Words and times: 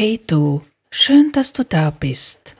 Hey 0.00 0.20
du, 0.24 0.62
schön, 0.92 1.32
dass 1.32 1.52
du 1.52 1.64
da 1.64 1.90
bist. 1.90 2.54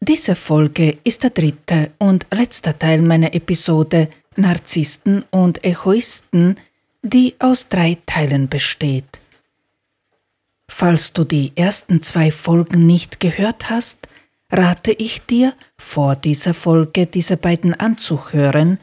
Diese 0.00 0.34
Folge 0.34 0.98
ist 1.04 1.22
der 1.22 1.30
dritte 1.30 1.92
und 1.98 2.26
letzte 2.32 2.76
Teil 2.76 3.00
meiner 3.00 3.32
Episode 3.32 4.08
Narzissten 4.34 5.24
und 5.30 5.64
Egoisten, 5.64 6.56
die 7.02 7.36
aus 7.38 7.68
drei 7.68 7.98
Teilen 8.06 8.48
besteht. 8.48 9.20
Falls 10.68 11.12
du 11.12 11.22
die 11.22 11.52
ersten 11.54 12.02
zwei 12.02 12.32
Folgen 12.32 12.86
nicht 12.86 13.20
gehört 13.20 13.70
hast, 13.70 14.08
rate 14.50 14.90
ich 14.90 15.24
dir, 15.26 15.54
vor 15.78 16.16
dieser 16.16 16.54
Folge 16.54 17.06
diese 17.06 17.36
beiden 17.36 17.72
anzuhören, 17.72 18.80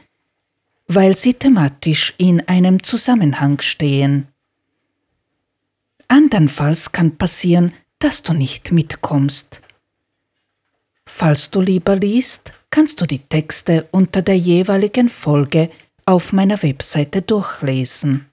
weil 0.86 1.14
sie 1.14 1.34
thematisch 1.34 2.14
in 2.16 2.40
einem 2.48 2.82
Zusammenhang 2.82 3.60
stehen. 3.60 4.28
Andernfalls 6.14 6.92
kann 6.92 7.18
passieren, 7.18 7.72
dass 7.98 8.22
du 8.22 8.34
nicht 8.34 8.70
mitkommst. 8.70 9.60
Falls 11.06 11.50
du 11.50 11.60
lieber 11.60 11.96
liest, 11.96 12.52
kannst 12.70 13.00
du 13.00 13.06
die 13.06 13.18
Texte 13.18 13.88
unter 13.90 14.22
der 14.22 14.38
jeweiligen 14.38 15.08
Folge 15.08 15.70
auf 16.06 16.32
meiner 16.32 16.62
Webseite 16.62 17.22
durchlesen. 17.22 18.26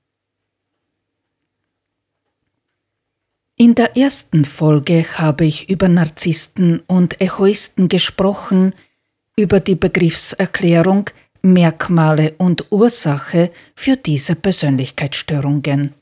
In 3.55 3.73
der 3.73 3.97
ersten 3.97 4.45
Folge 4.45 5.03
habe 5.17 5.45
ich 5.45 5.67
über 5.67 5.87
Narzissten 5.87 6.81
und 6.81 7.19
Egoisten 7.19 7.87
gesprochen, 7.87 8.75
über 9.35 9.59
die 9.59 9.75
Begriffserklärung 9.75 11.09
Merkmale 11.41 12.35
und 12.37 12.71
Ursache 12.71 13.51
für 13.73 13.95
diese 13.97 14.35
Persönlichkeitsstörungen. 14.35 15.95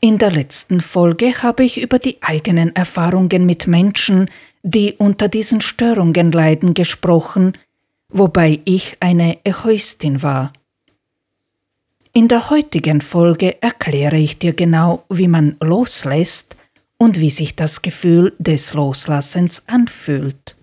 In 0.00 0.18
der 0.18 0.30
letzten 0.30 0.80
Folge 0.80 1.42
habe 1.42 1.64
ich 1.64 1.82
über 1.82 1.98
die 1.98 2.18
eigenen 2.20 2.74
Erfahrungen 2.76 3.46
mit 3.46 3.66
Menschen, 3.66 4.30
die 4.62 4.92
unter 4.92 5.28
diesen 5.28 5.60
Störungen 5.60 6.30
leiden, 6.30 6.74
gesprochen, 6.74 7.54
wobei 8.08 8.60
ich 8.64 8.96
eine 9.00 9.44
Egoistin 9.44 10.22
war. 10.22 10.52
In 12.12 12.28
der 12.28 12.50
heutigen 12.50 13.00
Folge 13.00 13.60
erkläre 13.60 14.18
ich 14.18 14.38
dir 14.38 14.52
genau, 14.52 15.04
wie 15.08 15.28
man 15.28 15.56
loslässt 15.60 16.56
und 16.96 17.20
wie 17.20 17.30
sich 17.30 17.56
das 17.56 17.82
Gefühl 17.82 18.34
des 18.38 18.74
Loslassens 18.74 19.64
anfühlt. 19.66 20.56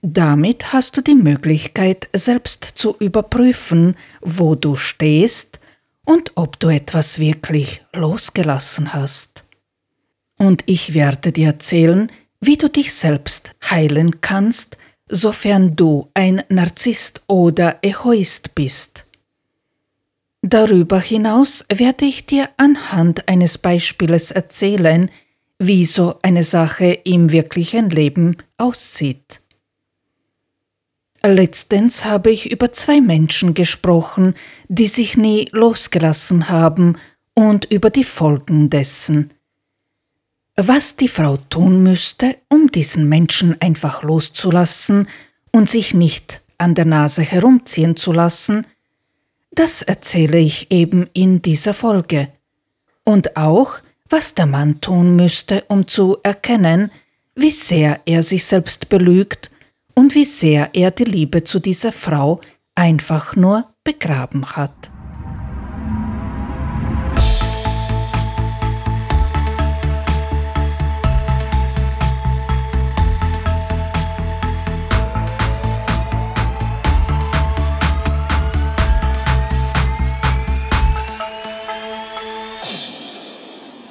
Damit 0.00 0.72
hast 0.72 0.96
du 0.96 1.00
die 1.00 1.14
Möglichkeit, 1.14 2.08
selbst 2.12 2.64
zu 2.64 2.96
überprüfen, 2.98 3.94
wo 4.20 4.54
du 4.54 4.74
stehst 4.74 5.60
und 6.06 6.32
ob 6.34 6.58
du 6.58 6.68
etwas 6.68 7.18
wirklich 7.18 7.82
losgelassen 7.94 8.92
hast. 8.92 9.44
Und 10.38 10.64
ich 10.66 10.94
werde 10.94 11.32
dir 11.32 11.48
erzählen, 11.48 12.10
wie 12.40 12.56
du 12.56 12.68
dich 12.68 12.92
selbst 12.92 13.54
heilen 13.70 14.20
kannst, 14.20 14.76
sofern 15.08 15.76
du 15.76 16.10
ein 16.14 16.42
Narzisst 16.48 17.22
oder 17.26 17.78
Egoist 17.82 18.54
bist. 18.54 19.06
Darüber 20.40 20.98
hinaus 20.98 21.64
werde 21.72 22.04
ich 22.06 22.26
dir 22.26 22.48
anhand 22.56 23.28
eines 23.28 23.58
Beispieles 23.58 24.32
erzählen, 24.32 25.08
wie 25.60 25.84
so 25.84 26.18
eine 26.22 26.42
Sache 26.42 26.86
im 27.04 27.30
wirklichen 27.30 27.90
Leben 27.90 28.36
aussieht. 28.56 29.41
Letztens 31.24 32.04
habe 32.04 32.30
ich 32.32 32.50
über 32.50 32.72
zwei 32.72 33.00
Menschen 33.00 33.54
gesprochen, 33.54 34.34
die 34.68 34.88
sich 34.88 35.16
nie 35.16 35.48
losgelassen 35.52 36.48
haben 36.48 36.98
und 37.34 37.64
über 37.66 37.90
die 37.90 38.02
Folgen 38.04 38.70
dessen. 38.70 39.30
Was 40.56 40.96
die 40.96 41.08
Frau 41.08 41.36
tun 41.36 41.84
müsste, 41.84 42.36
um 42.48 42.72
diesen 42.72 43.08
Menschen 43.08 43.60
einfach 43.60 44.02
loszulassen 44.02 45.08
und 45.52 45.70
sich 45.70 45.94
nicht 45.94 46.42
an 46.58 46.74
der 46.74 46.86
Nase 46.86 47.22
herumziehen 47.22 47.96
zu 47.96 48.12
lassen, 48.12 48.66
das 49.52 49.82
erzähle 49.82 50.38
ich 50.38 50.72
eben 50.72 51.08
in 51.12 51.40
dieser 51.40 51.72
Folge. 51.72 52.32
Und 53.04 53.36
auch, 53.36 53.78
was 54.10 54.34
der 54.34 54.46
Mann 54.46 54.80
tun 54.80 55.14
müsste, 55.14 55.64
um 55.68 55.86
zu 55.86 56.18
erkennen, 56.24 56.90
wie 57.36 57.50
sehr 57.50 58.00
er 58.06 58.24
sich 58.24 58.44
selbst 58.44 58.88
belügt 58.88 59.51
und 59.94 60.14
wie 60.14 60.24
sehr 60.24 60.70
er 60.72 60.90
die 60.90 61.04
Liebe 61.04 61.44
zu 61.44 61.58
dieser 61.58 61.92
Frau 61.92 62.40
einfach 62.74 63.36
nur 63.36 63.64
begraben 63.84 64.44
hat. 64.56 64.90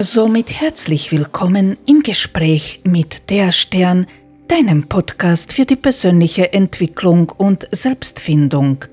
Somit 0.04 0.52
herzlich 0.60 1.12
willkommen 1.12 1.78
im 1.86 2.02
Gespräch 2.02 2.82
mit 2.84 3.30
der 3.30 3.52
Stern, 3.52 4.08
deinem 4.52 4.90
Podcast 4.90 5.54
für 5.54 5.64
die 5.64 5.78
persönliche 5.78 6.52
Entwicklung 6.52 7.30
und 7.38 7.70
Selbstfindung. 7.72 8.84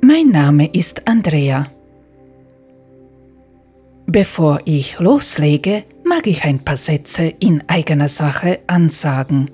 Mein 0.00 0.28
Name 0.28 0.72
ist 0.72 1.06
Andrea. 1.06 1.66
Bevor 4.06 4.60
ich 4.64 4.98
loslege, 4.98 5.84
mag 6.04 6.26
ich 6.26 6.44
ein 6.44 6.60
paar 6.60 6.78
Sätze 6.78 7.34
in 7.38 7.62
eigener 7.66 8.08
Sache 8.08 8.60
ansagen. 8.66 9.50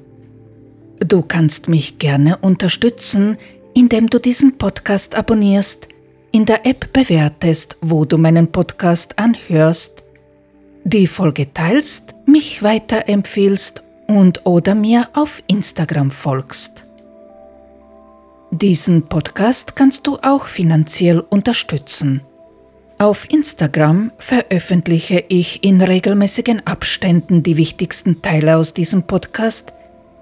Du 1.01 1.23
kannst 1.23 1.67
mich 1.67 1.99
gerne 1.99 2.37
unterstützen, 2.37 3.39
indem 3.75 4.09
du 4.09 4.21
diesen 4.21 4.57
Podcast 4.57 5.17
abonnierst, 5.17 5.89
in 6.31 6.45
der 6.45 6.65
App 6.65 6.93
bewertest, 6.93 7.77
wo 7.81 8.05
du 8.05 8.19
meinen 8.19 8.53
Podcast 8.53 9.19
anhörst 9.19 10.05
die 10.85 11.09
Folge 11.09 11.53
teilst, 11.53 12.15
mich 12.27 12.63
weiterempfiehlst 12.63 13.83
und 14.07 14.47
oder 14.47 14.75
mir 14.75 15.09
auf 15.15 15.43
Instagram 15.47 16.11
folgst. 16.11 16.87
Diesen 18.51 19.07
Podcast 19.07 19.77
kannst 19.77 20.07
du 20.07 20.19
auch 20.23 20.47
finanziell 20.47 21.21
unterstützen. 21.21 22.23
Auf 22.99 23.29
Instagram 23.31 24.13
veröffentliche 24.17 25.25
ich 25.29 25.63
in 25.63 25.83
regelmäßigen 25.83 26.67
Abständen 26.67 27.43
die 27.43 27.57
wichtigsten 27.57 28.23
Teile 28.23 28.57
aus 28.57 28.73
diesem 28.73 29.03
Podcast, 29.03 29.75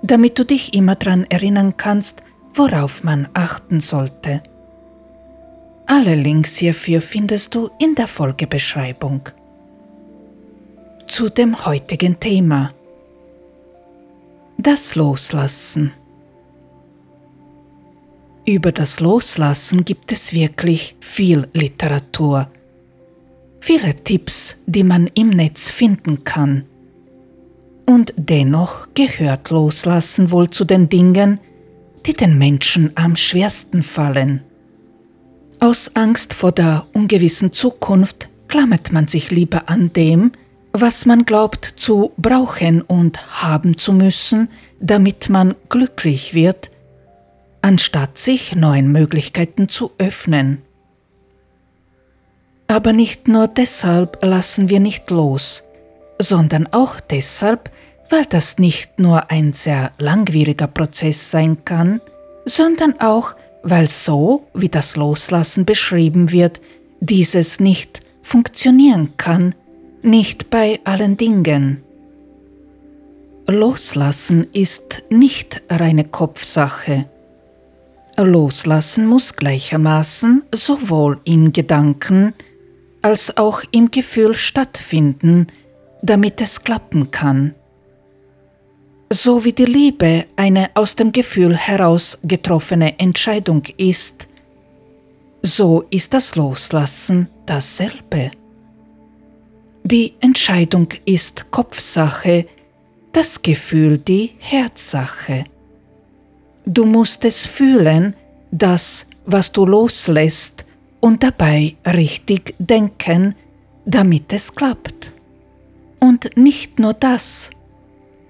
damit 0.03 0.39
du 0.39 0.45
dich 0.45 0.75
immer 0.75 0.97
daran 0.97 1.25
erinnern 1.29 1.77
kannst, 1.77 2.23
worauf 2.55 3.05
man 3.05 3.29
achten 3.35 3.81
sollte. 3.81 4.43
Alle 5.87 6.15
Links 6.15 6.57
hierfür 6.57 7.01
findest 7.01 7.55
du 7.55 7.71
in 7.79 7.95
der 7.95 8.09
Folgebeschreibung 8.09 9.29
zu 11.07 11.29
dem 11.29 11.67
heutigen 11.67 12.19
Thema. 12.19 12.73
Das 14.59 14.95
Loslassen. 14.95 15.93
Über 18.47 18.73
das 18.73 19.01
Loslassen 19.01 19.85
gibt 19.85 20.13
es 20.13 20.33
wirklich 20.33 20.97
viel 21.01 21.49
Literatur, 21.53 22.49
viele 23.61 23.95
Tipps, 23.97 24.57
die 24.67 24.85
man 24.85 25.09
im 25.15 25.31
Netz 25.31 25.71
finden 25.71 26.25
kann. 26.25 26.67
Und 27.85 28.15
dennoch 28.17 28.89
gehört 28.95 29.51
Loslassen 29.51 30.31
wohl 30.31 30.49
zu 30.49 30.65
den 30.65 30.89
Dingen, 30.89 31.41
die 32.07 32.13
den 32.13 32.39
Menschen 32.39 32.93
am 32.95 33.17
schwersten 33.17 33.83
fallen. 33.83 34.43
Aus 35.59 35.91
Angst 35.95 36.33
vor 36.33 36.53
der 36.53 36.87
ungewissen 36.93 37.53
Zukunft 37.53 38.29
klammert 38.49 38.93
man 38.93 39.09
sich 39.09 39.31
lieber 39.31 39.69
an 39.69 39.93
dem, 39.93 40.33
was 40.77 41.07
man 41.07 41.25
glaubt 41.25 41.65
zu 41.77 42.13
brauchen 42.17 42.83
und 42.83 43.43
haben 43.45 43.79
zu 43.79 43.93
müssen, 43.93 44.49
damit 44.81 45.29
man 45.29 45.55
glücklich 45.69 46.35
wird, 46.35 46.73
anstatt 47.63 48.19
sich 48.19 48.57
neuen 48.57 48.91
Möglichkeiten 48.91 49.69
zu 49.69 49.93
öffnen. 49.99 50.63
Aber 52.67 52.93
nicht 52.93 53.29
nur 53.29 53.47
deshalb 53.47 54.19
lassen 54.25 54.69
wir 54.69 54.81
nicht 54.81 55.11
los, 55.11 55.63
sondern 56.19 56.67
auch 56.73 56.99
deshalb, 56.99 57.71
weil 58.11 58.25
das 58.25 58.59
nicht 58.59 58.99
nur 58.99 59.31
ein 59.31 59.53
sehr 59.53 59.93
langwieriger 59.99 60.67
Prozess 60.67 61.31
sein 61.31 61.65
kann, 61.65 62.01
sondern 62.47 62.99
auch, 63.01 63.37
weil 63.63 63.89
so, 63.89 64.49
wie 64.55 64.69
das 64.69 64.97
Loslassen 64.97 65.65
beschrieben 65.65 66.33
wird, 66.33 66.61
dieses 66.99 67.61
nicht 67.61 68.01
funktionieren 68.23 69.17
kann, 69.17 69.55
nicht 70.05 70.51
bei 70.51 70.81
allen 70.85 71.17
Dingen. 71.17 71.83
Loslassen 73.49 74.47
ist 74.53 75.03
nicht 75.09 75.63
reine 75.71 76.05
Kopfsache. 76.05 77.09
Loslassen 78.17 79.07
muss 79.07 79.35
gleichermaßen 79.35 80.45
sowohl 80.55 81.21
in 81.25 81.53
Gedanken 81.53 82.35
als 83.03 83.37
auch 83.37 83.63
im 83.71 83.91
Gefühl 83.91 84.35
stattfinden, 84.35 85.47
damit 86.03 86.41
es 86.41 86.63
klappen 86.63 87.11
kann. 87.11 87.55
So 89.11 89.45
wie 89.45 89.53
die 89.53 89.65
Liebe 89.65 90.27
eine 90.37 90.71
aus 90.75 90.97
dem 90.97 91.13
Gefühl 91.13 91.57
heraus 91.57 92.19
getroffene 92.25 92.99
Entscheidung 92.99 93.63
ist, 93.79 94.29
so 95.43 95.85
ist 95.91 96.15
das 96.15 96.37
Loslassen 96.37 97.29
dasselbe. 97.47 98.31
Die 99.87 100.15
Entscheidung 100.21 100.89
ist 101.05 101.51
Kopfsache, 101.51 102.47
das 103.13 103.43
Gefühl 103.43 103.99
die 103.99 104.31
Herzsache. 104.39 105.45
Du 106.65 106.87
musst 106.87 107.27
es 107.27 107.45
fühlen, 107.45 108.17
das, 108.51 109.05
was 109.27 109.53
du 109.53 109.67
loslässt, 109.67 110.65
und 111.01 111.23
dabei 111.23 111.77
richtig 111.87 112.55
denken, 112.59 113.35
damit 113.85 114.33
es 114.33 114.55
klappt. 114.55 115.13
Und 116.01 116.35
nicht 116.35 116.79
nur 116.79 116.95
das. 116.95 117.51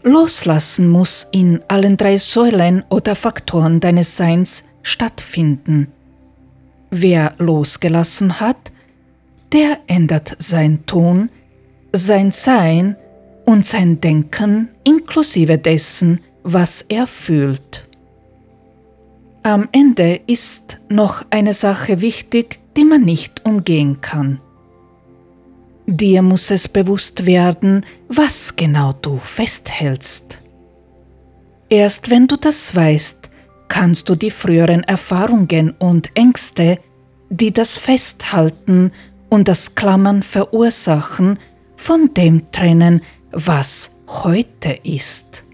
Loslassen 0.02 0.88
muss 0.88 1.28
in 1.30 1.60
allen 1.68 1.96
drei 1.96 2.18
Säulen 2.18 2.82
oder 2.90 3.14
Faktoren 3.14 3.78
deines 3.78 4.16
Seins 4.16 4.64
stattfinden. 4.82 5.92
Wer 6.90 7.36
losgelassen 7.38 8.40
hat, 8.40 8.72
der 9.52 9.78
ändert 9.86 10.34
sein 10.40 10.84
Tun, 10.84 11.30
sein 11.96 12.32
Sein 12.32 12.96
und 13.44 13.64
sein 13.64 14.00
Denken 14.00 14.70
inklusive 14.82 15.58
dessen, 15.58 16.20
was 16.42 16.84
er 16.88 17.06
fühlt. 17.06 17.88
Am 19.44 19.68
Ende 19.72 20.20
ist 20.26 20.80
noch 20.88 21.24
eine 21.30 21.52
Sache 21.52 22.00
wichtig, 22.00 22.58
die 22.76 22.84
man 22.84 23.02
nicht 23.02 23.44
umgehen 23.44 24.00
kann. 24.00 24.40
Dir 25.86 26.22
muss 26.22 26.50
es 26.50 26.66
bewusst 26.66 27.26
werden, 27.26 27.86
was 28.08 28.56
genau 28.56 28.92
du 28.92 29.18
festhältst. 29.18 30.40
Erst 31.68 32.10
wenn 32.10 32.26
du 32.26 32.36
das 32.36 32.74
weißt, 32.74 33.30
kannst 33.68 34.08
du 34.08 34.16
die 34.16 34.30
früheren 34.30 34.82
Erfahrungen 34.82 35.70
und 35.78 36.10
Ängste, 36.14 36.80
die 37.30 37.52
das 37.52 37.76
Festhalten 37.76 38.92
und 39.28 39.46
das 39.46 39.74
Klammern 39.74 40.22
verursachen, 40.22 41.38
von 41.84 42.14
dem 42.14 42.50
trennen, 42.50 43.02
was 43.30 43.90
heute 44.08 44.70
ist. 44.84 45.44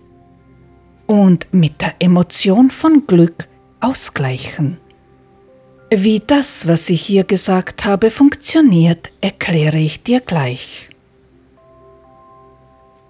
Und 1.09 1.53
mit 1.53 1.81
der 1.81 1.95
Emotion 1.99 2.71
von 2.71 3.05
Glück 3.09 3.49
ausgleichen. 3.81 4.79
Wie 5.93 6.23
das, 6.25 6.69
was 6.69 6.89
ich 6.89 7.03
hier 7.03 7.25
gesagt 7.25 7.85
habe, 7.85 8.13
funktioniert, 8.13 9.11
erkläre 9.21 9.79
ich 9.79 10.05
dir 10.05 10.21
gleich. 10.21 10.89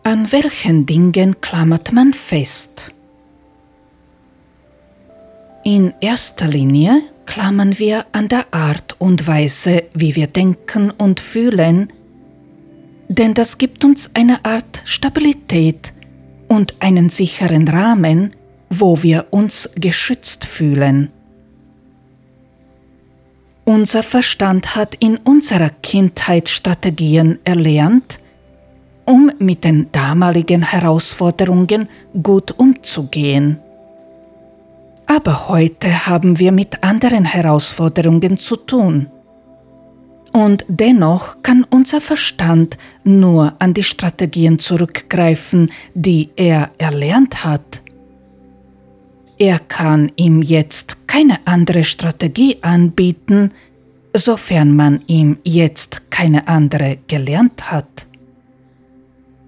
An 0.02 0.32
welchen 0.32 0.86
Dingen 0.86 1.42
klammert 1.42 1.92
man 1.92 2.14
fest? 2.14 2.90
In 5.62 5.92
erster 6.00 6.48
Linie 6.48 7.02
klammern 7.26 7.78
wir 7.78 8.06
an 8.12 8.28
der 8.28 8.46
Art 8.54 8.96
und 8.98 9.26
Weise, 9.26 9.82
wie 9.92 10.16
wir 10.16 10.26
denken 10.26 10.90
und 10.90 11.20
fühlen, 11.20 11.92
denn 13.10 13.34
das 13.34 13.58
gibt 13.58 13.84
uns 13.84 14.14
eine 14.14 14.44
Art 14.44 14.82
Stabilität 14.84 15.92
und 16.46 16.76
einen 16.78 17.10
sicheren 17.10 17.66
Rahmen, 17.66 18.30
wo 18.70 19.02
wir 19.02 19.26
uns 19.30 19.68
geschützt 19.74 20.44
fühlen. 20.44 21.10
Unser 23.64 24.04
Verstand 24.04 24.76
hat 24.76 24.94
in 25.00 25.16
unserer 25.16 25.70
Kindheit 25.70 26.48
Strategien 26.48 27.40
erlernt, 27.44 28.20
um 29.06 29.32
mit 29.40 29.64
den 29.64 29.90
damaligen 29.90 30.62
Herausforderungen 30.62 31.88
gut 32.22 32.54
umzugehen. 32.58 33.58
Aber 35.06 35.48
heute 35.48 36.06
haben 36.06 36.38
wir 36.38 36.52
mit 36.52 36.84
anderen 36.84 37.24
Herausforderungen 37.24 38.38
zu 38.38 38.54
tun. 38.54 39.08
Und 40.32 40.64
dennoch 40.68 41.42
kann 41.42 41.64
unser 41.68 42.00
Verstand 42.00 42.78
nur 43.02 43.54
an 43.58 43.74
die 43.74 43.82
Strategien 43.82 44.58
zurückgreifen, 44.58 45.72
die 45.94 46.30
er 46.36 46.70
erlernt 46.78 47.44
hat. 47.44 47.82
Er 49.38 49.58
kann 49.58 50.12
ihm 50.16 50.42
jetzt 50.42 51.08
keine 51.08 51.46
andere 51.46 51.82
Strategie 51.82 52.58
anbieten, 52.62 53.52
sofern 54.12 54.76
man 54.76 55.02
ihm 55.06 55.38
jetzt 55.44 56.10
keine 56.10 56.46
andere 56.46 56.98
gelernt 57.08 57.70
hat. 57.72 58.06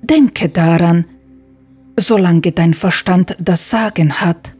Denke 0.00 0.48
daran, 0.48 1.04
solange 1.96 2.52
dein 2.52 2.74
Verstand 2.74 3.36
das 3.38 3.70
Sagen 3.70 4.14
hat, 4.14 4.54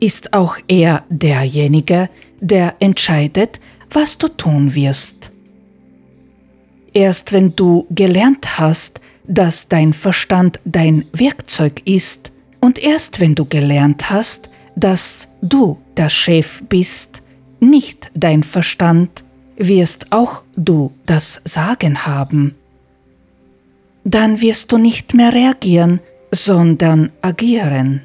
ist 0.00 0.32
auch 0.32 0.56
er 0.68 1.04
derjenige, 1.10 2.08
der 2.40 2.76
entscheidet, 2.78 3.60
was 3.90 4.16
du 4.16 4.28
tun 4.28 4.74
wirst. 4.74 5.32
Erst 6.98 7.32
wenn 7.32 7.54
du 7.54 7.86
gelernt 7.90 8.58
hast, 8.58 9.00
dass 9.28 9.68
dein 9.68 9.92
Verstand 9.92 10.58
dein 10.64 11.04
Werkzeug 11.12 11.82
ist, 11.84 12.32
und 12.58 12.76
erst 12.80 13.20
wenn 13.20 13.36
du 13.36 13.44
gelernt 13.44 14.10
hast, 14.10 14.50
dass 14.74 15.28
du 15.40 15.78
der 15.96 16.08
Chef 16.08 16.60
bist, 16.68 17.22
nicht 17.60 18.10
dein 18.14 18.42
Verstand, 18.42 19.22
wirst 19.56 20.10
auch 20.10 20.42
du 20.56 20.92
das 21.06 21.40
Sagen 21.44 22.04
haben. 22.04 22.56
Dann 24.02 24.40
wirst 24.40 24.72
du 24.72 24.76
nicht 24.76 25.14
mehr 25.14 25.32
reagieren, 25.32 26.00
sondern 26.32 27.12
agieren. 27.22 28.02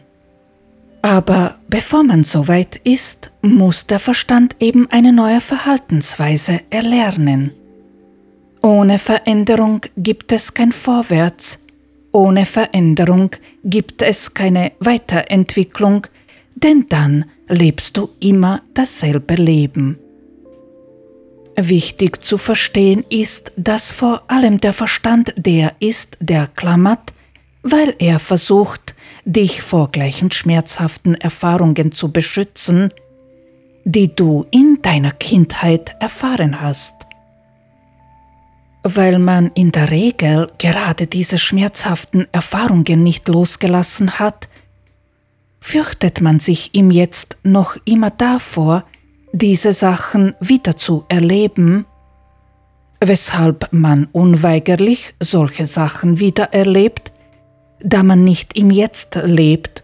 Aber 1.01 1.57
bevor 1.67 2.03
man 2.03 2.23
so 2.23 2.47
weit 2.47 2.75
ist, 2.75 3.31
muss 3.41 3.87
der 3.87 3.97
Verstand 3.97 4.55
eben 4.59 4.85
eine 4.91 5.13
neue 5.13 5.41
Verhaltensweise 5.41 6.61
erlernen. 6.69 7.53
Ohne 8.65 8.97
Veränderung 8.97 9.81
gibt 9.97 10.31
es 10.31 10.53
kein 10.53 10.71
Vorwärts, 10.71 11.59
ohne 12.13 12.45
Veränderung 12.45 13.31
gibt 13.65 14.01
es 14.01 14.33
keine 14.33 14.71
Weiterentwicklung, 14.79 16.07
denn 16.55 16.85
dann 16.87 17.25
lebst 17.49 17.97
du 17.97 18.11
immer 18.21 18.61
dasselbe 18.73 19.35
Leben. 19.35 19.99
Wichtig 21.57 22.23
zu 22.23 22.37
verstehen 22.37 23.03
ist, 23.09 23.51
dass 23.57 23.91
vor 23.91 24.23
allem 24.27 24.61
der 24.61 24.71
Verstand 24.71 25.33
der 25.35 25.73
ist, 25.79 26.15
der 26.21 26.47
klammert, 26.47 27.13
weil 27.63 27.93
er 27.99 28.17
versucht, 28.17 28.95
dich 29.25 29.61
vor 29.61 29.91
gleichen 29.91 30.31
schmerzhaften 30.31 31.15
Erfahrungen 31.15 31.91
zu 31.91 32.13
beschützen, 32.13 32.93
die 33.83 34.15
du 34.15 34.45
in 34.51 34.79
deiner 34.81 35.11
Kindheit 35.11 35.97
erfahren 35.99 36.61
hast. 36.61 36.95
Weil 38.83 39.17
man 39.17 39.51
in 39.55 39.71
der 39.71 39.91
Regel 39.91 40.51
gerade 40.57 41.07
diese 41.07 41.37
schmerzhaften 41.37 42.27
Erfahrungen 42.31 43.01
nicht 43.01 43.27
losgelassen 43.29 44.19
hat, 44.19 44.49
fürchtet 45.61 46.19
man 46.19 46.39
sich 46.39 46.71
ihm 46.73 46.91
jetzt 46.91 47.37
noch 47.43 47.77
immer 47.85 48.09
davor, 48.09 48.83
diese 49.31 49.71
Sachen 49.71 50.35
wieder 50.41 50.75
zu 50.75 51.05
erleben, 51.07 51.85
weshalb 52.99 53.71
man 53.71 54.07
unweigerlich 54.11 55.15
solche 55.19 55.65
Sachen 55.65 56.19
wieder 56.19 56.53
erlebt, 56.53 57.13
da 57.79 58.03
man 58.03 58.23
nicht 58.23 58.57
im 58.57 58.69
Jetzt 58.69 59.15
lebt 59.23 59.83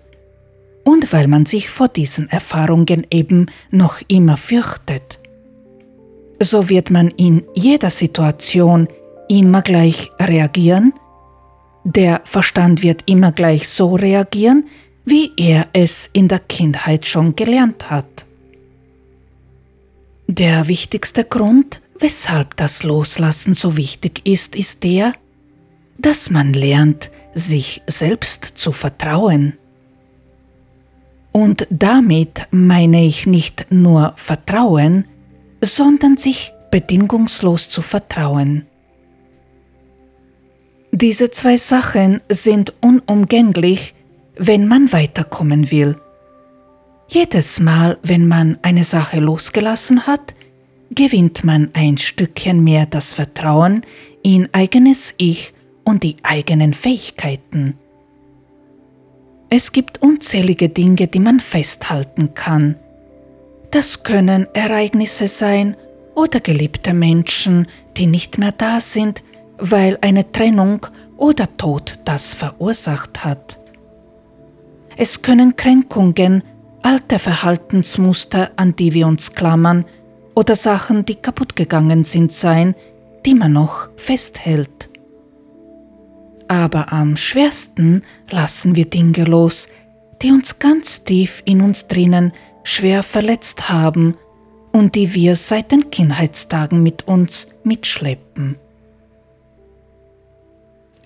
und 0.83 1.11
weil 1.13 1.27
man 1.27 1.45
sich 1.45 1.69
vor 1.69 1.87
diesen 1.87 2.29
Erfahrungen 2.29 3.05
eben 3.09 3.47
noch 3.71 4.01
immer 4.07 4.37
fürchtet. 4.37 5.18
So 6.41 6.69
wird 6.69 6.89
man 6.89 7.09
in 7.09 7.43
jeder 7.53 7.89
Situation 7.89 8.87
immer 9.27 9.61
gleich 9.61 10.09
reagieren, 10.19 10.93
der 11.83 12.21
Verstand 12.23 12.83
wird 12.83 13.03
immer 13.07 13.31
gleich 13.31 13.67
so 13.67 13.95
reagieren, 13.95 14.67
wie 15.05 15.31
er 15.37 15.67
es 15.73 16.09
in 16.13 16.27
der 16.27 16.39
Kindheit 16.39 17.05
schon 17.05 17.35
gelernt 17.35 17.89
hat. 17.89 18.25
Der 20.27 20.67
wichtigste 20.67 21.23
Grund, 21.23 21.81
weshalb 21.97 22.55
das 22.57 22.83
Loslassen 22.83 23.53
so 23.53 23.75
wichtig 23.75 24.21
ist, 24.25 24.55
ist 24.55 24.83
der, 24.83 25.13
dass 25.97 26.29
man 26.29 26.53
lernt, 26.53 27.09
sich 27.33 27.81
selbst 27.87 28.43
zu 28.55 28.71
vertrauen. 28.71 29.57
Und 31.31 31.67
damit 31.69 32.47
meine 32.51 33.05
ich 33.05 33.25
nicht 33.25 33.67
nur 33.71 34.13
Vertrauen, 34.15 35.07
sondern 35.61 36.17
sich 36.17 36.53
bedingungslos 36.71 37.69
zu 37.69 37.81
vertrauen. 37.81 38.65
Diese 40.91 41.31
zwei 41.31 41.57
Sachen 41.57 42.21
sind 42.29 42.73
unumgänglich, 42.81 43.93
wenn 44.35 44.67
man 44.67 44.91
weiterkommen 44.91 45.71
will. 45.71 45.97
Jedes 47.07 47.59
Mal, 47.59 47.97
wenn 48.03 48.27
man 48.27 48.57
eine 48.61 48.83
Sache 48.83 49.19
losgelassen 49.19 50.07
hat, 50.07 50.35
gewinnt 50.91 51.43
man 51.43 51.69
ein 51.73 51.97
Stückchen 51.97 52.63
mehr 52.63 52.85
das 52.85 53.13
Vertrauen 53.13 53.81
in 54.23 54.49
eigenes 54.53 55.13
Ich 55.17 55.53
und 55.83 56.03
die 56.03 56.17
eigenen 56.23 56.73
Fähigkeiten. 56.73 57.75
Es 59.49 59.71
gibt 59.71 60.01
unzählige 60.01 60.69
Dinge, 60.69 61.07
die 61.07 61.19
man 61.19 61.39
festhalten 61.39 62.33
kann. 62.35 62.75
Das 63.71 64.03
können 64.03 64.47
Ereignisse 64.53 65.27
sein 65.27 65.75
oder 66.15 66.39
geliebte 66.39 66.93
Menschen, 66.93 67.67
die 67.97 68.07
nicht 68.07 68.37
mehr 68.37 68.51
da 68.51 68.79
sind, 68.79 69.23
weil 69.57 69.97
eine 70.01 70.31
Trennung 70.31 70.85
oder 71.17 71.55
Tod 71.57 71.99
das 72.05 72.33
verursacht 72.33 73.23
hat. 73.23 73.59
Es 74.97 75.21
können 75.21 75.55
Kränkungen, 75.55 76.43
alte 76.81 77.19
Verhaltensmuster, 77.19 78.51
an 78.55 78.75
die 78.75 78.93
wir 78.93 79.07
uns 79.07 79.33
klammern, 79.33 79.85
oder 80.35 80.55
Sachen, 80.55 81.05
die 81.05 81.15
kaputt 81.15 81.55
gegangen 81.55 82.03
sind, 82.03 82.31
sein, 82.31 82.75
die 83.25 83.35
man 83.35 83.53
noch 83.53 83.89
festhält 83.97 84.89
aber 86.49 86.91
am 86.91 87.15
schwersten 87.15 88.01
lassen 88.31 88.75
wir 88.75 88.85
Dinge 88.85 89.23
los, 89.23 89.69
die 90.21 90.31
uns 90.31 90.59
ganz 90.59 91.03
tief 91.05 91.41
in 91.45 91.61
uns 91.61 91.87
drinnen 91.87 92.33
schwer 92.69 93.03
verletzt 93.03 93.69
haben 93.69 94.15
und 94.71 94.95
die 94.95 95.13
wir 95.13 95.35
seit 95.35 95.71
den 95.71 95.89
Kindheitstagen 95.89 96.83
mit 96.83 97.07
uns 97.07 97.47
mitschleppen. 97.63 98.57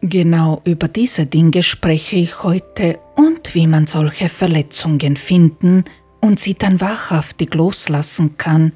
Genau 0.01 0.62
über 0.65 0.89
diese 0.89 1.25
Dinge 1.25 1.63
spreche 1.63 2.17
ich 2.17 2.43
heute 2.43 3.00
und 3.15 3.55
wie 3.55 3.67
man 3.67 3.88
solche 3.88 4.27
Verletzungen 4.27 5.15
finden 5.15 5.86
und 6.20 6.39
sie 6.39 6.55
dann 6.55 6.82
wahrhaftig 6.82 7.53
loslassen 7.55 8.36
kann. 8.38 8.74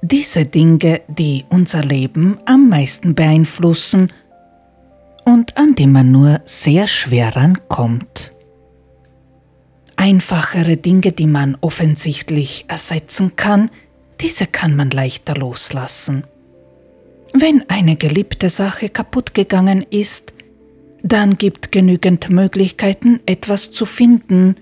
Diese 0.00 0.46
Dinge, 0.46 1.02
die 1.08 1.44
unser 1.50 1.82
Leben 1.82 2.38
am 2.46 2.70
meisten 2.70 3.14
beeinflussen 3.14 4.10
und 5.26 5.58
an 5.58 5.74
die 5.74 5.86
man 5.86 6.10
nur 6.10 6.40
sehr 6.44 6.86
schwer 6.86 7.36
rankommt. 7.36 8.32
Einfachere 10.00 10.76
Dinge, 10.76 11.10
die 11.10 11.26
man 11.26 11.56
offensichtlich 11.60 12.66
ersetzen 12.68 13.34
kann, 13.34 13.68
diese 14.20 14.46
kann 14.46 14.76
man 14.76 14.90
leichter 14.90 15.34
loslassen. 15.34 16.22
Wenn 17.34 17.68
eine 17.68 17.96
geliebte 17.96 18.48
Sache 18.48 18.90
kaputt 18.90 19.34
gegangen 19.34 19.84
ist, 19.90 20.34
dann 21.02 21.36
gibt 21.36 21.72
genügend 21.72 22.30
Möglichkeiten, 22.30 23.18
etwas 23.26 23.72
zu 23.72 23.86
finden, 23.86 24.54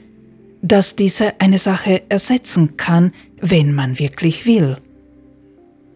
das 0.62 0.96
diese 0.96 1.38
eine 1.38 1.58
Sache 1.58 2.04
ersetzen 2.08 2.78
kann, 2.78 3.12
wenn 3.38 3.74
man 3.74 3.98
wirklich 3.98 4.46
will. 4.46 4.78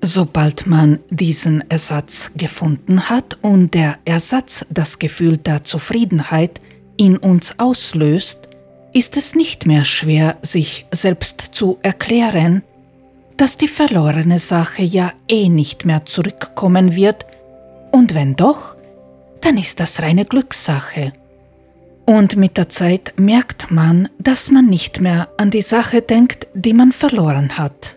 Sobald 0.02 0.66
man 0.66 0.98
diesen 1.08 1.64
Ersatz 1.70 2.30
gefunden 2.36 3.08
hat 3.08 3.38
und 3.40 3.72
der 3.72 4.00
Ersatz 4.04 4.66
das 4.68 4.98
Gefühl 4.98 5.38
der 5.38 5.64
Zufriedenheit 5.64 6.60
in 6.98 7.16
uns 7.16 7.58
auslöst, 7.58 8.49
ist 8.92 9.16
es 9.16 9.34
nicht 9.34 9.66
mehr 9.66 9.84
schwer, 9.84 10.36
sich 10.42 10.86
selbst 10.90 11.40
zu 11.52 11.78
erklären, 11.82 12.62
dass 13.36 13.56
die 13.56 13.68
verlorene 13.68 14.38
Sache 14.38 14.82
ja 14.82 15.12
eh 15.28 15.48
nicht 15.48 15.84
mehr 15.84 16.04
zurückkommen 16.04 16.94
wird, 16.94 17.26
und 17.92 18.14
wenn 18.14 18.36
doch, 18.36 18.76
dann 19.40 19.56
ist 19.56 19.80
das 19.80 20.00
reine 20.02 20.24
Glückssache. 20.24 21.12
Und 22.06 22.36
mit 22.36 22.56
der 22.56 22.68
Zeit 22.68 23.14
merkt 23.16 23.70
man, 23.70 24.08
dass 24.18 24.50
man 24.50 24.66
nicht 24.66 25.00
mehr 25.00 25.28
an 25.38 25.50
die 25.50 25.62
Sache 25.62 26.02
denkt, 26.02 26.48
die 26.54 26.72
man 26.72 26.92
verloren 26.92 27.56
hat. 27.56 27.96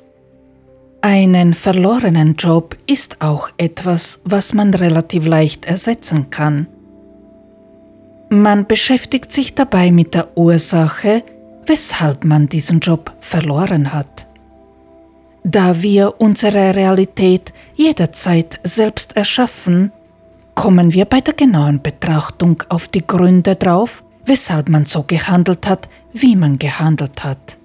Einen 1.01 1.53
verlorenen 1.53 2.35
Job 2.35 2.77
ist 2.85 3.21
auch 3.21 3.49
etwas, 3.57 4.21
was 4.23 4.53
man 4.53 4.73
relativ 4.73 5.25
leicht 5.25 5.65
ersetzen 5.65 6.29
kann. 6.29 6.67
Man 8.33 8.65
beschäftigt 8.65 9.31
sich 9.31 9.53
dabei 9.53 9.91
mit 9.91 10.15
der 10.15 10.35
Ursache, 10.35 11.21
weshalb 11.67 12.25
man 12.25 12.49
diesen 12.49 12.79
Job 12.79 13.15
verloren 13.19 13.93
hat. 13.93 14.25
Da 15.43 15.83
wir 15.83 16.19
unsere 16.19 16.73
Realität 16.73 17.53
jederzeit 17.75 18.59
selbst 18.63 19.15
erschaffen, 19.15 19.91
kommen 20.55 20.93
wir 20.93 21.05
bei 21.05 21.21
der 21.21 21.35
genauen 21.35 21.83
Betrachtung 21.83 22.63
auf 22.69 22.87
die 22.87 23.05
Gründe 23.05 23.55
drauf, 23.55 24.03
weshalb 24.25 24.67
man 24.67 24.87
so 24.87 25.03
gehandelt 25.03 25.69
hat, 25.69 25.87
wie 26.11 26.35
man 26.35 26.57
gehandelt 26.57 27.23
hat. 27.23 27.59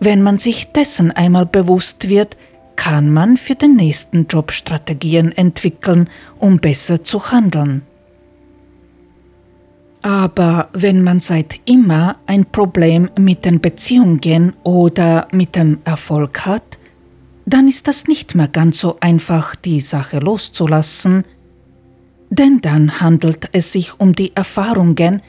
Wenn 0.00 0.20
man 0.20 0.38
sich 0.38 0.72
dessen 0.72 1.12
einmal 1.12 1.46
bewusst 1.46 2.08
wird, 2.08 2.36
kann 2.74 3.12
man 3.12 3.36
für 3.36 3.54
den 3.54 3.76
nächsten 3.76 4.26
Job 4.26 4.50
Strategien 4.50 5.30
entwickeln, 5.30 6.10
um 6.40 6.58
besser 6.58 7.04
zu 7.04 7.30
handeln. 7.30 7.82
Aber 10.02 10.68
wenn 10.72 11.02
man 11.02 11.20
seit 11.20 11.60
immer 11.64 12.16
ein 12.26 12.46
Problem 12.46 13.10
mit 13.18 13.44
den 13.44 13.60
Beziehungen 13.60 14.54
oder 14.62 15.28
mit 15.32 15.56
dem 15.56 15.78
Erfolg 15.84 16.46
hat, 16.46 16.78
dann 17.46 17.66
ist 17.66 17.88
das 17.88 18.06
nicht 18.06 18.34
mehr 18.34 18.48
ganz 18.48 18.78
so 18.78 18.98
einfach, 19.00 19.56
die 19.56 19.80
Sache 19.80 20.18
loszulassen, 20.18 21.24
denn 22.30 22.60
dann 22.60 23.00
handelt 23.00 23.48
es 23.52 23.72
sich 23.72 23.98
um 23.98 24.12
die 24.12 24.36
Erfahrungen, 24.36 25.22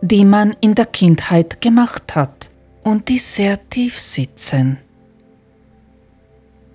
die 0.00 0.24
man 0.24 0.56
in 0.60 0.74
der 0.74 0.86
Kindheit 0.86 1.60
gemacht 1.60 2.14
hat 2.14 2.50
und 2.82 3.08
die 3.08 3.18
sehr 3.18 3.68
tief 3.68 3.98
sitzen. 3.98 4.78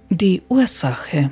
Die 0.09 0.41
Ursache. 0.49 1.31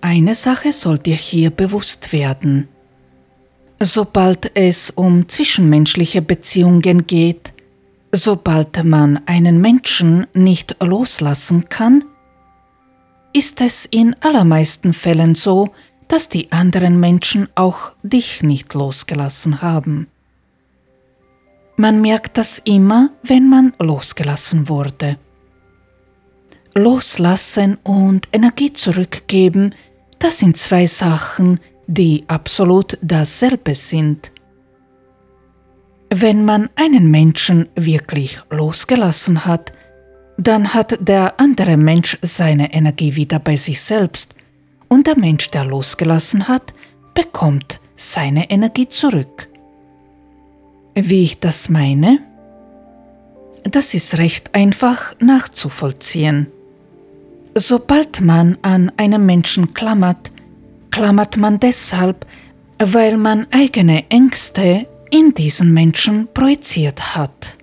Eine 0.00 0.34
Sache 0.34 0.72
soll 0.72 0.98
dir 0.98 1.16
hier 1.16 1.50
bewusst 1.50 2.12
werden. 2.12 2.68
Sobald 3.80 4.56
es 4.56 4.90
um 4.90 5.28
zwischenmenschliche 5.28 6.20
Beziehungen 6.20 7.06
geht, 7.06 7.52
sobald 8.10 8.82
man 8.84 9.20
einen 9.26 9.60
Menschen 9.60 10.26
nicht 10.34 10.76
loslassen 10.82 11.68
kann, 11.68 12.04
ist 13.32 13.60
es 13.60 13.86
in 13.86 14.16
allermeisten 14.20 14.92
Fällen 14.92 15.36
so, 15.36 15.70
dass 16.08 16.28
die 16.28 16.50
anderen 16.50 16.98
Menschen 16.98 17.48
auch 17.54 17.92
dich 18.02 18.42
nicht 18.42 18.74
losgelassen 18.74 19.62
haben. 19.62 20.08
Man 21.76 22.00
merkt 22.00 22.36
das 22.36 22.58
immer, 22.58 23.10
wenn 23.22 23.48
man 23.48 23.74
losgelassen 23.78 24.68
wurde. 24.68 25.18
Loslassen 26.74 27.78
und 27.84 28.28
Energie 28.32 28.72
zurückgeben, 28.72 29.74
das 30.18 30.38
sind 30.38 30.56
zwei 30.56 30.86
Sachen, 30.88 31.60
die 31.88 32.24
absolut 32.28 32.98
dasselbe 33.00 33.74
sind. 33.74 34.30
Wenn 36.10 36.44
man 36.44 36.70
einen 36.76 37.10
Menschen 37.10 37.68
wirklich 37.74 38.38
losgelassen 38.50 39.46
hat, 39.46 39.72
dann 40.36 40.74
hat 40.74 40.96
der 41.00 41.40
andere 41.40 41.76
Mensch 41.76 42.18
seine 42.22 42.72
Energie 42.72 43.16
wieder 43.16 43.40
bei 43.40 43.56
sich 43.56 43.80
selbst 43.80 44.34
und 44.88 45.06
der 45.06 45.18
Mensch, 45.18 45.50
der 45.50 45.64
losgelassen 45.64 46.46
hat, 46.46 46.72
bekommt 47.14 47.80
seine 47.96 48.48
Energie 48.50 48.88
zurück. 48.88 49.48
Wie 50.94 51.24
ich 51.24 51.40
das 51.40 51.68
meine? 51.68 52.18
Das 53.64 53.94
ist 53.94 54.18
recht 54.18 54.54
einfach 54.54 55.14
nachzuvollziehen. 55.20 56.48
Sobald 57.54 58.20
man 58.20 58.58
an 58.62 58.92
einem 58.96 59.26
Menschen 59.26 59.74
klammert, 59.74 60.30
klammert 60.98 61.36
man 61.36 61.60
deshalb, 61.60 62.26
weil 62.80 63.18
man 63.18 63.46
eigene 63.52 64.10
Ängste 64.10 64.88
in 65.12 65.32
diesen 65.32 65.72
Menschen 65.72 66.26
projiziert 66.34 67.14
hat. 67.14 67.56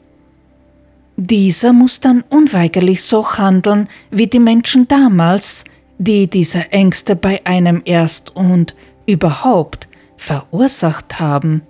Dieser 1.18 1.74
muss 1.74 2.00
dann 2.00 2.24
unweigerlich 2.30 3.04
so 3.04 3.28
handeln 3.38 3.90
wie 4.10 4.28
die 4.28 4.40
Menschen 4.40 4.88
damals, 4.88 5.66
die 5.98 6.30
diese 6.30 6.72
Ängste 6.72 7.18
bei 7.18 7.46
einem 7.46 7.82
erst 7.84 8.34
und 8.38 8.74
überhaupt 9.06 9.90
verursacht 10.16 11.20
haben. 11.20 11.62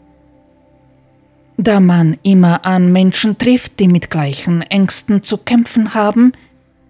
Da 1.58 1.80
man 1.80 2.20
immer 2.22 2.64
an 2.64 2.92
Menschen 2.92 3.40
trifft, 3.40 3.80
die 3.80 3.88
mit 3.88 4.12
gleichen 4.12 4.62
Ängsten 4.62 5.24
zu 5.24 5.38
kämpfen 5.40 5.96
haben, 5.96 6.32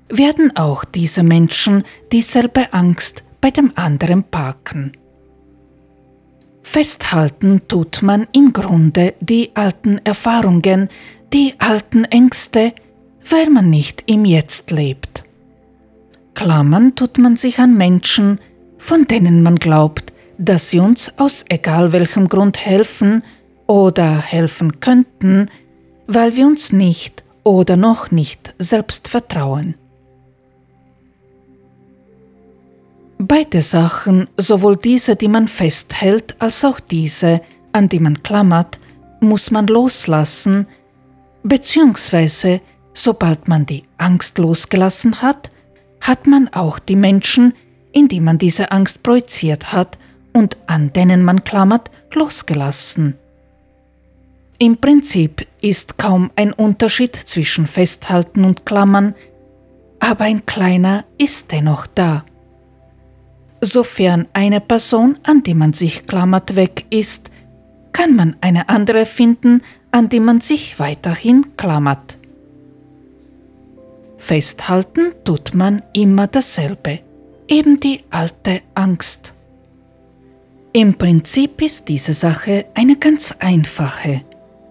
werden 0.09 0.53
auch 0.57 0.83
diese 0.83 1.23
Menschen 1.23 1.85
dieselbe 2.11 2.73
Angst 2.73 3.24
bei 3.45 3.51
dem 3.51 3.73
anderen 3.75 4.23
parken. 4.23 4.93
Festhalten 6.63 7.61
tut 7.67 8.01
man 8.01 8.25
im 8.31 8.53
Grunde 8.53 9.13
die 9.19 9.51
alten 9.53 9.99
Erfahrungen, 9.99 10.89
die 11.31 11.53
alten 11.59 12.05
Ängste, 12.05 12.73
weil 13.29 13.51
man 13.51 13.69
nicht 13.69 14.03
im 14.07 14.25
Jetzt 14.25 14.71
lebt. 14.71 15.25
Klammern 16.33 16.95
tut 16.95 17.19
man 17.19 17.37
sich 17.37 17.59
an 17.59 17.77
Menschen, 17.77 18.39
von 18.79 19.05
denen 19.05 19.43
man 19.43 19.57
glaubt, 19.57 20.11
dass 20.39 20.71
sie 20.71 20.79
uns 20.79 21.19
aus 21.19 21.45
egal 21.47 21.93
welchem 21.93 22.27
Grund 22.27 22.65
helfen 22.65 23.21
oder 23.67 24.17
helfen 24.17 24.79
könnten, 24.79 25.51
weil 26.07 26.35
wir 26.35 26.47
uns 26.47 26.71
nicht 26.71 27.23
oder 27.43 27.77
noch 27.77 28.09
nicht 28.09 28.55
selbst 28.57 29.07
vertrauen. 29.07 29.75
Beide 33.17 33.61
Sachen, 33.61 34.27
sowohl 34.37 34.75
diese, 34.75 35.15
die 35.15 35.29
man 35.29 35.47
festhält, 35.47 36.35
als 36.39 36.65
auch 36.65 36.79
diese, 36.79 37.41
an 37.71 37.87
die 37.87 37.99
man 37.99 38.21
klammert, 38.23 38.79
muss 39.21 39.51
man 39.51 39.67
loslassen, 39.67 40.67
beziehungsweise 41.43 42.61
sobald 42.93 43.47
man 43.47 43.65
die 43.65 43.83
Angst 43.97 44.37
losgelassen 44.37 45.21
hat, 45.21 45.49
hat 46.01 46.27
man 46.27 46.49
auch 46.49 46.77
die 46.77 46.95
Menschen, 46.95 47.53
in 47.93 48.09
die 48.09 48.19
man 48.19 48.37
diese 48.37 48.71
Angst 48.71 49.01
projiziert 49.01 49.71
hat 49.71 49.97
und 50.33 50.57
an 50.67 50.91
denen 50.91 51.23
man 51.23 51.43
klammert, 51.43 51.89
losgelassen. 52.13 53.15
Im 54.57 54.77
Prinzip 54.77 55.47
ist 55.61 55.97
kaum 55.97 56.31
ein 56.35 56.53
Unterschied 56.53 57.15
zwischen 57.15 57.67
Festhalten 57.67 58.43
und 58.43 58.65
Klammern, 58.65 59.15
aber 59.99 60.25
ein 60.25 60.45
kleiner 60.45 61.05
ist 61.17 61.51
dennoch 61.51 61.87
da. 61.87 62.25
Sofern 63.65 64.27
eine 64.31 64.61
Person, 64.61 65.17
an 65.23 65.41
die 65.41 65.55
man 65.55 65.73
sich 65.73 66.05
klammert, 66.05 66.55
weg 66.55 66.85
ist, 66.91 67.31
kann 67.93 68.15
man 68.15 68.35
eine 68.39 68.69
andere 68.69 69.07
finden, 69.07 69.63
an 69.89 70.07
die 70.07 70.19
man 70.19 70.39
sich 70.39 70.77
weiterhin 70.77 71.57
klammert. 71.57 72.19
Festhalten 74.17 75.13
tut 75.23 75.55
man 75.55 75.81
immer 75.93 76.27
dasselbe, 76.27 76.99
eben 77.47 77.79
die 77.79 78.03
alte 78.11 78.61
Angst. 78.75 79.33
Im 80.71 80.93
Prinzip 80.93 81.59
ist 81.63 81.89
diese 81.89 82.13
Sache 82.13 82.65
eine 82.75 82.97
ganz 82.97 83.33
einfache. 83.39 84.21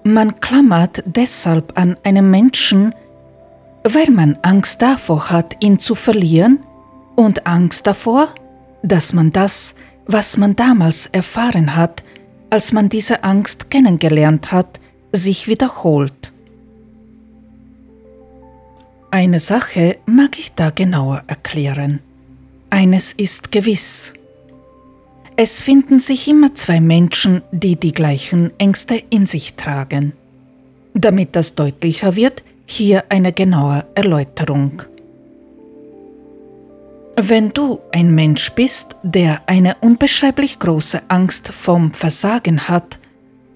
Man 0.04 0.38
klammert 0.38 1.02
deshalb 1.04 1.76
an 1.76 1.96
einem 2.04 2.30
Menschen, 2.30 2.94
weil 3.82 4.10
man 4.12 4.38
Angst 4.42 4.82
davor 4.82 5.30
hat, 5.30 5.56
ihn 5.58 5.80
zu 5.80 5.96
verlieren 5.96 6.60
und 7.16 7.44
Angst 7.44 7.88
davor, 7.88 8.28
dass 8.84 9.14
man 9.14 9.32
das, 9.32 9.74
was 10.06 10.36
man 10.36 10.54
damals 10.54 11.06
erfahren 11.06 11.74
hat, 11.74 12.04
als 12.50 12.70
man 12.70 12.88
diese 12.90 13.24
Angst 13.24 13.70
kennengelernt 13.70 14.52
hat, 14.52 14.78
sich 15.10 15.48
wiederholt. 15.48 16.32
Eine 19.10 19.40
Sache 19.40 19.96
mag 20.06 20.38
ich 20.38 20.52
da 20.52 20.70
genauer 20.70 21.22
erklären. 21.26 22.00
Eines 22.68 23.12
ist 23.12 23.52
gewiss. 23.52 24.12
Es 25.36 25.62
finden 25.62 25.98
sich 25.98 26.28
immer 26.28 26.54
zwei 26.54 26.80
Menschen, 26.80 27.42
die 27.52 27.76
die 27.76 27.92
gleichen 27.92 28.52
Ängste 28.58 29.02
in 29.10 29.24
sich 29.26 29.54
tragen. 29.54 30.12
Damit 30.92 31.34
das 31.34 31.54
deutlicher 31.54 32.16
wird, 32.16 32.42
hier 32.66 33.04
eine 33.08 33.32
genaue 33.32 33.86
Erläuterung. 33.94 34.82
Wenn 37.16 37.50
du 37.50 37.78
ein 37.92 38.12
Mensch 38.12 38.50
bist, 38.52 38.96
der 39.04 39.42
eine 39.46 39.76
unbeschreiblich 39.80 40.58
große 40.58 41.02
Angst 41.08 41.48
vom 41.48 41.92
Versagen 41.92 42.68
hat, 42.68 42.98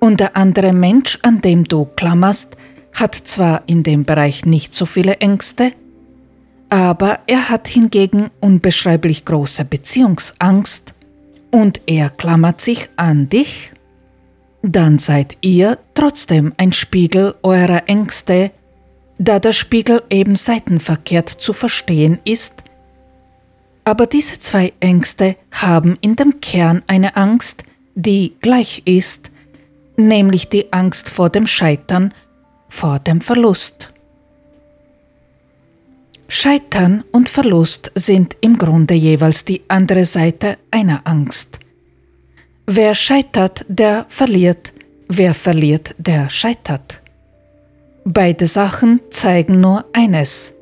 und 0.01 0.21
der 0.21 0.37
andere 0.37 0.73
Mensch, 0.73 1.19
an 1.23 1.41
dem 1.41 1.65
du 1.65 1.85
klammerst, 1.85 2.57
hat 2.95 3.17
zwar 3.17 3.63
in 3.67 3.83
dem 3.83 4.05
Bereich 4.05 4.45
nicht 4.45 4.75
so 4.75 4.87
viele 4.87 5.17
Ängste, 5.17 5.73
aber 6.71 7.19
er 7.27 7.49
hat 7.49 7.67
hingegen 7.67 8.31
unbeschreiblich 8.41 9.25
große 9.25 9.65
Beziehungsangst 9.65 10.95
und 11.51 11.81
er 11.87 12.11
klammert 12.11 12.61
sich 12.61 12.89
an 12.97 13.29
dich, 13.29 13.73
dann 14.63 14.99
seid 14.99 15.37
ihr 15.41 15.79
trotzdem 15.95 16.53
ein 16.59 16.73
Spiegel 16.73 17.35
eurer 17.43 17.89
Ängste, 17.89 18.53
da 19.19 19.41
der 19.41 19.53
Spiegel 19.53 20.03
eben 20.11 20.37
seitenverkehrt 20.37 21.29
zu 21.29 21.53
verstehen 21.53 22.21
ist 22.25 22.63
aber 23.89 24.07
diese 24.07 24.39
zwei 24.39 24.75
Ängste 24.81 25.37
haben 25.51 25.97
in 26.03 26.15
dem 26.15 26.41
Kern 26.41 26.83
eine 26.87 27.17
Angst, 27.17 27.65
die 27.95 28.37
gleich 28.41 28.83
ist, 28.85 29.33
nämlich 29.97 30.51
die 30.51 30.75
Angst 30.75 31.09
vor 31.09 31.31
dem 31.31 31.47
Scheitern, 31.47 32.13
vor 32.69 32.99
dem 32.99 33.23
Verlust. 33.23 33.95
Scheitern 36.29 37.03
und 37.13 37.31
Verlust 37.31 37.91
sind 37.95 38.37
im 38.43 38.59
Grunde 38.59 38.93
jeweils 38.93 39.47
die 39.47 39.63
andere 39.69 40.05
Seite 40.05 40.59
einer 40.71 41.01
Angst. 41.07 41.59
Wer 42.67 42.95
scheitert, 42.95 43.65
der 43.69 44.05
verliert, 44.11 44.75
wer 45.09 45.33
verliert, 45.33 45.95
der 45.97 46.29
scheitert. 46.29 47.01
Beide 48.05 48.47
Sachen 48.47 49.01
zeigen 49.09 49.63
nur 49.63 49.87
eines, 49.95 50.53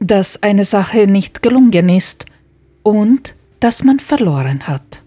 dass 0.00 0.42
eine 0.42 0.64
Sache 0.64 1.06
nicht 1.06 1.42
gelungen 1.42 1.88
ist 1.88 2.26
und 2.82 3.34
dass 3.60 3.84
man 3.84 3.98
verloren 3.98 4.66
hat. 4.66 5.02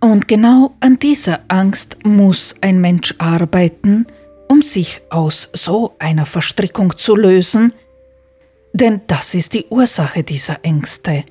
Und 0.00 0.28
genau 0.28 0.74
an 0.80 0.98
dieser 0.98 1.40
Angst 1.48 1.98
muss 2.04 2.56
ein 2.62 2.80
Mensch 2.80 3.14
arbeiten, 3.18 4.06
um 4.48 4.62
sich 4.62 5.02
aus 5.10 5.50
so 5.52 5.94
einer 5.98 6.26
Verstrickung 6.26 6.96
zu 6.96 7.14
lösen, 7.14 7.72
denn 8.72 9.02
das 9.06 9.34
ist 9.34 9.54
die 9.54 9.66
Ursache 9.68 10.22
dieser 10.22 10.64
Ängste. 10.64 11.24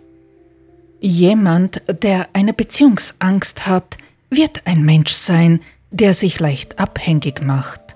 Jemand, 1.00 1.82
der 2.04 2.28
eine 2.34 2.54
Beziehungsangst 2.54 3.66
hat, 3.66 3.98
wird 4.30 4.68
ein 4.68 4.84
Mensch 4.84 5.14
sein, 5.14 5.62
der 5.92 6.14
sich 6.14 6.40
leicht 6.40 6.80
abhängig 6.80 7.42
macht. 7.42 7.96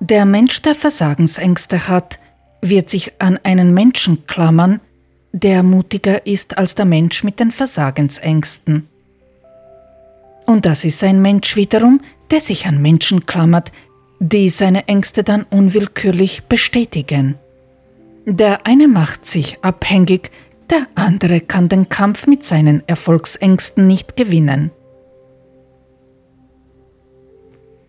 Der 0.00 0.24
Mensch, 0.24 0.62
der 0.62 0.74
Versagensängste 0.74 1.88
hat, 1.88 2.18
wird 2.68 2.88
sich 2.88 3.20
an 3.20 3.38
einen 3.42 3.74
Menschen 3.74 4.26
klammern, 4.26 4.80
der 5.32 5.62
mutiger 5.62 6.26
ist 6.26 6.56
als 6.58 6.74
der 6.74 6.84
Mensch 6.84 7.24
mit 7.24 7.40
den 7.40 7.50
Versagensängsten. 7.50 8.88
Und 10.46 10.66
das 10.66 10.84
ist 10.84 11.02
ein 11.02 11.20
Mensch 11.20 11.56
wiederum, 11.56 12.00
der 12.30 12.40
sich 12.40 12.66
an 12.66 12.80
Menschen 12.80 13.26
klammert, 13.26 13.72
die 14.20 14.48
seine 14.48 14.88
Ängste 14.88 15.24
dann 15.24 15.42
unwillkürlich 15.44 16.44
bestätigen. 16.44 17.36
Der 18.26 18.66
eine 18.66 18.88
macht 18.88 19.26
sich 19.26 19.58
abhängig, 19.62 20.30
der 20.70 20.86
andere 20.94 21.40
kann 21.40 21.68
den 21.68 21.88
Kampf 21.88 22.26
mit 22.26 22.44
seinen 22.44 22.86
Erfolgsängsten 22.88 23.86
nicht 23.86 24.16
gewinnen. 24.16 24.70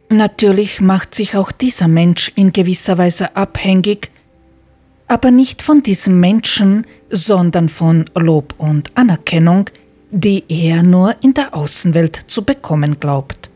Natürlich 0.10 0.82
macht 0.82 1.16
sich 1.16 1.36
auch 1.36 1.52
dieser 1.52 1.88
Mensch 1.88 2.32
in 2.36 2.52
gewisser 2.52 2.98
Weise 2.98 3.36
abhängig 3.36 4.12
aber 5.08 5.32
nicht 5.32 5.62
von 5.62 5.84
diesem 5.84 6.20
Menschen, 6.20 6.86
sondern 7.10 7.70
von 7.70 8.06
Lob 8.16 8.56
und 8.58 8.92
Anerkennung, 8.96 9.70
die 10.12 10.44
er 10.48 10.84
nur 10.84 11.16
in 11.22 11.34
der 11.34 11.56
Außenwelt 11.56 12.26
zu 12.28 12.44
bekommen 12.44 13.00
glaubt. 13.00 13.50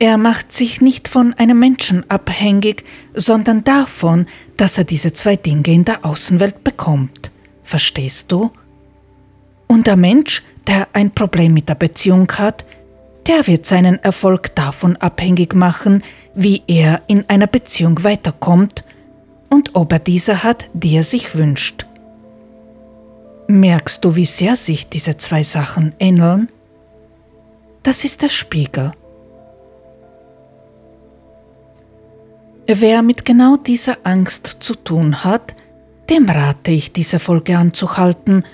Er 0.00 0.16
macht 0.16 0.52
sich 0.52 0.80
nicht 0.80 1.08
von 1.08 1.34
einem 1.34 1.58
Menschen 1.58 2.08
abhängig, 2.08 2.84
sondern 3.14 3.64
davon, 3.64 4.26
dass 4.56 4.78
er 4.78 4.84
diese 4.84 5.12
zwei 5.12 5.34
Dinge 5.36 5.72
in 5.72 5.84
der 5.84 6.04
Außenwelt 6.04 6.62
bekommt. 6.62 7.32
Verstehst 7.64 8.30
du? 8.30 8.52
Und 9.66 9.86
der 9.86 9.96
Mensch, 9.96 10.42
der 10.66 10.88
ein 10.92 11.10
Problem 11.10 11.52
mit 11.52 11.68
der 11.68 11.74
Beziehung 11.74 12.30
hat, 12.32 12.64
der 13.26 13.46
wird 13.46 13.66
seinen 13.66 14.02
Erfolg 14.02 14.54
davon 14.54 14.96
abhängig 14.96 15.54
machen, 15.54 16.02
wie 16.34 16.62
er 16.66 17.02
in 17.08 17.28
einer 17.28 17.48
Beziehung 17.48 18.02
weiterkommt 18.04 18.84
und 19.50 19.74
ob 19.74 19.92
er 19.92 19.98
diese 19.98 20.42
hat, 20.42 20.68
die 20.72 20.96
er 20.96 21.04
sich 21.04 21.34
wünscht. 21.34 21.86
Merkst 23.46 24.04
du, 24.04 24.14
wie 24.14 24.26
sehr 24.26 24.56
sich 24.56 24.88
diese 24.88 25.16
zwei 25.16 25.42
Sachen 25.42 25.94
ähneln? 25.98 26.48
Das 27.82 28.04
ist 28.04 28.22
der 28.22 28.28
Spiegel. 28.28 28.92
Wer 32.66 33.00
mit 33.00 33.24
genau 33.24 33.56
dieser 33.56 33.96
Angst 34.02 34.58
zu 34.60 34.74
tun 34.74 35.24
hat, 35.24 35.54
dem 36.10 36.28
rate 36.28 36.70
ich, 36.70 36.92
diese 36.92 37.18
Folge 37.18 37.56
anzuhalten 37.56 38.44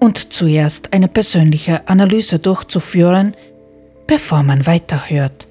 und 0.00 0.32
zuerst 0.32 0.92
eine 0.92 1.06
persönliche 1.06 1.86
Analyse 1.86 2.40
durchzuführen, 2.40 3.36
bevor 4.08 4.42
man 4.42 4.66
weiterhört. 4.66 5.46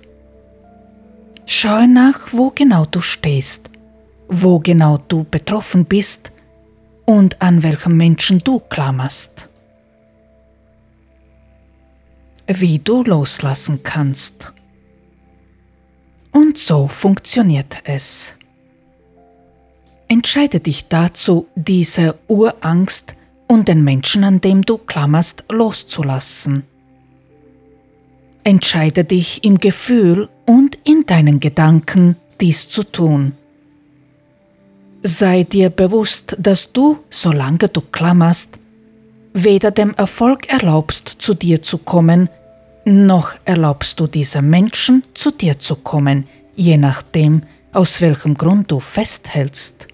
Schaue 1.46 1.88
nach, 1.88 2.34
wo 2.34 2.50
genau 2.50 2.86
du 2.86 3.00
stehst 3.00 3.71
wo 4.32 4.60
genau 4.60 4.98
du 4.98 5.26
betroffen 5.26 5.86
bist 5.86 6.32
und 7.06 7.42
an 7.42 7.64
welchem 7.64 7.98
Menschen 7.98 8.40
du 8.40 8.60
klammerst. 8.60 9.50
Wie 12.48 12.80
du 12.80 13.04
loslassen 13.04 13.84
kannst. 13.84 14.54
Und 16.32 16.58
so 16.58 16.88
funktioniert 16.88 17.82
es. 17.84 18.36
Entscheide 20.08 20.62
dich 20.62 20.88
dazu, 20.88 21.48
diese 21.56 22.18
Urangst 22.30 23.16
und 23.50 23.68
den 23.68 23.84
Menschen, 23.84 24.24
an 24.24 24.40
dem 24.40 24.62
du 24.62 24.78
klammerst, 24.78 25.44
loszulassen. 25.50 26.64
Entscheide 28.46 29.04
dich 29.04 29.44
im 29.44 29.58
Gefühl 29.58 30.30
und 30.46 30.80
in 30.86 31.06
deinen 31.06 31.42
Gedanken, 31.42 32.16
dies 32.40 32.70
zu 32.70 32.84
tun 32.84 33.34
Sei 35.04 35.44
dir 35.44 35.72
bewusst, 35.72 36.36
dass 36.38 36.74
du, 36.74 37.00
solange 37.10 37.70
du 37.70 37.82
klammerst, 37.82 38.60
weder 39.34 39.72
dem 39.72 39.96
Erfolg 39.96 40.48
erlaubst, 40.48 41.16
zu 41.18 41.34
dir 41.34 41.64
zu 41.64 41.80
kommen, 41.80 42.30
noch 42.86 43.34
erlaubst 43.46 44.00
du 44.00 44.06
diesem 44.06 44.50
Menschen, 44.52 45.02
zu 45.16 45.32
dir 45.32 45.58
zu 45.58 45.78
kommen, 45.78 46.28
je 46.56 46.78
nachdem, 46.78 47.42
aus 47.74 48.02
welchem 48.02 48.36
Grund 48.36 48.70
du 48.70 48.80
festhältst. 48.80 49.88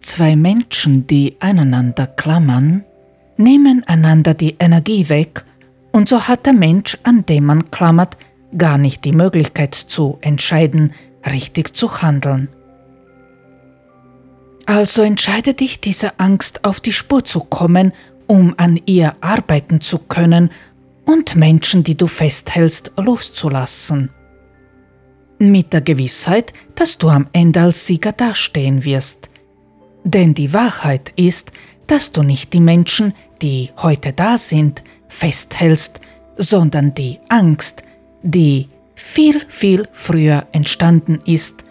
Zwei 0.00 0.34
Menschen, 0.34 1.06
die 1.06 1.36
aneinander 1.38 2.06
klammern, 2.06 2.84
nehmen 3.36 3.84
einander 3.86 4.32
die 4.32 4.56
Energie 4.58 5.10
weg, 5.10 5.44
und 5.92 6.08
so 6.08 6.22
hat 6.22 6.46
der 6.46 6.52
Mensch, 6.54 6.96
an 7.02 7.26
dem 7.26 7.44
man 7.44 7.70
klammert, 7.70 8.16
gar 8.56 8.78
nicht 8.78 9.04
die 9.04 9.12
Möglichkeit 9.12 9.74
zu 9.74 10.16
entscheiden, 10.22 10.92
richtig 11.26 11.76
zu 11.76 12.00
handeln. 12.00 12.48
Also 14.66 15.02
entscheide 15.02 15.54
dich, 15.54 15.80
dieser 15.80 16.14
Angst 16.18 16.64
auf 16.64 16.80
die 16.80 16.92
Spur 16.92 17.24
zu 17.24 17.40
kommen, 17.40 17.92
um 18.26 18.54
an 18.56 18.80
ihr 18.84 19.14
arbeiten 19.20 19.80
zu 19.80 20.00
können 20.00 20.50
und 21.04 21.36
Menschen, 21.36 21.84
die 21.84 21.96
du 21.96 22.08
festhältst, 22.08 22.92
loszulassen. 22.96 24.10
Mit 25.38 25.72
der 25.72 25.82
Gewissheit, 25.82 26.52
dass 26.74 26.98
du 26.98 27.08
am 27.08 27.28
Ende 27.32 27.60
als 27.60 27.86
Sieger 27.86 28.10
dastehen 28.10 28.84
wirst. 28.84 29.30
Denn 30.02 30.34
die 30.34 30.52
Wahrheit 30.52 31.12
ist, 31.14 31.52
dass 31.86 32.10
du 32.10 32.24
nicht 32.24 32.52
die 32.52 32.60
Menschen, 32.60 33.14
die 33.42 33.70
heute 33.78 34.12
da 34.12 34.36
sind, 34.36 34.82
festhältst, 35.08 36.00
sondern 36.36 36.92
die 36.94 37.20
Angst, 37.28 37.84
die 38.22 38.68
viel, 38.96 39.40
viel 39.48 39.88
früher 39.92 40.46
entstanden 40.52 41.20
ist, 41.24 41.65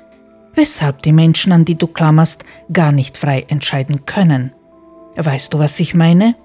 weshalb 0.56 1.02
die 1.04 1.12
Menschen, 1.12 1.52
an 1.52 1.66
die 1.66 1.76
du 1.76 1.88
klammerst, 1.88 2.44
gar 2.72 2.92
nicht 2.92 3.18
frei 3.18 3.46
entscheiden 3.48 4.06
können. 4.06 4.54
Weißt 5.16 5.54
du, 5.54 5.60
was 5.60 5.80
ich 5.80 5.94
meine? 5.94 6.36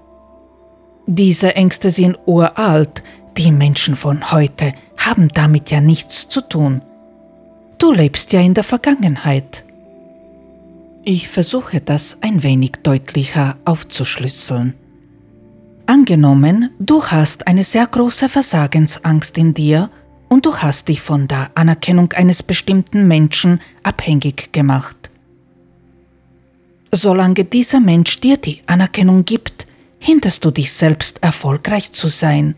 Diese 1.07 1.55
Ängste 1.55 1.89
sind 1.89 2.17
uralt, 2.25 3.03
die 3.37 3.51
Menschen 3.51 3.95
von 3.95 4.31
heute 4.31 4.73
haben 4.97 5.29
damit 5.29 5.71
ja 5.71 5.81
nichts 5.81 6.29
zu 6.29 6.41
tun. 6.41 6.81
Du 7.77 7.91
lebst 7.91 8.31
ja 8.33 8.41
in 8.41 8.53
der 8.53 8.63
Vergangenheit. 8.63 9.65
Ich 11.03 11.29
versuche 11.29 11.81
das 11.81 12.19
ein 12.21 12.43
wenig 12.43 12.73
deutlicher 12.83 13.57
aufzuschlüsseln. 13.65 14.75
Angenommen, 15.87 16.69
du 16.79 17.03
hast 17.03 17.47
eine 17.47 17.63
sehr 17.63 17.87
große 17.87 18.29
Versagensangst 18.29 19.37
in 19.37 19.53
dir 19.53 19.89
und 20.31 20.45
du 20.45 20.55
hast 20.55 20.87
dich 20.87 21.01
von 21.01 21.27
der 21.27 21.51
Anerkennung 21.55 22.13
eines 22.13 22.41
bestimmten 22.41 23.05
Menschen 23.05 23.59
abhängig 23.83 24.53
gemacht. 24.53 25.11
Solange 26.89 27.43
dieser 27.43 27.81
Mensch 27.81 28.21
dir 28.21 28.37
die 28.37 28.61
Anerkennung 28.65 29.25
gibt, 29.25 29.67
hinderst 29.99 30.45
du 30.45 30.51
dich 30.51 30.71
selbst 30.71 31.21
erfolgreich 31.21 31.91
zu 31.91 32.07
sein. 32.07 32.55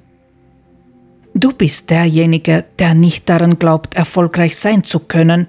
Du 1.33 1.51
bist 1.51 1.89
derjenige, 1.89 2.63
der 2.77 2.93
nicht 2.93 3.27
daran 3.27 3.57
glaubt, 3.57 3.95
erfolgreich 3.95 4.55
sein 4.55 4.83
zu 4.83 4.99
können, 4.99 5.47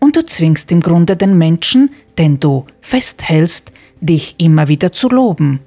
und 0.00 0.16
du 0.16 0.26
zwingst 0.26 0.72
im 0.72 0.80
Grunde 0.80 1.16
den 1.16 1.38
Menschen, 1.38 1.90
den 2.18 2.40
du 2.40 2.66
festhältst, 2.80 3.70
dich 4.00 4.34
immer 4.38 4.66
wieder 4.66 4.90
zu 4.90 5.08
loben. 5.08 5.60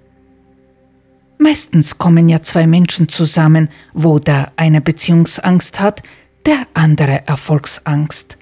Meistens 1.37 1.97
kommen 1.97 2.29
ja 2.29 2.41
zwei 2.41 2.65
Menschen 2.67 3.09
zusammen, 3.09 3.69
wo 3.93 4.19
der 4.19 4.51
eine 4.55 4.81
Beziehungsangst 4.81 5.79
hat, 5.79 6.01
der 6.45 6.65
andere 6.73 7.27
Erfolgsangst. 7.27 8.37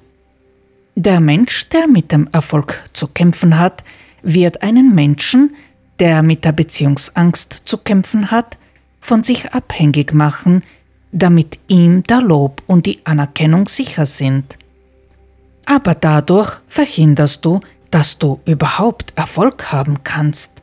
Der 0.95 1.19
Mensch, 1.19 1.67
der 1.69 1.88
mit 1.88 2.12
dem 2.12 2.27
Erfolg 2.31 2.89
zu 2.93 3.08
kämpfen 3.08 3.60
hat, 3.60 3.84
wird 4.21 4.63
einen 4.63 4.95
Menschen, 4.95 5.55
der 5.99 6.23
mit 6.23 6.45
der 6.45 6.53
Beziehungsangst 6.53 7.63
zu 7.65 7.77
kämpfen 7.77 8.31
hat, 8.31 8.58
von 9.01 9.23
sich 9.23 9.53
abhängig 9.53 10.13
machen, 10.13 10.63
damit 11.12 11.60
ihm 11.67 12.03
der 12.03 12.21
Lob 12.21 12.63
und 12.65 12.86
die 12.86 12.99
Anerkennung 13.05 13.67
sicher 13.67 14.05
sind. 14.05 14.58
Aber 15.65 15.95
dadurch 15.95 16.60
verhinderst 16.67 17.43
du, 17.43 17.60
dass 17.91 18.17
du 18.17 18.39
überhaupt 18.45 19.13
Erfolg 19.15 19.71
haben 19.71 20.03
kannst, 20.03 20.55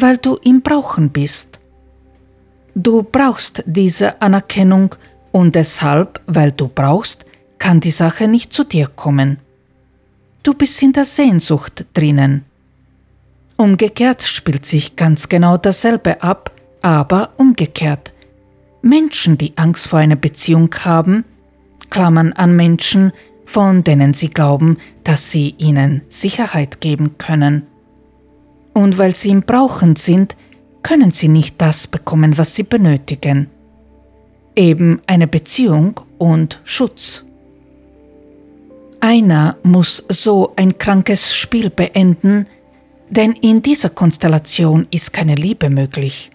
weil 0.00 0.18
du 0.18 0.36
im 0.42 0.62
Brauchen 0.62 1.10
bist. 1.10 1.60
Du 2.74 3.02
brauchst 3.02 3.62
diese 3.66 4.20
Anerkennung 4.22 4.94
und 5.32 5.54
deshalb, 5.54 6.20
weil 6.26 6.52
du 6.52 6.68
brauchst, 6.68 7.24
kann 7.58 7.80
die 7.80 7.90
Sache 7.90 8.28
nicht 8.28 8.52
zu 8.52 8.64
dir 8.64 8.86
kommen. 8.86 9.38
Du 10.42 10.54
bist 10.54 10.82
in 10.82 10.92
der 10.92 11.04
Sehnsucht 11.04 11.86
drinnen. 11.92 12.44
Umgekehrt 13.56 14.22
spielt 14.22 14.66
sich 14.66 14.94
ganz 14.94 15.28
genau 15.28 15.56
dasselbe 15.56 16.22
ab, 16.22 16.52
aber 16.80 17.30
umgekehrt. 17.36 18.12
Menschen, 18.82 19.36
die 19.36 19.58
Angst 19.58 19.88
vor 19.88 19.98
einer 19.98 20.16
Beziehung 20.16 20.72
haben, 20.84 21.24
klammern 21.90 22.32
an 22.32 22.54
Menschen, 22.54 23.12
von 23.44 23.82
denen 23.82 24.14
sie 24.14 24.28
glauben, 24.28 24.78
dass 25.02 25.32
sie 25.32 25.54
ihnen 25.58 26.02
Sicherheit 26.08 26.80
geben 26.80 27.18
können. 27.18 27.66
Und 28.78 28.96
weil 28.96 29.16
sie 29.16 29.30
im 29.30 29.42
Brauchen 29.42 29.96
sind, 29.96 30.36
können 30.82 31.10
sie 31.10 31.26
nicht 31.26 31.60
das 31.60 31.88
bekommen, 31.88 32.38
was 32.38 32.54
sie 32.54 32.62
benötigen. 32.62 33.50
Eben 34.54 35.02
eine 35.04 35.26
Beziehung 35.26 36.00
und 36.16 36.60
Schutz. 36.62 37.24
Einer 39.00 39.56
muss 39.64 40.04
so 40.08 40.52
ein 40.54 40.78
krankes 40.78 41.34
Spiel 41.34 41.70
beenden, 41.70 42.46
denn 43.10 43.32
in 43.32 43.62
dieser 43.62 43.90
Konstellation 43.90 44.86
ist 44.92 45.12
keine 45.12 45.34
Liebe 45.34 45.70
möglich. 45.70 46.30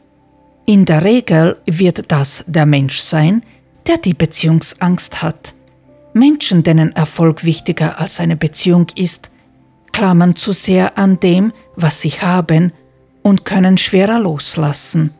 In 0.65 0.83
der 0.83 1.05
Regel 1.05 1.55
wird 1.65 2.11
das 2.11 2.43
der 2.45 2.65
Mensch 2.65 2.97
sein, 2.97 3.41
der 3.87 3.99
die 3.99 4.13
Beziehungsangst 4.13 5.21
hat. 5.21 5.53
Menschen, 6.11 6.61
denen 6.63 6.91
Erfolg 6.91 7.45
wichtiger 7.45 8.01
als 8.01 8.19
eine 8.19 8.35
Beziehung 8.35 8.87
ist, 8.97 9.29
klammern 9.93 10.35
zu 10.35 10.51
sehr 10.51 10.97
an 10.97 11.19
dem, 11.21 11.53
was 11.77 12.01
sie 12.01 12.09
haben 12.09 12.73
und 13.21 13.45
können 13.45 13.77
schwerer 13.77 14.19
loslassen. 14.19 15.11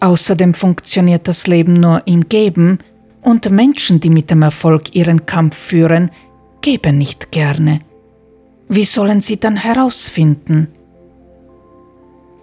Außerdem 0.00 0.54
funktioniert 0.54 1.28
das 1.28 1.46
Leben 1.46 1.74
nur 1.74 2.02
im 2.06 2.28
Geben 2.28 2.78
und 3.22 3.50
Menschen, 3.50 4.00
die 4.00 4.10
mit 4.10 4.30
dem 4.30 4.42
Erfolg 4.42 4.96
ihren 4.96 5.26
Kampf 5.26 5.56
führen, 5.56 6.10
geben 6.62 6.98
nicht 6.98 7.30
gerne. 7.30 7.80
Wie 8.68 8.84
sollen 8.84 9.20
sie 9.20 9.38
dann 9.38 9.56
herausfinden? 9.56 10.68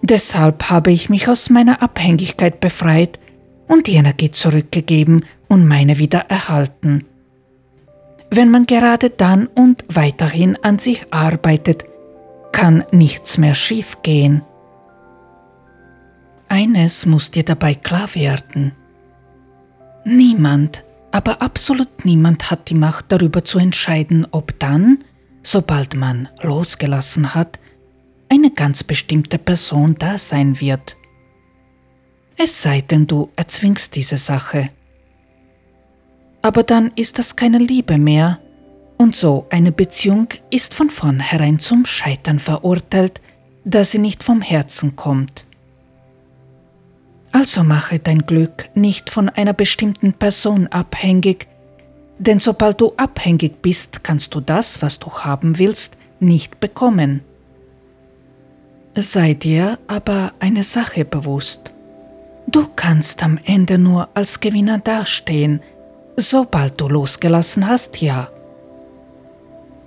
Deshalb 0.02 0.70
habe 0.70 0.92
ich 0.92 1.08
mich 1.08 1.28
aus 1.28 1.50
meiner 1.50 1.82
Abhängigkeit 1.82 2.60
befreit 2.60 3.18
und 3.66 3.86
die 3.86 3.94
Energie 3.94 4.30
zurückgegeben 4.30 5.24
und 5.48 5.66
meine 5.66 5.98
wieder 5.98 6.20
erhalten. 6.28 7.04
Wenn 8.30 8.50
man 8.50 8.66
gerade 8.66 9.10
dann 9.10 9.46
und 9.46 9.84
weiterhin 9.88 10.56
an 10.62 10.78
sich 10.78 11.12
arbeitet, 11.12 11.84
kann 12.52 12.84
nichts 12.90 13.38
mehr 13.38 13.54
schiefgehen. 13.54 14.42
Eines 16.48 17.06
muss 17.06 17.30
dir 17.30 17.44
dabei 17.44 17.74
klar 17.74 18.14
werden. 18.14 18.72
Niemand, 20.04 20.84
aber 21.10 21.42
absolut 21.42 22.04
niemand 22.04 22.50
hat 22.50 22.70
die 22.70 22.74
Macht 22.74 23.06
darüber 23.08 23.44
zu 23.44 23.58
entscheiden, 23.58 24.26
ob 24.30 24.58
dann, 24.58 25.04
sobald 25.42 25.94
man 25.94 26.28
losgelassen 26.42 27.34
hat, 27.34 27.58
eine 28.30 28.50
ganz 28.50 28.82
bestimmte 28.82 29.38
Person 29.38 29.94
da 29.98 30.18
sein 30.18 30.60
wird. 30.60 30.96
Es 32.36 32.62
sei 32.62 32.82
denn, 32.82 33.06
du 33.06 33.30
erzwingst 33.36 33.96
diese 33.96 34.16
Sache. 34.16 34.70
Aber 36.48 36.62
dann 36.62 36.92
ist 36.96 37.18
das 37.18 37.36
keine 37.36 37.58
Liebe 37.58 37.98
mehr, 37.98 38.40
und 38.96 39.14
so 39.14 39.46
eine 39.50 39.70
Beziehung 39.70 40.28
ist 40.50 40.72
von 40.72 40.88
vornherein 40.88 41.58
zum 41.58 41.84
Scheitern 41.84 42.38
verurteilt, 42.38 43.20
da 43.66 43.84
sie 43.84 43.98
nicht 43.98 44.24
vom 44.24 44.40
Herzen 44.40 44.96
kommt. 44.96 45.44
Also 47.32 47.64
mache 47.64 47.98
dein 47.98 48.20
Glück 48.20 48.70
nicht 48.72 49.10
von 49.10 49.28
einer 49.28 49.52
bestimmten 49.52 50.14
Person 50.14 50.68
abhängig, 50.68 51.48
denn 52.18 52.40
sobald 52.40 52.80
du 52.80 52.94
abhängig 52.96 53.60
bist, 53.60 54.02
kannst 54.02 54.34
du 54.34 54.40
das, 54.40 54.80
was 54.80 54.98
du 54.98 55.10
haben 55.12 55.58
willst, 55.58 55.98
nicht 56.18 56.60
bekommen. 56.60 57.24
Sei 58.96 59.34
dir 59.34 59.78
aber 59.86 60.32
eine 60.40 60.64
Sache 60.64 61.04
bewusst. 61.04 61.74
Du 62.46 62.66
kannst 62.74 63.22
am 63.22 63.38
Ende 63.44 63.76
nur 63.76 64.08
als 64.14 64.40
Gewinner 64.40 64.78
dastehen, 64.78 65.60
sobald 66.18 66.80
du 66.80 66.88
losgelassen 66.88 67.68
hast, 67.68 68.02
ja. 68.02 68.28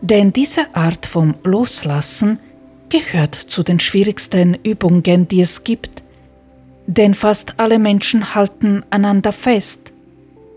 Denn 0.02 0.34
diese 0.34 0.74
Art 0.74 1.06
vom 1.06 1.36
Loslassen 1.44 2.39
gehört 2.89 3.36
zu 3.36 3.63
den 3.63 3.80
schwierigsten 3.80 4.58
Übungen, 4.63 5.28
die 5.28 5.41
es 5.41 5.63
gibt, 5.63 6.04
denn 6.88 7.13
fast 7.13 7.60
alle 7.60 7.80
Menschen 7.80 8.34
halten 8.34 8.84
einander 8.89 9.32
fest, 9.32 9.94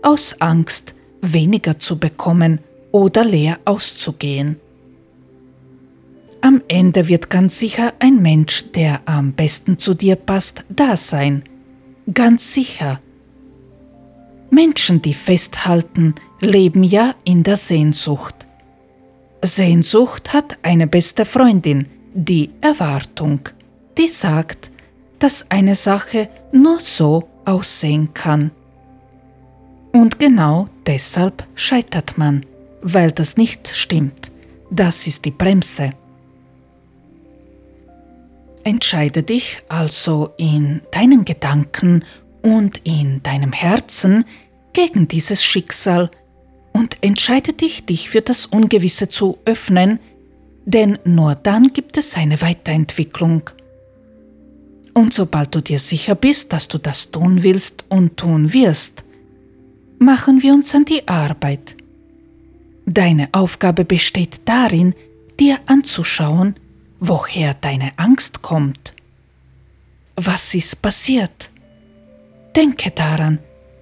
aus 0.01 0.41
Angst, 0.41 0.95
weniger 1.21 1.79
zu 1.79 1.99
bekommen 1.99 2.59
oder 2.91 3.23
leer 3.23 3.59
auszugehen. 3.65 4.59
am 6.41 6.61
Ende 6.67 7.07
wird 7.07 7.29
ganz 7.31 7.57
sicher 7.57 7.93
ein 7.99 8.21
Mensch, 8.21 8.71
der 8.73 9.01
am 9.05 9.33
besten 9.33 9.79
zu 9.79 9.95
dir 9.95 10.15
passt, 10.15 10.63
da 10.69 10.95
sein. 10.95 11.43
Ganz 12.13 12.53
sicher. 12.53 13.01
Menschen, 14.49 15.01
die 15.01 15.13
festhalten, 15.13 16.15
leben 16.39 16.83
ja 16.83 17.15
in 17.23 17.43
der 17.43 17.57
Sehnsucht. 17.57 18.45
Sehnsucht 19.43 20.33
hat 20.33 20.57
eine 20.63 20.87
beste 20.87 21.25
Freundin, 21.25 21.87
die 22.13 22.51
Erwartung, 22.61 23.41
die 23.97 24.07
sagt, 24.07 24.71
dass 25.19 25.49
eine 25.49 25.75
Sache 25.75 26.29
nur 26.51 26.79
so 26.79 27.27
aussehen 27.45 28.13
kann. 28.13 28.51
Und 29.91 30.19
genau 30.19 30.67
deshalb 30.85 31.47
scheitert 31.55 32.17
man, 32.17 32.45
weil 32.81 33.11
das 33.11 33.37
nicht 33.37 33.67
stimmt. 33.67 34.31
Das 34.69 35.07
ist 35.07 35.25
die 35.25 35.31
Bremse. 35.31 35.91
Entscheide 38.63 39.23
dich 39.23 39.59
also 39.69 40.31
in 40.37 40.81
deinen 40.91 41.23
Gedanken 41.23 42.03
und 42.45 42.79
in 42.83 43.23
deinem 43.23 43.51
Herzen 43.51 44.23
gegen 44.71 45.07
dieses 45.07 45.43
Schicksal 45.43 46.11
und 46.73 46.95
entscheide 47.01 47.53
dich, 47.53 47.87
dich 47.87 48.07
für 48.07 48.21
das 48.21 48.45
Ungewisse 48.45 49.09
zu 49.09 49.39
öffnen, 49.45 49.99
denn 50.63 50.99
nur 51.05 51.33
dann 51.33 51.73
gibt 51.73 51.97
es 51.97 52.15
eine 52.15 52.39
Weiterentwicklung. 52.41 53.49
Und 54.93 55.11
sobald 55.11 55.55
du 55.55 55.61
dir 55.61 55.79
sicher 55.79 56.13
bist, 56.13 56.53
dass 56.53 56.67
du 56.67 56.77
das 56.77 57.09
tun 57.09 57.41
willst 57.41 57.83
und 57.89 58.17
tun 58.17 58.53
wirst, 58.53 59.03
machen 59.97 60.43
wir 60.43 60.53
uns 60.53 60.75
an 60.75 60.85
die 60.85 61.07
Arbeit. 61.07 61.75
Deine 62.85 63.29
Aufgabe 63.31 63.85
besteht 63.85 64.41
darin, 64.45 64.93
dir 65.39 65.57
anzuschauen, 65.65 66.55
woher 66.99 67.55
deine 67.55 67.97
Angst 67.97 68.43
kommt. 68.43 68.93
Was 70.15 70.53
ist 70.53 70.83
passiert? 70.83 71.49
Denke 72.55 72.91
daran, 72.91 73.39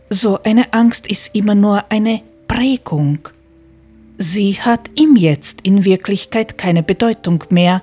so 0.09 0.41
eine 0.43 0.73
Angst 0.73 1.07
ist 1.07 1.35
immer 1.35 1.53
nur 1.53 1.91
eine 1.91 2.21
Prägung. 2.47 3.19
Sie 4.17 4.59
hat 4.59 4.89
im 4.95 5.15
Jetzt 5.15 5.61
in 5.61 5.85
Wirklichkeit 5.85 6.57
keine 6.57 6.81
Bedeutung 6.81 7.43
mehr, 7.49 7.81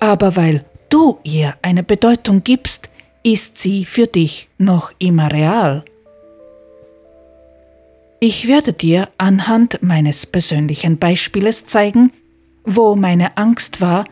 aber 0.00 0.34
weil 0.34 0.64
du 0.88 1.18
ihr 1.22 1.54
eine 1.62 1.84
Bedeutung 1.84 2.42
gibst, 2.42 2.90
ist 3.22 3.58
sie 3.58 3.84
für 3.84 4.06
dich 4.06 4.48
noch 4.58 4.92
immer 4.98 5.30
real. 5.30 5.84
Ich 8.18 8.48
werde 8.48 8.72
dir 8.72 9.08
anhand 9.18 9.82
meines 9.82 10.26
persönlichen 10.26 10.98
Beispieles 10.98 11.66
zeigen, 11.66 12.12
wo 12.64 12.96
meine 12.96 13.36
Angst 13.36 13.80
war, 13.80 14.04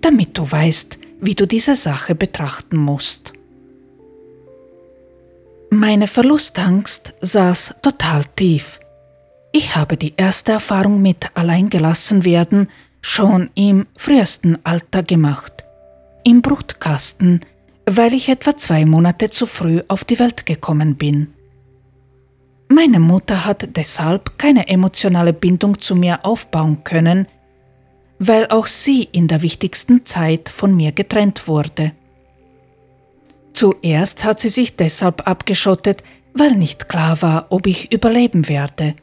damit 0.00 0.36
du 0.38 0.50
weißt, 0.50 0.98
wie 1.20 1.34
du 1.34 1.46
diese 1.46 1.76
Sache 1.76 2.14
betrachten 2.14 2.76
musst. 2.76 3.34
Meine 5.74 6.06
Verlustangst 6.06 7.14
saß 7.22 7.76
total 7.80 8.26
tief. 8.36 8.78
Ich 9.52 9.74
habe 9.74 9.96
die 9.96 10.12
erste 10.18 10.52
Erfahrung 10.52 11.00
mit 11.00 11.30
Alleingelassenwerden 11.32 12.68
schon 13.00 13.48
im 13.54 13.86
frühesten 13.96 14.58
Alter 14.66 15.02
gemacht. 15.02 15.64
Im 16.24 16.42
Brutkasten, 16.42 17.40
weil 17.86 18.12
ich 18.12 18.28
etwa 18.28 18.54
zwei 18.54 18.84
Monate 18.84 19.30
zu 19.30 19.46
früh 19.46 19.80
auf 19.88 20.04
die 20.04 20.18
Welt 20.18 20.44
gekommen 20.44 20.96
bin. 20.96 21.32
Meine 22.68 23.00
Mutter 23.00 23.46
hat 23.46 23.74
deshalb 23.74 24.36
keine 24.36 24.68
emotionale 24.68 25.32
Bindung 25.32 25.80
zu 25.80 25.96
mir 25.96 26.26
aufbauen 26.26 26.84
können, 26.84 27.26
weil 28.18 28.46
auch 28.48 28.66
sie 28.66 29.04
in 29.04 29.26
der 29.26 29.40
wichtigsten 29.40 30.04
Zeit 30.04 30.50
von 30.50 30.76
mir 30.76 30.92
getrennt 30.92 31.48
wurde. 31.48 31.92
Zuerst 33.54 34.24
hat 34.24 34.40
sie 34.40 34.48
sich 34.48 34.76
deshalb 34.76 35.26
abgeschottet, 35.26 36.02
weil 36.34 36.52
nicht 36.52 36.88
klar 36.88 37.20
war, 37.22 37.46
ob 37.50 37.66
ich 37.66 37.92
überleben 37.92 38.48
werde. 38.48 38.94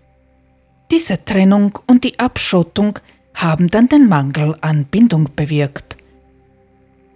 Diese 0.91 1.23
Trennung 1.23 1.77
und 1.85 2.03
die 2.03 2.17
Abschottung 2.19 2.97
haben 3.35 3.67
dann 3.69 3.87
den 3.87 4.07
Mangel 4.09 4.57
an 4.61 4.85
Bindung 4.85 5.29
bewirkt. 5.35 5.97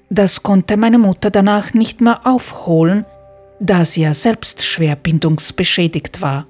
Das 0.09 0.43
konnte 0.43 0.77
meine 0.77 0.99
Mutter 0.99 1.31
danach 1.31 1.73
nicht 1.73 1.99
mehr 1.99 2.25
aufholen, 2.25 3.05
da 3.59 3.83
sie 3.83 4.01
ja 4.01 4.13
selbst 4.13 4.63
schwer 4.63 4.95
bindungsbeschädigt 4.95 6.21
war. 6.21 6.45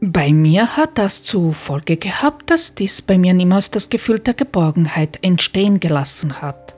Bei 0.00 0.32
mir 0.32 0.76
hat 0.76 0.96
das 0.96 1.24
zur 1.24 1.52
Folge 1.52 1.96
gehabt, 1.96 2.50
dass 2.50 2.74
dies 2.74 3.02
bei 3.02 3.18
mir 3.18 3.34
niemals 3.34 3.70
das 3.70 3.90
Gefühl 3.90 4.20
der 4.20 4.34
Geborgenheit 4.34 5.18
entstehen 5.22 5.80
gelassen 5.80 6.40
hat. 6.40 6.77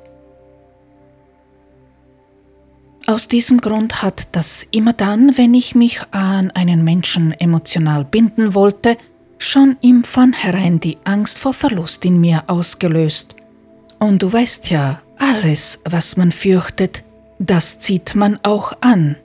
Aus 3.11 3.27
diesem 3.27 3.61
Grund 3.61 4.03
hat 4.03 4.29
das 4.31 4.65
immer 4.71 4.93
dann, 4.93 5.37
wenn 5.37 5.53
ich 5.53 5.75
mich 5.75 6.01
an 6.13 6.53
einen 6.53 6.85
Menschen 6.85 7.33
emotional 7.33 8.05
binden 8.05 8.55
wollte, 8.55 8.97
schon 9.37 9.77
im 9.81 10.05
Vornherein 10.05 10.79
die 10.79 10.97
Angst 11.03 11.41
vor 11.41 11.53
Verlust 11.53 12.05
in 12.05 12.21
mir 12.21 12.45
ausgelöst. 12.47 13.35
Und 13.99 14.23
du 14.23 14.33
weißt 14.33 14.71
ja, 14.71 15.03
alles, 15.19 15.81
was 15.85 16.17
man 16.17 16.31
fürchtet, 16.31 17.03
das 17.41 17.81
zieht 17.81 18.15
man 18.15 18.39
auch 18.45 18.75
an. 18.81 19.17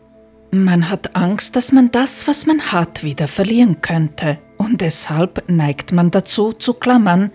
Man 0.50 0.90
hat 0.90 1.16
Angst, 1.16 1.56
dass 1.56 1.72
man 1.72 1.92
das, 1.92 2.28
was 2.28 2.48
man 2.48 2.72
hat, 2.72 3.04
wieder 3.04 3.28
verlieren 3.28 3.82
könnte, 3.82 4.40
und 4.58 4.82
deshalb 4.82 5.48
neigt 5.48 5.92
man 5.92 6.10
dazu 6.10 6.54
zu 6.54 6.74
klammern, 6.74 7.32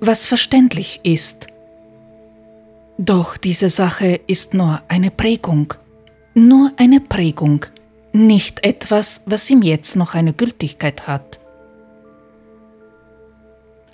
was 0.00 0.26
verständlich 0.26 1.00
ist. 1.04 1.46
Doch 2.98 3.36
diese 3.36 3.70
Sache 3.70 4.20
ist 4.26 4.54
nur 4.54 4.82
eine 4.88 5.12
Prägung, 5.12 5.72
nur 6.34 6.72
eine 6.76 7.00
Prägung, 7.00 7.64
nicht 8.12 8.64
etwas, 8.64 9.22
was 9.24 9.48
ihm 9.48 9.62
jetzt 9.62 9.94
noch 9.94 10.14
eine 10.14 10.32
Gültigkeit 10.32 11.06
hat. 11.06 11.38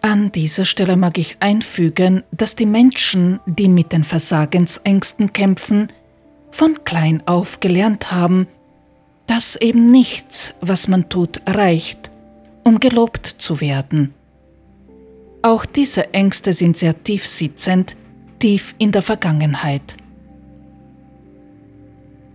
An 0.00 0.32
dieser 0.32 0.64
Stelle 0.64 0.96
mag 0.96 1.18
ich 1.18 1.36
einfügen, 1.40 2.24
dass 2.30 2.56
die 2.56 2.66
Menschen, 2.66 3.40
die 3.44 3.68
mit 3.68 3.92
den 3.92 4.04
Versagensängsten 4.04 5.34
kämpfen, 5.34 5.88
von 6.50 6.82
klein 6.84 7.22
auf 7.26 7.60
gelernt 7.60 8.10
haben, 8.10 8.46
dass 9.26 9.56
eben 9.56 9.86
nichts, 9.86 10.54
was 10.62 10.88
man 10.88 11.10
tut, 11.10 11.42
reicht, 11.46 12.10
um 12.64 12.80
gelobt 12.80 13.26
zu 13.26 13.60
werden. 13.60 14.14
Auch 15.42 15.66
diese 15.66 16.14
Ängste 16.14 16.54
sind 16.54 16.78
sehr 16.78 17.02
tief 17.04 17.26
sitzend, 17.26 17.96
tief 18.44 18.74
in 18.76 18.92
der 18.92 19.00
Vergangenheit. 19.00 19.96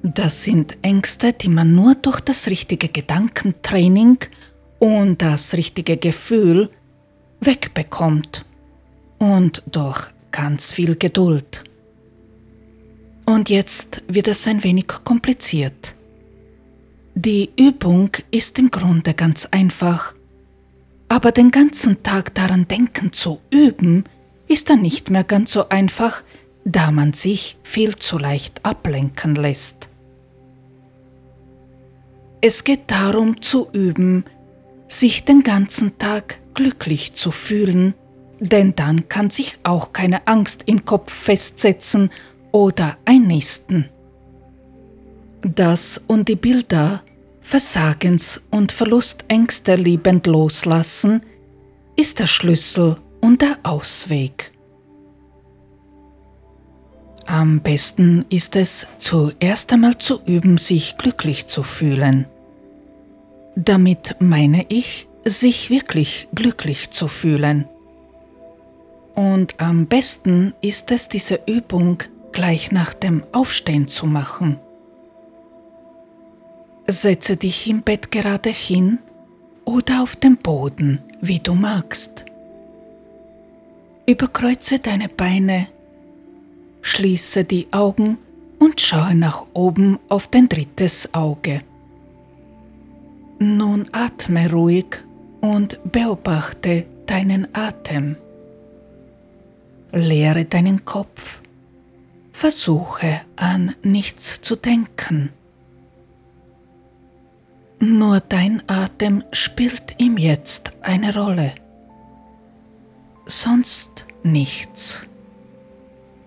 Das 0.01 0.43
sind 0.43 0.75
Ängste, 0.81 1.33
die 1.33 1.49
man 1.49 1.75
nur 1.75 1.93
durch 1.93 2.19
das 2.19 2.47
richtige 2.47 2.87
Gedankentraining 2.87 4.17
und 4.79 5.21
das 5.21 5.53
richtige 5.53 5.97
Gefühl 5.97 6.71
wegbekommt 7.41 8.43
und 9.19 9.61
durch 9.71 10.07
ganz 10.31 10.71
viel 10.71 10.95
Geduld. 10.95 11.63
Und 13.27 13.51
jetzt 13.51 14.01
wird 14.07 14.29
es 14.29 14.47
ein 14.47 14.63
wenig 14.63 14.87
kompliziert. 14.87 15.93
Die 17.13 17.51
Übung 17.55 18.09
ist 18.31 18.57
im 18.57 18.71
Grunde 18.71 19.13
ganz 19.13 19.45
einfach, 19.51 20.15
aber 21.07 21.31
den 21.31 21.51
ganzen 21.51 22.01
Tag 22.01 22.33
daran 22.33 22.67
denken 22.67 23.13
zu 23.13 23.41
üben, 23.51 24.05
ist 24.49 24.69
dann 24.69 24.81
nicht 24.81 25.09
mehr 25.09 25.23
ganz 25.23 25.53
so 25.53 25.69
einfach, 25.69 26.23
da 26.65 26.91
man 26.91 27.13
sich 27.13 27.57
viel 27.63 27.95
zu 27.95 28.17
leicht 28.17 28.65
ablenken 28.65 29.35
lässt. 29.35 29.87
Es 32.41 32.63
geht 32.63 32.91
darum 32.91 33.41
zu 33.41 33.69
üben, 33.71 34.25
sich 34.87 35.23
den 35.23 35.43
ganzen 35.43 35.97
Tag 35.97 36.39
glücklich 36.53 37.13
zu 37.13 37.31
fühlen, 37.31 37.93
denn 38.39 38.75
dann 38.75 39.07
kann 39.07 39.29
sich 39.29 39.59
auch 39.63 39.93
keine 39.93 40.27
Angst 40.27 40.63
im 40.65 40.83
Kopf 40.83 41.11
festsetzen 41.13 42.11
oder 42.51 42.97
einnisten. 43.05 43.89
Das 45.41 46.01
und 46.07 46.27
die 46.27 46.35
Bilder 46.35 47.03
Versagens- 47.41 48.41
und 48.49 48.71
Verlustängste 48.71 49.75
liebend 49.75 50.27
loslassen 50.27 51.21
ist 51.95 52.19
der 52.19 52.27
Schlüssel 52.27 52.97
und 53.21 53.41
der 53.41 53.57
Ausweg. 53.63 54.51
Am 57.25 57.61
besten 57.61 58.25
ist 58.29 58.55
es, 58.55 58.87
zuerst 58.97 59.71
einmal 59.71 59.97
zu 59.97 60.19
üben, 60.25 60.57
sich 60.57 60.97
glücklich 60.97 61.47
zu 61.47 61.61
fühlen. 61.61 62.25
Damit 63.55 64.15
meine 64.19 64.65
ich, 64.69 65.07
sich 65.23 65.69
wirklich 65.69 66.27
glücklich 66.33 66.89
zu 66.89 67.07
fühlen. 67.07 67.67
Und 69.15 69.59
am 69.59 69.85
besten 69.85 70.53
ist 70.61 70.91
es, 70.91 71.09
diese 71.09 71.39
Übung 71.45 72.01
gleich 72.31 72.71
nach 72.71 72.93
dem 72.93 73.23
Aufstehen 73.31 73.87
zu 73.87 74.07
machen. 74.07 74.59
Setze 76.87 77.37
dich 77.37 77.69
im 77.69 77.83
Bett 77.83 78.11
gerade 78.11 78.49
hin 78.49 78.97
oder 79.65 80.01
auf 80.01 80.15
dem 80.15 80.37
Boden, 80.37 81.03
wie 81.21 81.39
du 81.39 81.53
magst. 81.53 82.25
Überkreuze 84.09 84.79
deine 84.79 85.07
Beine, 85.07 85.67
schließe 86.81 87.43
die 87.43 87.67
Augen 87.69 88.17
und 88.57 88.81
schaue 88.81 89.13
nach 89.13 89.45
oben 89.53 89.99
auf 90.09 90.27
dein 90.27 90.49
drittes 90.49 91.13
Auge. 91.13 91.61
Nun 93.37 93.87
atme 93.91 94.51
ruhig 94.51 94.97
und 95.41 95.79
beobachte 95.91 96.87
deinen 97.05 97.49
Atem. 97.53 98.15
Leere 99.91 100.45
deinen 100.45 100.85
Kopf. 100.85 101.41
Versuche 102.31 103.21
an 103.35 103.75
nichts 103.83 104.41
zu 104.41 104.55
denken. 104.55 105.29
Nur 107.77 108.21
dein 108.21 108.67
Atem 108.67 109.23
spielt 109.31 109.93
im 109.99 110.17
Jetzt 110.17 110.71
eine 110.81 111.13
Rolle. 111.15 111.53
Sonst 113.29 114.05
nichts. 114.23 115.01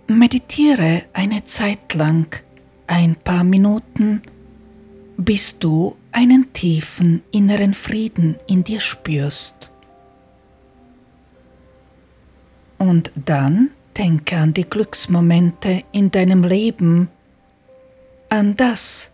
Meditiere 0.06 1.02
eine 1.12 1.44
Zeit 1.44 1.94
lang, 1.94 2.40
ein 2.86 3.16
paar 3.16 3.42
Minuten, 3.42 4.22
bis 5.16 5.58
du 5.58 5.96
einen 6.12 6.52
tiefen 6.52 7.24
inneren 7.32 7.74
Frieden 7.74 8.36
in 8.46 8.62
dir 8.62 8.78
spürst. 8.78 9.72
Und 12.78 13.10
dann 13.16 13.72
denke 13.98 14.36
an 14.36 14.54
die 14.54 14.70
Glücksmomente 14.70 15.82
in 15.90 16.12
deinem 16.12 16.44
Leben, 16.44 17.08
an 18.28 18.54
das, 18.56 19.10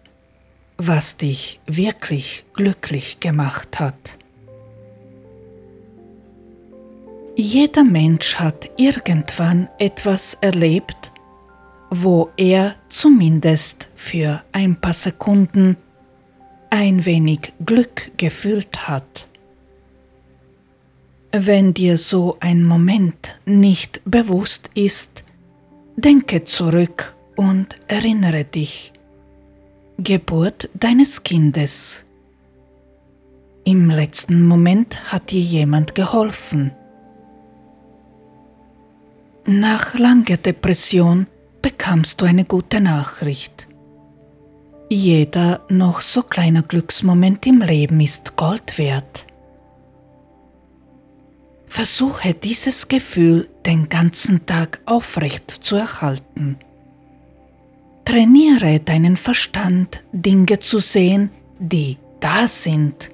was 0.77 1.17
dich 1.17 1.59
wirklich 1.65 2.45
glücklich 2.53 3.19
gemacht 3.21 3.81
hat. 3.81 4.18
Jeder 7.41 7.85
Mensch 7.85 8.35
hat 8.41 8.69
irgendwann 8.79 9.69
etwas 9.79 10.35
erlebt, 10.41 11.13
wo 11.89 12.31
er 12.37 12.75
zumindest 12.89 13.89
für 13.95 14.43
ein 14.51 14.81
paar 14.81 14.93
Sekunden 14.93 15.77
ein 16.71 17.07
wenig 17.07 17.53
Glück 17.65 18.11
gefühlt 18.17 18.89
hat. 18.89 19.29
Wenn 21.31 21.75
dir 21.75 21.97
so 21.97 22.39
ein 22.41 22.65
Moment 22.65 23.39
nicht 23.45 24.01
bewusst 24.05 24.71
ist, 24.75 25.23
denke 25.95 26.43
zurück 26.43 27.15
und 27.37 27.77
erinnere 27.87 28.43
dich. 28.43 28.93
Geburt 29.97 30.71
deines 30.75 31.23
Kindes. 31.23 32.05
Im 33.63 33.91
letzten 33.91 34.43
Moment 34.43 35.13
hat 35.13 35.31
dir 35.31 35.41
jemand 35.41 35.95
geholfen. 35.95 36.73
Nach 39.51 39.95
langer 39.95 40.37
Depression 40.37 41.27
bekamst 41.63 42.21
du 42.21 42.27
eine 42.27 42.45
gute 42.45 42.83
Nachricht. 42.83 43.67
Jeder 44.91 45.65
noch 45.71 46.03
so 46.03 46.23
kleine 46.23 46.63
Glücksmoment 46.63 47.47
im 47.47 47.63
Leben 47.63 47.99
ist 48.03 48.37
Gold 48.37 48.77
wert. 48.77 49.25
Versuche 51.67 52.35
dieses 52.35 52.89
Gefühl 52.89 53.49
den 53.65 53.89
ganzen 53.89 54.45
Tag 54.45 54.83
aufrecht 54.85 55.51
zu 55.51 55.77
erhalten. 55.77 56.59
Trainiere 58.05 58.81
deinen 58.81 59.17
Verstand, 59.17 60.05
Dinge 60.13 60.59
zu 60.59 60.79
sehen, 60.79 61.31
die 61.59 61.97
da 62.21 62.47
sind. 62.49 63.11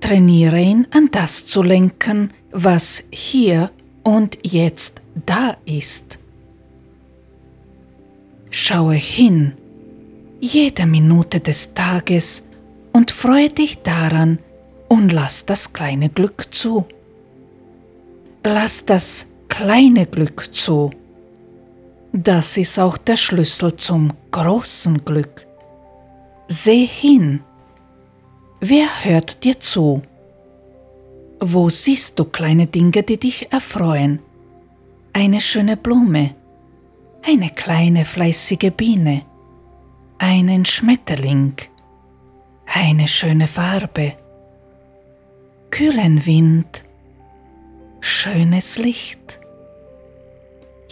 Trainiere 0.00 0.60
ihn 0.62 0.86
an 0.90 1.10
das 1.12 1.46
zu 1.46 1.62
lenken, 1.62 2.32
was 2.54 3.02
hier 3.10 3.72
und 4.04 4.38
jetzt 4.44 5.02
da 5.26 5.56
ist. 5.66 6.20
Schaue 8.48 8.94
hin, 8.94 9.54
jede 10.40 10.86
Minute 10.86 11.40
des 11.40 11.74
Tages 11.74 12.46
und 12.92 13.10
freue 13.10 13.50
dich 13.50 13.82
daran 13.82 14.38
und 14.88 15.10
lass 15.12 15.44
das 15.46 15.72
kleine 15.72 16.08
Glück 16.10 16.46
zu. 16.52 16.86
Lass 18.44 18.86
das 18.86 19.26
kleine 19.48 20.06
Glück 20.06 20.54
zu. 20.54 20.92
Das 22.12 22.56
ist 22.56 22.78
auch 22.78 22.96
der 22.96 23.16
Schlüssel 23.16 23.74
zum 23.76 24.12
großen 24.30 25.04
Glück. 25.04 25.44
Seh 26.46 26.86
hin. 26.86 27.40
Wer 28.60 28.86
hört 29.04 29.42
dir 29.42 29.58
zu? 29.58 30.02
Wo 31.40 31.68
siehst 31.68 32.18
du 32.18 32.24
kleine 32.24 32.66
Dinge, 32.66 33.02
die 33.02 33.18
dich 33.18 33.52
erfreuen? 33.52 34.20
Eine 35.12 35.40
schöne 35.40 35.76
Blume, 35.76 36.34
eine 37.22 37.50
kleine 37.50 38.04
fleißige 38.04 38.70
Biene, 38.76 39.22
einen 40.18 40.64
Schmetterling, 40.64 41.54
eine 42.66 43.08
schöne 43.08 43.46
Farbe, 43.46 44.14
kühlen 45.70 46.24
Wind, 46.26 46.84
schönes 48.00 48.78
Licht 48.78 49.40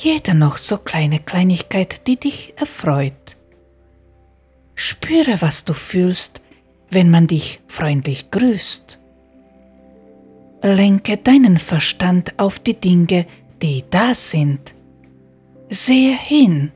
jede 0.02 0.34
noch 0.34 0.56
so 0.56 0.78
kleine 0.78 1.20
Kleinigkeit, 1.20 2.06
die 2.06 2.18
dich 2.18 2.54
erfreut. 2.56 3.36
Spüre, 4.74 5.40
was 5.40 5.64
du 5.64 5.74
fühlst, 5.74 6.40
wenn 6.90 7.10
man 7.10 7.26
dich 7.28 7.60
freundlich 7.68 8.30
grüßt. 8.30 8.98
Lenke 10.62 11.16
deinen 11.16 11.58
Verstand 11.58 12.38
auf 12.38 12.60
die 12.60 12.74
Dinge, 12.74 13.26
die 13.62 13.84
da 13.90 14.14
sind. 14.14 14.74
Sehe 15.68 16.16
hin. 16.16 16.70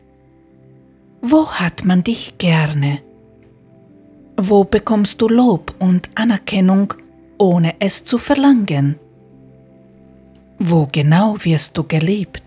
Wo 1.23 1.47
hat 1.49 1.85
man 1.85 2.03
dich 2.03 2.37
gerne? 2.39 3.01
Wo 4.37 4.65
bekommst 4.65 5.21
du 5.21 5.29
Lob 5.29 5.75
und 5.79 6.11
Anerkennung, 6.17 6.95
ohne 7.39 7.75
es 7.79 8.05
zu 8.05 8.19
verlangen? 8.19 8.97
Wo 10.59 10.89
genau 10.91 11.37
wirst 11.45 11.79
du 11.79 11.85
geliebt? 11.85 12.43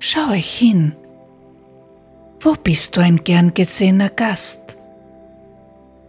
Schaue 0.00 0.34
hin. 0.34 0.96
Wo 2.40 2.54
bist 2.54 2.96
du 2.96 3.00
ein 3.00 3.22
gern 3.22 3.54
gesehener 3.54 4.10
Gast? 4.10 4.76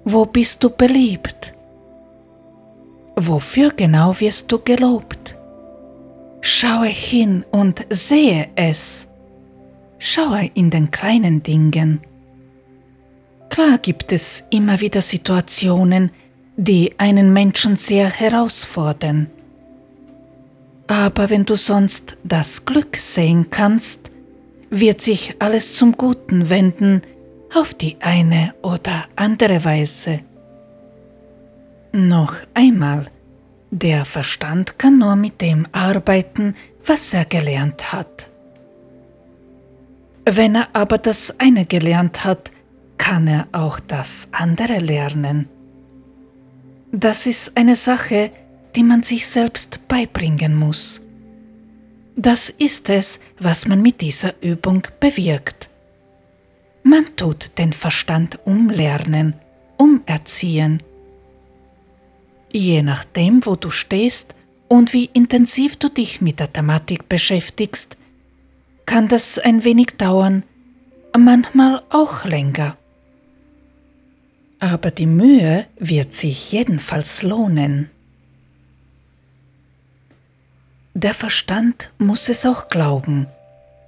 Wo 0.03 0.25
bist 0.25 0.63
du 0.63 0.69
beliebt? 0.69 1.54
Wofür 3.15 3.71
genau 3.71 4.19
wirst 4.19 4.51
du 4.51 4.59
gelobt? 4.59 5.35
Schaue 6.41 6.87
hin 6.87 7.45
und 7.51 7.85
sehe 7.89 8.49
es. 8.55 9.07
Schaue 9.97 10.51
in 10.53 10.69
den 10.69 10.91
kleinen 10.91 11.41
Dingen. 11.41 12.01
Klar 13.49 13.77
gibt 13.77 14.11
es 14.11 14.47
immer 14.49 14.81
wieder 14.81 15.01
Situationen, 15.01 16.11
die 16.57 16.93
einen 16.99 17.31
Menschen 17.31 17.77
sehr 17.77 18.09
herausfordern. 18.09 19.29
Aber 20.87 21.29
wenn 21.29 21.45
du 21.45 21.55
sonst 21.55 22.17
das 22.23 22.65
Glück 22.65 22.97
sehen 22.97 23.49
kannst, 23.49 24.11
wird 24.69 25.01
sich 25.01 25.35
alles 25.39 25.73
zum 25.73 25.93
Guten 25.93 26.49
wenden 26.49 27.01
auf 27.53 27.73
die 27.73 27.97
eine 28.01 28.53
oder 28.61 29.05
andere 29.15 29.63
Weise. 29.63 30.19
Noch 31.95 32.35
einmal, 32.53 33.05
der 33.71 34.03
Verstand 34.03 34.77
kann 34.77 34.97
nur 34.97 35.15
mit 35.15 35.39
dem 35.39 35.65
arbeiten, 35.71 36.53
was 36.85 37.13
er 37.13 37.23
gelernt 37.23 37.93
hat. 37.93 38.29
Wenn 40.25 40.55
er 40.55 40.67
aber 40.73 40.97
das 40.97 41.39
eine 41.39 41.65
gelernt 41.65 42.25
hat, 42.25 42.51
kann 42.97 43.29
er 43.29 43.47
auch 43.53 43.79
das 43.79 44.27
andere 44.33 44.79
lernen. 44.79 45.47
Das 46.91 47.27
ist 47.27 47.55
eine 47.55 47.77
Sache, 47.77 48.29
die 48.75 48.83
man 48.83 49.03
sich 49.03 49.25
selbst 49.25 49.87
beibringen 49.87 50.53
muss. 50.53 51.01
Das 52.17 52.49
ist 52.49 52.89
es, 52.89 53.21
was 53.39 53.69
man 53.69 53.81
mit 53.81 54.01
dieser 54.01 54.33
Übung 54.43 54.85
bewirkt. 54.99 55.69
Man 56.83 57.15
tut 57.15 57.57
den 57.57 57.71
Verstand 57.71 58.37
umlernen, 58.43 59.37
umerziehen. 59.77 60.83
Je 62.57 62.81
nachdem, 62.83 63.45
wo 63.45 63.57
du 63.57 63.69
stehst 63.69 64.33
und 64.69 64.93
wie 64.93 65.09
intensiv 65.11 65.75
du 65.75 65.89
dich 65.89 66.21
mit 66.21 66.39
der 66.39 66.53
Thematik 66.53 67.09
beschäftigst, 67.09 67.97
kann 68.85 69.09
das 69.09 69.37
ein 69.37 69.65
wenig 69.65 69.97
dauern, 69.97 70.43
manchmal 71.17 71.83
auch 71.89 72.23
länger. 72.23 72.77
Aber 74.59 74.89
die 74.89 75.05
Mühe 75.05 75.67
wird 75.77 76.13
sich 76.13 76.53
jedenfalls 76.53 77.23
lohnen. 77.23 77.89
Der 80.93 81.13
Verstand 81.13 81.91
muss 81.97 82.29
es 82.29 82.45
auch 82.45 82.69
glauben 82.69 83.27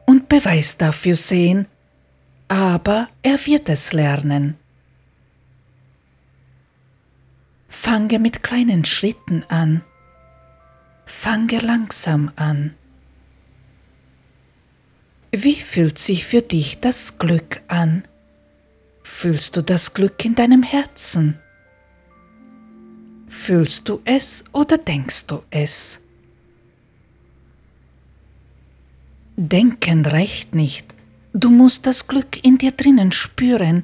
und 0.05 0.28
Beweis 0.28 0.76
dafür 0.76 1.15
sehen, 1.15 1.70
aber 2.49 3.07
er 3.24 3.38
wird 3.45 3.70
es 3.70 3.93
lernen. 3.93 4.57
Fange 7.68 8.20
mit 8.20 8.43
kleinen 8.43 8.86
Schritten 8.86 9.43
an. 9.49 9.84
fange 11.05 11.59
langsam 11.59 12.32
an. 12.36 12.76
Wie 15.32 15.55
fühlt 15.55 15.97
sich 15.99 16.26
für 16.26 16.41
dich 16.41 16.80
das 16.80 17.18
Glück 17.18 17.61
an? 17.68 18.03
Fühlst 19.03 19.55
du 19.55 19.61
das 19.61 19.93
Glück 19.93 20.24
in 20.26 20.36
deinem 20.36 20.63
Herzen? 20.63 21.39
Fühlst 23.30 23.88
du 23.88 24.01
es 24.05 24.43
oder 24.51 24.78
denkst 24.78 25.28
du 25.28 25.43
es? 25.49 25.99
Denken 29.36 30.05
reicht 30.05 30.55
nicht, 30.55 30.93
du 31.34 31.49
musst 31.49 31.86
das 31.86 32.07
Glück 32.07 32.43
in 32.43 32.57
dir 32.57 32.72
drinnen 32.72 33.11
spüren, 33.11 33.84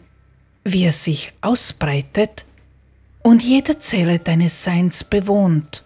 wie 0.63 0.85
es 0.85 1.03
sich 1.03 1.33
ausbreitet 1.41 2.45
und 3.23 3.41
jede 3.41 3.79
Zelle 3.79 4.19
deines 4.19 4.63
Seins 4.63 5.03
bewohnt. 5.03 5.85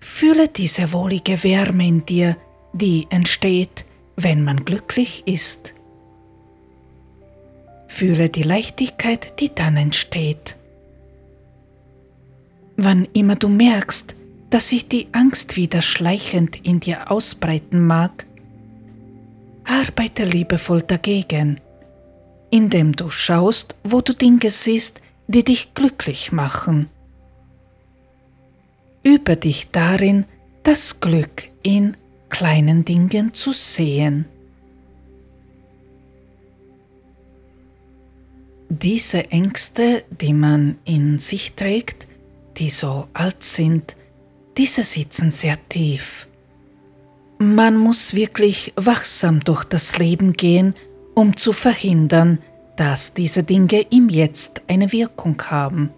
Fühle 0.00 0.48
diese 0.48 0.92
wohlige 0.92 1.42
Wärme 1.44 1.86
in 1.86 2.04
dir, 2.04 2.36
die 2.72 3.06
entsteht, 3.10 3.84
wenn 4.16 4.42
man 4.42 4.64
glücklich 4.64 5.22
ist. 5.26 5.74
Fühle 7.86 8.28
die 8.28 8.42
Leichtigkeit, 8.42 9.40
die 9.40 9.54
dann 9.54 9.76
entsteht. 9.76 10.56
Wann 12.76 13.06
immer 13.12 13.36
du 13.36 13.48
merkst, 13.48 14.14
dass 14.50 14.68
sich 14.68 14.88
die 14.88 15.08
Angst 15.12 15.56
wieder 15.56 15.82
schleichend 15.82 16.64
in 16.64 16.80
dir 16.80 17.10
ausbreiten 17.10 17.86
mag, 17.86 18.26
arbeite 19.64 20.24
liebevoll 20.24 20.82
dagegen, 20.82 21.60
indem 22.50 22.94
du 22.94 23.10
schaust, 23.10 23.74
wo 23.84 24.00
du 24.00 24.14
Dinge 24.14 24.50
siehst, 24.50 25.00
die 25.26 25.44
dich 25.44 25.74
glücklich 25.74 26.32
machen. 26.32 26.88
Übe 29.02 29.36
dich 29.36 29.70
darin, 29.70 30.26
das 30.62 31.00
Glück 31.00 31.48
in 31.62 31.96
kleinen 32.28 32.84
Dingen 32.84 33.34
zu 33.34 33.52
sehen. 33.52 34.26
Diese 38.68 39.30
Ängste, 39.30 40.04
die 40.10 40.34
man 40.34 40.78
in 40.84 41.18
sich 41.18 41.54
trägt, 41.54 42.06
die 42.58 42.70
so 42.70 43.08
alt 43.14 43.42
sind, 43.42 43.96
diese 44.58 44.84
sitzen 44.84 45.30
sehr 45.30 45.56
tief. 45.68 46.28
Man 47.38 47.76
muss 47.76 48.14
wirklich 48.14 48.72
wachsam 48.76 49.40
durch 49.40 49.64
das 49.64 49.96
Leben 49.96 50.32
gehen, 50.32 50.74
um 51.18 51.36
zu 51.36 51.52
verhindern, 51.52 52.38
dass 52.76 53.12
diese 53.12 53.42
Dinge 53.42 53.80
im 53.90 54.08
Jetzt 54.08 54.62
eine 54.68 54.92
Wirkung 54.92 55.42
haben. 55.50 55.90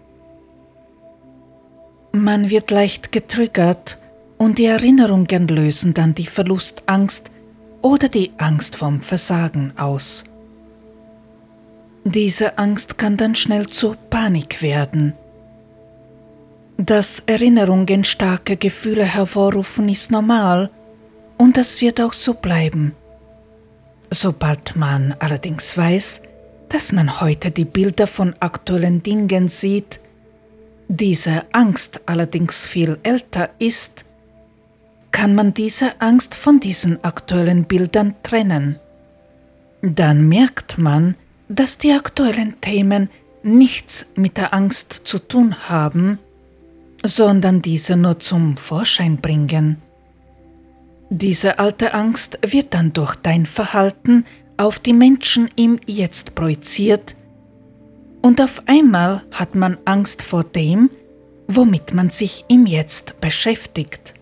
Man 2.11 2.49
wird 2.49 2.71
leicht 2.71 3.11
getriggert 3.11 3.99
und 4.39 4.57
die 4.57 4.65
Erinnerungen 4.65 5.47
lösen 5.47 5.93
dann 5.93 6.15
die 6.15 6.25
Verlustangst 6.25 7.29
oder 7.83 8.09
die 8.09 8.31
Angst 8.39 8.75
vom 8.75 8.99
Versagen 8.99 9.73
aus. 9.77 10.23
Diese 12.03 12.57
Angst 12.57 12.97
kann 12.97 13.15
dann 13.15 13.35
schnell 13.35 13.67
zur 13.67 13.97
Panik 14.09 14.63
werden. 14.63 15.13
Dass 16.77 17.21
Erinnerungen 17.27 18.03
starke 18.05 18.57
Gefühle 18.57 19.05
hervorrufen, 19.05 19.87
ist 19.87 20.09
normal 20.09 20.71
und 21.37 21.57
das 21.57 21.79
wird 21.79 22.01
auch 22.01 22.13
so 22.13 22.33
bleiben. 22.33 22.95
Sobald 24.13 24.75
man 24.75 25.15
allerdings 25.19 25.77
weiß, 25.77 26.23
dass 26.67 26.91
man 26.91 27.21
heute 27.21 27.49
die 27.49 27.65
Bilder 27.65 28.07
von 28.07 28.35
aktuellen 28.41 29.01
Dingen 29.01 29.47
sieht, 29.47 30.01
diese 30.89 31.45
Angst 31.53 32.01
allerdings 32.05 32.65
viel 32.67 32.99
älter 33.03 33.49
ist, 33.57 34.03
kann 35.11 35.33
man 35.33 35.53
diese 35.53 36.01
Angst 36.01 36.35
von 36.35 36.59
diesen 36.59 37.01
aktuellen 37.05 37.63
Bildern 37.63 38.15
trennen. 38.21 38.77
Dann 39.81 40.27
merkt 40.27 40.77
man, 40.77 41.15
dass 41.47 41.77
die 41.77 41.93
aktuellen 41.93 42.59
Themen 42.59 43.09
nichts 43.43 44.07
mit 44.15 44.35
der 44.35 44.53
Angst 44.53 45.01
zu 45.05 45.19
tun 45.19 45.69
haben, 45.69 46.19
sondern 47.03 47.61
diese 47.61 47.95
nur 47.95 48.19
zum 48.19 48.57
Vorschein 48.57 49.17
bringen. 49.17 49.81
Diese 51.13 51.59
alte 51.59 51.93
Angst 51.93 52.39
wird 52.41 52.73
dann 52.73 52.93
durch 52.93 53.15
dein 53.15 53.45
Verhalten 53.45 54.25
auf 54.55 54.79
die 54.79 54.93
Menschen 54.93 55.49
im 55.57 55.77
Jetzt 55.85 56.35
projiziert 56.35 57.17
und 58.21 58.39
auf 58.39 58.63
einmal 58.65 59.21
hat 59.33 59.53
man 59.53 59.77
Angst 59.83 60.21
vor 60.21 60.45
dem, 60.45 60.89
womit 61.49 61.93
man 61.93 62.11
sich 62.11 62.45
im 62.47 62.65
Jetzt 62.65 63.19
beschäftigt. 63.19 64.13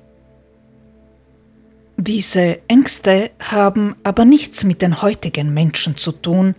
Diese 1.96 2.60
Ängste 2.68 3.30
haben 3.40 3.96
aber 4.04 4.26
nichts 4.26 4.64
mit 4.64 4.82
den 4.82 5.04
heutigen 5.04 5.54
Menschen 5.54 5.96
zu 5.96 6.12
tun, 6.12 6.56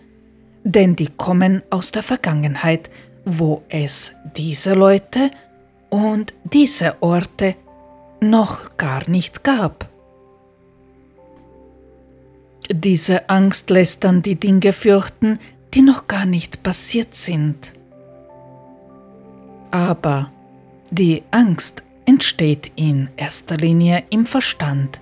denn 0.63 0.95
die 0.95 1.09
kommen 1.09 1.61
aus 1.71 1.91
der 1.91 2.03
Vergangenheit, 2.03 2.89
wo 3.25 3.63
es 3.67 4.13
diese 4.37 4.75
Leute 4.75 5.29
und 5.89 6.33
diese 6.53 6.95
Orte 7.01 7.55
noch 8.21 8.77
gar 8.77 9.09
nicht 9.09 9.43
gab. 9.43 9.90
Diese 12.73 13.29
Angst 13.29 13.69
lässt 13.69 14.05
dann 14.05 14.21
die 14.21 14.35
Dinge 14.35 14.71
fürchten, 14.71 15.39
die 15.73 15.81
noch 15.81 16.07
gar 16.07 16.25
nicht 16.25 16.63
passiert 16.63 17.13
sind. 17.13 17.73
Aber 19.71 20.31
die 20.89 21.23
Angst 21.31 21.83
entsteht 22.05 22.71
in 22.75 23.09
erster 23.17 23.57
Linie 23.57 24.03
im 24.09 24.25
Verstand 24.25 25.01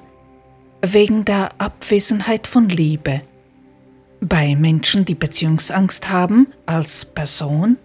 wegen 0.81 1.25
der 1.25 1.49
Abwesenheit 1.59 2.47
von 2.47 2.69
Liebe. 2.69 3.21
Bei 4.19 4.55
Menschen, 4.55 5.05
die 5.05 5.15
Beziehungsangst 5.15 6.09
haben 6.09 6.47
als 6.65 7.05
Person. 7.05 7.77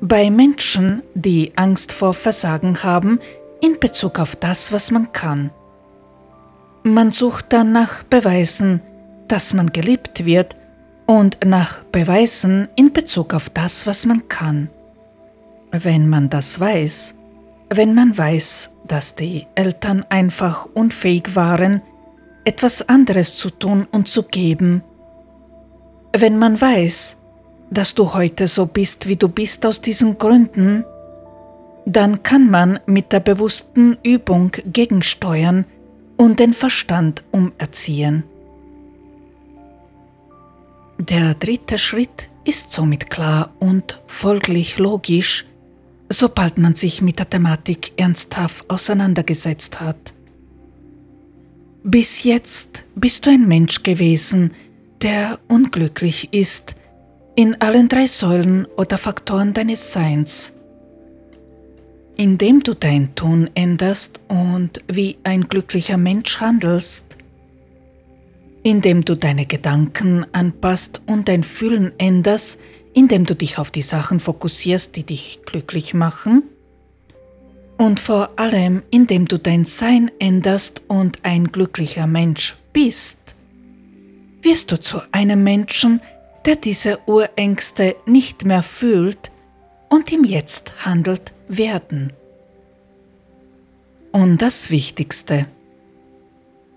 Bei 0.00 0.28
Menschen, 0.30 1.02
die 1.14 1.52
Angst 1.56 1.92
vor 1.92 2.14
Versagen 2.14 2.82
haben 2.82 3.20
in 3.60 3.78
Bezug 3.78 4.18
auf 4.18 4.34
das, 4.34 4.72
was 4.72 4.90
man 4.90 5.12
kann. 5.12 5.50
Man 6.84 7.12
sucht 7.12 7.52
dann 7.52 7.70
nach 7.70 8.02
Beweisen, 8.02 8.80
dass 9.28 9.54
man 9.54 9.72
geliebt 9.72 10.24
wird 10.24 10.56
und 11.06 11.38
nach 11.44 11.84
Beweisen 11.84 12.68
in 12.74 12.92
Bezug 12.92 13.34
auf 13.34 13.50
das, 13.50 13.86
was 13.86 14.04
man 14.04 14.26
kann. 14.28 14.68
Wenn 15.70 16.08
man 16.08 16.28
das 16.28 16.58
weiß, 16.58 17.14
wenn 17.70 17.94
man 17.94 18.18
weiß, 18.18 18.74
dass 18.88 19.14
die 19.14 19.46
Eltern 19.54 20.04
einfach 20.08 20.66
unfähig 20.74 21.36
waren, 21.36 21.82
etwas 22.44 22.88
anderes 22.88 23.36
zu 23.36 23.50
tun 23.50 23.86
und 23.92 24.08
zu 24.08 24.24
geben. 24.24 24.82
Wenn 26.12 26.36
man 26.36 26.60
weiß, 26.60 27.16
dass 27.70 27.94
du 27.94 28.12
heute 28.12 28.48
so 28.48 28.66
bist, 28.66 29.08
wie 29.08 29.16
du 29.16 29.28
bist 29.28 29.64
aus 29.64 29.80
diesen 29.80 30.18
Gründen, 30.18 30.84
dann 31.86 32.24
kann 32.24 32.50
man 32.50 32.80
mit 32.86 33.12
der 33.12 33.20
bewussten 33.20 33.96
Übung 34.02 34.50
gegensteuern 34.66 35.64
und 36.16 36.40
den 36.40 36.54
Verstand 36.54 37.24
umerziehen. 37.30 38.24
Der 40.98 41.34
dritte 41.34 41.78
Schritt 41.78 42.28
ist 42.44 42.72
somit 42.72 43.10
klar 43.10 43.52
und 43.58 44.00
folglich 44.06 44.78
logisch, 44.78 45.46
sobald 46.08 46.58
man 46.58 46.74
sich 46.76 47.02
mit 47.02 47.18
der 47.18 47.28
Thematik 47.28 47.92
ernsthaft 47.96 48.68
auseinandergesetzt 48.70 49.80
hat. 49.80 50.12
Bis 51.82 52.22
jetzt 52.22 52.84
bist 52.94 53.26
du 53.26 53.30
ein 53.30 53.48
Mensch 53.48 53.82
gewesen, 53.82 54.54
der 55.02 55.40
unglücklich 55.48 56.32
ist 56.32 56.76
in 57.34 57.60
allen 57.60 57.88
drei 57.88 58.06
Säulen 58.06 58.66
oder 58.76 58.98
Faktoren 58.98 59.52
deines 59.54 59.92
Seins. 59.92 60.54
Indem 62.22 62.62
du 62.62 62.74
dein 62.74 63.16
Tun 63.16 63.50
änderst 63.56 64.20
und 64.28 64.80
wie 64.86 65.16
ein 65.24 65.48
glücklicher 65.48 65.96
Mensch 65.96 66.38
handelst, 66.38 67.16
indem 68.62 69.04
du 69.04 69.16
deine 69.16 69.44
Gedanken 69.44 70.24
anpasst 70.30 71.02
und 71.06 71.26
dein 71.26 71.42
Fühlen 71.42 71.90
änderst, 71.98 72.60
indem 72.94 73.26
du 73.26 73.34
dich 73.34 73.58
auf 73.58 73.72
die 73.72 73.82
Sachen 73.82 74.20
fokussierst, 74.20 74.94
die 74.94 75.02
dich 75.02 75.40
glücklich 75.46 75.94
machen 75.94 76.44
und 77.76 77.98
vor 77.98 78.30
allem 78.36 78.84
indem 78.90 79.26
du 79.26 79.36
dein 79.36 79.64
Sein 79.64 80.08
änderst 80.20 80.82
und 80.86 81.18
ein 81.24 81.50
glücklicher 81.50 82.06
Mensch 82.06 82.56
bist, 82.72 83.34
wirst 84.42 84.70
du 84.70 84.78
zu 84.78 85.00
einem 85.10 85.42
Menschen, 85.42 86.00
der 86.44 86.54
diese 86.54 87.00
Urängste 87.06 87.96
nicht 88.06 88.44
mehr 88.44 88.62
fühlt 88.62 89.32
und 89.88 90.12
im 90.12 90.22
Jetzt 90.22 90.86
handelt 90.86 91.32
werden. 91.56 92.12
Und 94.10 94.42
das 94.42 94.70
Wichtigste, 94.70 95.46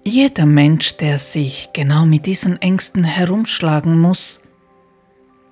jeder 0.03 0.45
Mensch, 0.45 0.97
der 0.97 1.19
sich 1.19 1.69
genau 1.73 2.05
mit 2.05 2.25
diesen 2.25 2.61
Ängsten 2.61 3.03
herumschlagen 3.03 3.99
muss, 3.99 4.41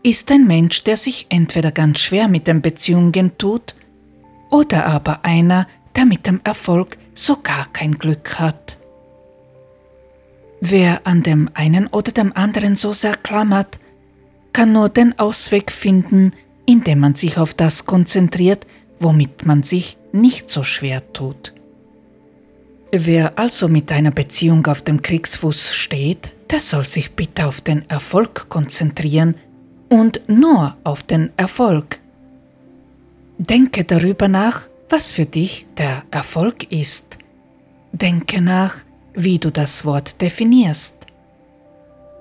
ist 0.03 0.31
ein 0.31 0.45
Mensch, 0.45 0.83
der 0.83 0.97
sich 0.97 1.27
entweder 1.29 1.71
ganz 1.71 1.99
schwer 1.99 2.27
mit 2.27 2.47
den 2.47 2.61
Beziehungen 2.61 3.37
tut 3.37 3.75
oder 4.49 4.85
aber 4.85 5.25
einer, 5.25 5.67
der 5.95 6.05
mit 6.05 6.27
dem 6.27 6.41
Erfolg 6.43 6.97
so 7.13 7.37
gar 7.41 7.71
kein 7.71 7.97
Glück 7.97 8.39
hat. 8.39 8.77
Wer 10.61 11.05
an 11.05 11.23
dem 11.23 11.49
einen 11.53 11.87
oder 11.87 12.11
dem 12.11 12.31
anderen 12.33 12.75
so 12.75 12.93
sehr 12.93 13.15
klammert, 13.15 13.79
kann 14.53 14.71
nur 14.71 14.89
den 14.89 15.17
Ausweg 15.19 15.71
finden, 15.71 16.33
indem 16.65 16.99
man 16.99 17.15
sich 17.15 17.37
auf 17.37 17.53
das 17.53 17.85
konzentriert, 17.85 18.65
womit 19.03 19.45
man 19.45 19.63
sich 19.63 19.97
nicht 20.11 20.49
so 20.49 20.63
schwer 20.63 21.13
tut. 21.13 21.53
Wer 22.91 23.39
also 23.39 23.67
mit 23.67 23.91
einer 23.91 24.11
Beziehung 24.11 24.65
auf 24.67 24.81
dem 24.81 25.01
Kriegsfuß 25.01 25.73
steht, 25.73 26.31
der 26.51 26.59
soll 26.59 26.85
sich 26.85 27.13
bitte 27.13 27.47
auf 27.47 27.61
den 27.61 27.89
Erfolg 27.89 28.49
konzentrieren 28.49 29.35
und 29.89 30.21
nur 30.27 30.77
auf 30.83 31.01
den 31.01 31.31
Erfolg. 31.35 31.99
Denke 33.39 33.83
darüber 33.83 34.27
nach, 34.27 34.67
was 34.89 35.11
für 35.11 35.25
dich 35.25 35.65
der 35.77 36.03
Erfolg 36.11 36.71
ist. 36.71 37.17
Denke 37.91 38.41
nach, 38.41 38.75
wie 39.15 39.39
du 39.39 39.51
das 39.51 39.85
Wort 39.85 40.21
definierst. 40.21 41.07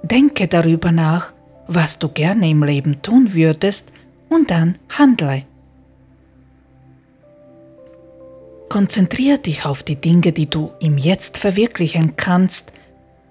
Denke 0.02 0.48
darüber 0.48 0.90
nach, 0.90 1.34
was 1.66 1.98
du 1.98 2.08
gerne 2.08 2.48
im 2.48 2.62
Leben 2.64 3.02
tun 3.02 3.34
würdest 3.34 3.92
und 4.30 4.50
dann 4.50 4.78
handle. 4.88 5.44
Konzentriere 8.72 9.38
dich 9.38 9.66
auf 9.66 9.82
die 9.82 9.96
Dinge, 9.96 10.32
die 10.32 10.48
du 10.48 10.72
im 10.80 10.96
Jetzt 10.96 11.36
verwirklichen 11.36 12.16
kannst 12.16 12.72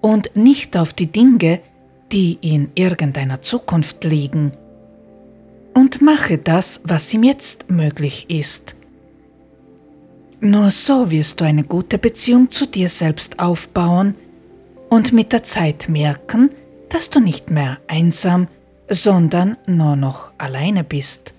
und 0.00 0.36
nicht 0.36 0.76
auf 0.76 0.92
die 0.92 1.08
Dinge, 1.08 1.58
die 2.12 2.38
in 2.40 2.70
irgendeiner 2.76 3.42
Zukunft 3.42 4.04
liegen. 4.04 4.52
Und 5.74 6.00
mache 6.00 6.38
das, 6.38 6.80
was 6.84 7.12
im 7.12 7.24
Jetzt 7.24 7.68
möglich 7.72 8.30
ist. 8.30 8.76
Nur 10.38 10.70
so 10.70 11.10
wirst 11.10 11.40
du 11.40 11.44
eine 11.44 11.64
gute 11.64 11.98
Beziehung 11.98 12.52
zu 12.52 12.64
dir 12.64 12.88
selbst 12.88 13.40
aufbauen 13.40 14.14
und 14.90 15.12
mit 15.12 15.32
der 15.32 15.42
Zeit 15.42 15.88
merken, 15.88 16.50
dass 16.88 17.10
du 17.10 17.18
nicht 17.18 17.50
mehr 17.50 17.78
einsam, 17.88 18.46
sondern 18.88 19.56
nur 19.66 19.96
noch 19.96 20.30
alleine 20.38 20.84
bist. 20.84 21.34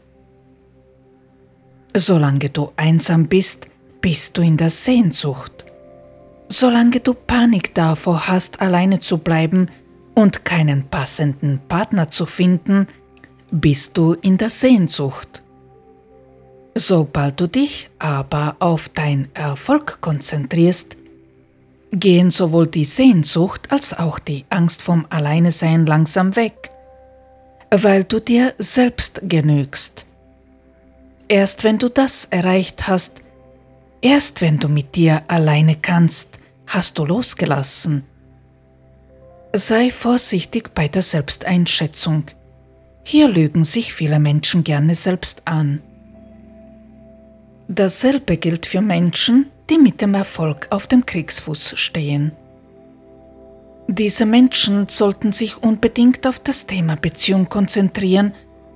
Solange 1.95 2.49
du 2.49 2.74
einsam 2.76 3.30
bist, 3.30 3.68
bist 4.04 4.38
du 4.38 4.41
in 4.41 4.58
der 4.58 4.70
Sehnsucht. 4.70 5.64
Solange 6.49 6.99
du 6.99 7.14
Panik 7.14 7.74
davor 7.74 8.28
hast, 8.28 8.62
alleine 8.62 8.99
zu 8.99 9.18
bleiben 9.18 9.72
und 10.14 10.43
keinen 10.43 10.89
passenden 10.89 11.62
Partner 11.70 12.12
zu 12.12 12.26
finden, 12.26 12.88
bist 13.49 13.97
du 13.97 14.12
in 14.12 14.38
der 14.38 14.49
Sehnsucht. 14.49 15.41
Sobald 16.76 17.39
du 17.39 17.47
dich 17.47 17.89
aber 17.97 18.58
auf 18.60 18.89
dein 18.89 19.30
Erfolg 19.34 20.01
konzentrierst, 20.01 20.97
gehen 21.93 22.30
sowohl 22.30 22.68
die 22.68 22.86
Sehnsucht 22.86 23.72
als 23.72 23.97
auch 23.97 24.20
die 24.20 24.43
Angst 24.49 24.82
vom 24.82 25.06
Alleinesein 25.10 25.86
langsam 25.86 26.36
weg, 26.36 26.72
weil 27.72 28.04
du 28.04 28.20
dir 28.20 28.54
selbst 28.58 29.22
genügst. 29.24 30.06
Erst 31.30 31.64
wenn 31.64 31.78
du 31.78 31.88
das 31.89 32.26
erreicht 32.26 32.88
hast, 32.88 33.22
Erst 34.04 34.41
wenn 34.41 34.60
du 34.60 34.68
mit 34.68 34.97
dir 34.97 35.22
alleine 35.30 35.78
kannst, 35.78 36.38
hast 36.68 36.97
du 36.97 37.06
losgelassen. 37.06 38.04
Sei 39.54 39.91
vorsichtig 39.91 40.74
bei 40.76 40.89
der 40.89 41.01
Selbsteinschätzung. 41.01 42.26
Hier 43.06 43.30
lügen 43.30 43.64
sich 43.64 43.93
viele 43.93 44.20
Menschen 44.20 44.66
gerne 44.66 44.93
selbst 44.93 45.43
an. 45.45 45.82
Dasselbe 47.70 48.36
gilt 48.36 48.66
für 48.66 48.82
Menschen, 48.82 49.45
die 49.70 49.78
mit 49.78 50.01
dem 50.01 50.16
Erfolg 50.16 50.68
auf 50.72 50.86
dem 50.86 51.06
Kriegsfuß 51.06 51.76
stehen. 51.78 52.34
Diese 53.88 54.26
Menschen 54.26 54.88
sollten 54.88 55.32
sich 55.32 55.64
unbedingt 55.64 56.28
auf 56.28 56.39
das 56.39 56.68
Thema 56.68 56.97
Beziehung 56.97 57.47
konzentrieren 57.47 58.34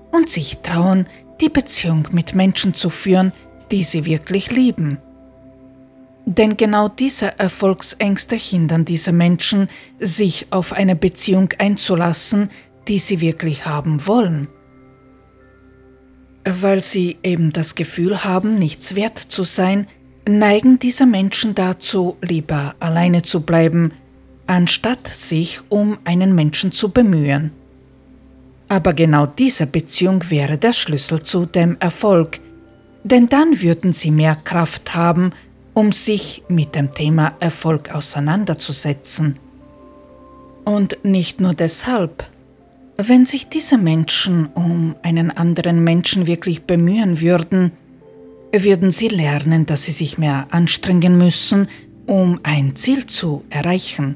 und 0.10 0.30
sich 0.30 0.60
trauen, 0.60 1.06
die 1.42 1.50
Beziehung 1.50 2.08
mit 2.12 2.34
Menschen 2.34 2.74
zu 2.74 2.90
führen, 2.90 3.34
die 3.72 3.84
sie 3.84 4.06
wirklich 4.06 4.52
lieben. 4.52 5.00
Denn 6.30 6.58
genau 6.58 6.90
diese 6.90 7.40
Erfolgsängste 7.40 8.36
hindern 8.36 8.84
diese 8.84 9.14
Menschen, 9.14 9.70
sich 9.98 10.48
auf 10.50 10.74
eine 10.74 10.98
Beziehung 10.98 11.48
einzulassen, 11.58 12.50
die 12.90 13.00
sie 13.00 13.22
wirklich 13.22 13.66
haben 13.66 14.06
wollen. 14.06 14.50
Weil 16.44 16.82
sie 16.84 17.18
eben 17.24 17.52
das 17.52 17.76
Gefühl 17.76 18.26
haben, 18.26 18.56
nichts 18.60 18.94
wert 18.94 19.18
zu 19.18 19.44
sein, 19.44 19.88
neigen 20.28 20.80
diese 20.80 21.06
Menschen 21.06 21.56
dazu, 21.56 22.18
lieber 22.22 22.76
alleine 22.82 23.22
zu 23.22 23.44
bleiben, 23.44 23.94
anstatt 24.48 25.08
sich 25.08 25.62
um 25.70 25.98
einen 26.04 26.36
Menschen 26.36 26.74
zu 26.74 26.90
bemühen. 26.90 27.54
Aber 28.68 28.92
genau 28.92 29.28
diese 29.28 29.66
Beziehung 29.66 30.30
wäre 30.30 30.58
der 30.58 30.74
Schlüssel 30.74 31.24
zu 31.24 31.46
dem 31.46 31.78
Erfolg, 31.80 32.42
denn 33.06 33.30
dann 33.30 33.62
würden 33.62 33.94
sie 33.94 34.12
mehr 34.12 34.36
Kraft 34.36 34.94
haben, 34.94 35.32
um 35.78 35.92
sich 35.92 36.42
mit 36.48 36.74
dem 36.74 36.92
Thema 36.92 37.36
Erfolg 37.40 37.94
auseinanderzusetzen. 37.94 39.38
Und 40.66 40.98
nicht 41.04 41.40
nur 41.40 41.54
deshalb. 41.54 42.28
Wenn 42.98 43.28
sich 43.28 43.48
diese 43.48 43.78
Menschen 43.78 44.48
um 44.56 44.96
einen 45.04 45.30
anderen 45.30 45.84
Menschen 45.84 46.26
wirklich 46.26 46.64
bemühen 46.64 47.22
würden, 47.22 47.74
würden 48.52 48.90
sie 48.90 49.10
lernen, 49.10 49.68
dass 49.68 49.84
sie 49.84 49.92
sich 49.92 50.18
mehr 50.18 50.48
anstrengen 50.50 51.16
müssen, 51.16 51.68
um 52.08 52.40
ein 52.42 52.76
Ziel 52.76 53.06
zu 53.06 53.46
erreichen. 53.52 54.16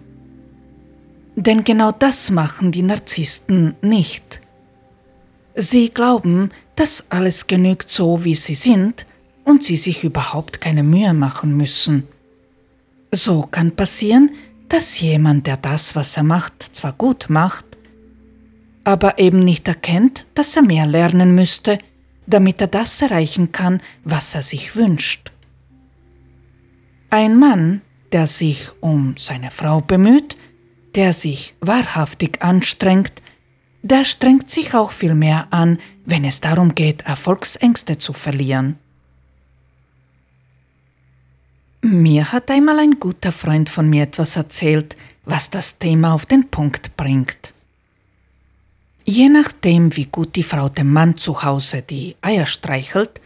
Denn 1.36 1.64
genau 1.64 1.91
das 1.91 2.32
machen 2.32 2.72
die 2.72 2.82
Narzissten 2.82 3.76
nicht. 3.84 4.41
Sie 5.53 5.89
glauben, 5.89 6.49
dass 6.76 7.05
alles 7.12 7.45
genügt 7.45 7.91
so, 7.91 8.24
wie 8.24 8.34
sie 8.34 8.55
sind, 8.55 9.05
und 9.43 9.63
sie 9.63 9.77
sich 9.77 10.03
überhaupt 10.03 10.61
keine 10.61 10.83
Mühe 10.83 11.13
machen 11.13 11.55
müssen. 11.57 12.07
So 13.11 13.43
kann 13.43 13.75
passieren, 13.75 14.31
dass 14.69 14.99
jemand, 14.99 15.47
der 15.47 15.57
das, 15.57 15.95
was 15.95 16.15
er 16.15 16.23
macht, 16.23 16.63
zwar 16.63 16.93
gut 16.93 17.29
macht, 17.29 17.65
aber 18.83 19.19
eben 19.19 19.39
nicht 19.39 19.67
erkennt, 19.67 20.25
dass 20.33 20.55
er 20.55 20.61
mehr 20.61 20.85
lernen 20.85 21.35
müsste, 21.35 21.77
damit 22.25 22.61
er 22.61 22.67
das 22.67 23.01
erreichen 23.01 23.51
kann, 23.51 23.81
was 24.03 24.33
er 24.33 24.41
sich 24.41 24.75
wünscht. 24.75 25.31
Ein 27.09 27.37
Mann, 27.37 27.81
der 28.11 28.27
sich 28.27 28.69
um 28.79 29.15
seine 29.17 29.51
Frau 29.51 29.81
bemüht, 29.81 30.37
der 30.95 31.13
sich 31.13 31.53
wahrhaftig 31.59 32.41
anstrengt, 32.41 33.21
der 33.81 34.05
strengt 34.05 34.49
sich 34.49 34.73
auch 34.73 34.91
viel 34.91 35.15
mehr 35.15 35.47
an, 35.51 35.79
wenn 36.05 36.23
es 36.23 36.39
darum 36.39 36.75
geht, 36.75 37.01
Erfolgsängste 37.01 37.97
zu 37.97 38.13
verlieren. 38.13 38.77
Mir 41.84 42.32
hat 42.32 42.51
einmal 42.51 42.77
ein 42.77 42.99
guter 42.99 43.32
Freund 43.32 43.67
von 43.67 43.89
mir 43.89 44.03
etwas 44.03 44.36
erzählt, 44.36 44.95
was 45.25 45.49
das 45.49 45.79
Thema 45.79 46.13
auf 46.13 46.27
den 46.27 46.47
Punkt 46.47 46.95
bringt. 46.95 47.53
Je 49.03 49.29
nachdem, 49.29 49.95
wie 49.95 50.05
gut 50.05 50.36
die 50.36 50.43
Frau 50.43 50.69
dem 50.69 50.93
Mann 50.93 51.17
zu 51.17 51.43
Hause 51.43 51.82
die 51.82 52.15
Eier 52.21 52.45
streichelt, 52.45 53.19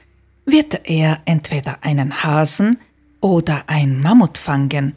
wird 0.45 0.87
er 0.89 1.19
entweder 1.25 1.83
einen 1.83 2.23
Hasen 2.23 2.79
oder 3.19 3.65
ein 3.67 3.99
Mammut 3.99 4.37
fangen. 4.37 4.95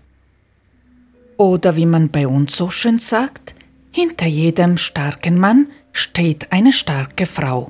Oder 1.36 1.74
wie 1.74 1.86
man 1.86 2.11
bei 2.11 2.28
uns 2.28 2.56
so 2.56 2.70
schön 2.70 3.00
sagt, 3.00 3.56
hinter 3.90 4.26
jedem 4.26 4.76
starken 4.76 5.36
Mann 5.36 5.68
steht 5.92 6.52
eine 6.52 6.72
starke 6.72 7.26
Frau. 7.26 7.66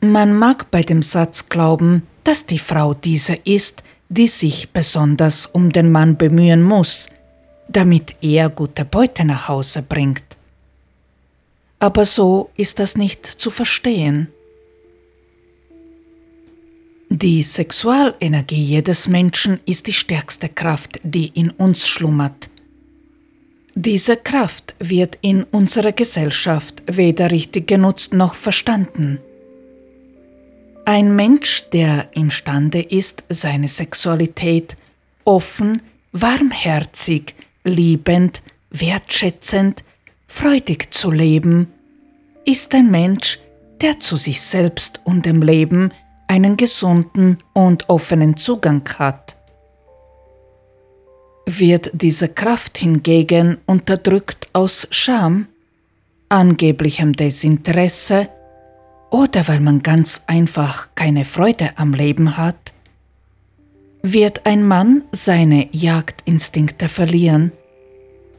Man 0.00 0.34
mag 0.36 0.72
bei 0.72 0.82
dem 0.82 1.02
Satz 1.02 1.48
glauben, 1.48 2.02
dass 2.24 2.46
die 2.46 2.58
Frau 2.58 2.94
diese 2.94 3.34
ist, 3.44 3.82
die 4.08 4.26
sich 4.26 4.70
besonders 4.70 5.46
um 5.46 5.70
den 5.70 5.90
Mann 5.90 6.16
bemühen 6.16 6.62
muss, 6.62 7.08
damit 7.68 8.14
er 8.20 8.48
gute 8.48 8.84
Beute 8.84 9.24
nach 9.24 9.48
Hause 9.48 9.82
bringt. 9.82 10.24
Aber 11.78 12.04
so 12.04 12.50
ist 12.56 12.78
das 12.78 12.96
nicht 12.96 13.24
zu 13.24 13.50
verstehen. 13.50 14.28
Die 17.08 17.42
Sexualenergie 17.42 18.62
jedes 18.62 19.08
Menschen 19.08 19.60
ist 19.66 19.86
die 19.86 19.92
stärkste 19.92 20.48
Kraft, 20.48 21.00
die 21.02 21.28
in 21.28 21.50
uns 21.50 21.88
schlummert. 21.88 22.50
Diese 23.74 24.16
Kraft 24.16 24.74
wird 24.78 25.18
in 25.20 25.44
unserer 25.44 25.92
Gesellschaft 25.92 26.82
weder 26.86 27.30
richtig 27.30 27.66
genutzt 27.66 28.12
noch 28.12 28.34
verstanden. 28.34 29.20
Ein 30.92 31.14
Mensch, 31.14 31.70
der 31.70 32.08
imstande 32.16 32.82
ist, 32.82 33.22
seine 33.28 33.68
Sexualität 33.68 34.76
offen, 35.24 35.82
warmherzig, 36.10 37.36
liebend, 37.62 38.42
wertschätzend, 38.70 39.84
freudig 40.26 40.92
zu 40.92 41.12
leben, 41.12 41.68
ist 42.44 42.74
ein 42.74 42.90
Mensch, 42.90 43.38
der 43.80 44.00
zu 44.00 44.16
sich 44.16 44.42
selbst 44.42 45.00
und 45.04 45.26
dem 45.26 45.42
Leben 45.42 45.92
einen 46.26 46.56
gesunden 46.56 47.38
und 47.52 47.88
offenen 47.88 48.36
Zugang 48.36 48.82
hat. 48.98 49.36
Wird 51.46 51.92
diese 51.92 52.28
Kraft 52.28 52.78
hingegen 52.78 53.58
unterdrückt 53.64 54.48
aus 54.52 54.88
Scham, 54.90 55.46
angeblichem 56.28 57.12
Desinteresse 57.12 58.28
oder 59.10 59.46
weil 59.48 59.60
man 59.60 59.80
ganz 59.80 60.24
einfach 60.26 60.88
keine 60.94 61.24
Freude 61.24 61.70
am 61.76 61.92
Leben 61.92 62.36
hat, 62.36 62.72
wird 64.02 64.46
ein 64.46 64.64
Mann 64.66 65.04
seine 65.12 65.68
Jagdinstinkte 65.72 66.88
verlieren, 66.88 67.52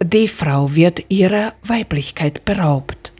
die 0.03 0.28
Frau 0.28 0.74
wird 0.74 1.05
ihrer 1.09 1.53
Weiblichkeit 1.61 2.43
beraubt. 2.45 3.13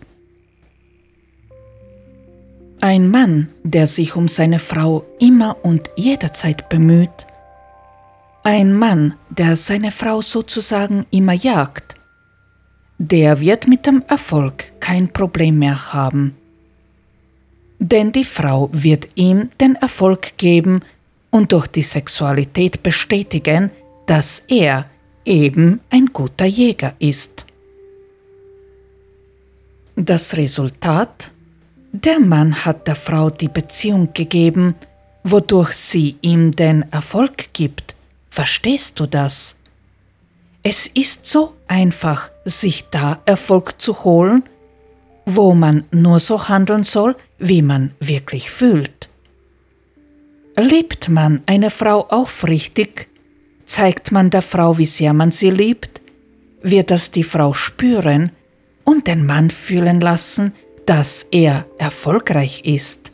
Ein 2.80 3.10
Mann, 3.10 3.50
der 3.64 3.86
sich 3.86 4.16
um 4.16 4.28
seine 4.28 4.58
Frau 4.58 5.06
immer 5.20 5.64
und 5.64 5.92
jederzeit 5.96 6.68
bemüht, 6.70 7.28
ein 8.44 8.74
Mann, 8.74 9.14
der 9.30 9.56
seine 9.56 9.92
Frau 9.92 10.24
sozusagen 10.24 11.06
immer 11.12 11.34
jagt, 11.34 11.94
der 12.98 13.40
wird 13.40 13.68
mit 13.68 13.86
dem 13.86 14.04
Erfolg 14.08 14.80
kein 14.80 15.14
Problem 15.14 15.60
mehr 15.60 15.94
haben. 15.94 16.36
Denn 17.84 18.12
die 18.12 18.24
Frau 18.24 18.70
wird 18.72 19.10
ihm 19.16 19.50
den 19.60 19.74
Erfolg 19.74 20.38
geben 20.38 20.82
und 21.32 21.52
durch 21.52 21.66
die 21.66 21.82
Sexualität 21.82 22.84
bestätigen, 22.84 23.72
dass 24.06 24.44
er 24.48 24.86
eben 25.26 25.80
ein 25.90 26.06
guter 26.06 26.46
Jäger 26.46 26.94
ist. 27.00 27.44
Das 29.96 30.38
Resultat? 30.38 31.32
Der 31.92 32.20
Mann 32.20 32.66
hat 32.66 32.88
der 32.88 32.96
Frau 32.96 33.32
die 33.32 33.48
Beziehung 33.48 34.14
gegeben, 34.14 34.76
wodurch 35.24 35.74
sie 35.74 36.18
ihm 36.22 36.56
den 36.56 36.86
Erfolg 36.92 37.52
gibt. 37.52 37.96
Verstehst 38.30 39.00
du 39.00 39.08
das? 39.08 39.58
Es 40.62 40.86
ist 40.86 41.26
so 41.26 41.56
einfach, 41.68 42.30
sich 42.46 42.86
da 42.92 43.22
Erfolg 43.26 43.82
zu 43.82 44.04
holen, 44.04 44.44
wo 45.26 45.56
man 45.56 45.86
nur 45.92 46.20
so 46.20 46.48
handeln 46.48 46.84
soll, 46.84 47.16
wie 47.42 47.64
man 47.64 47.92
wirklich 48.00 48.52
fühlt. 48.52 49.10
Liebt 50.56 51.10
man 51.10 51.42
eine 51.48 51.72
Frau 51.72 52.06
aufrichtig, 52.08 53.08
zeigt 53.66 54.12
man 54.12 54.30
der 54.30 54.44
Frau, 54.44 54.78
wie 54.78 54.86
sehr 54.86 55.14
man 55.14 55.32
sie 55.32 55.50
liebt, 55.50 56.02
wird 56.62 56.92
das 56.92 57.10
die 57.10 57.24
Frau 57.24 57.54
spüren 57.54 58.32
und 58.84 59.08
den 59.08 59.26
Mann 59.26 59.50
fühlen 59.50 60.00
lassen, 60.00 60.54
dass 60.86 61.28
er 61.32 61.66
erfolgreich 61.80 62.62
ist. 62.64 63.12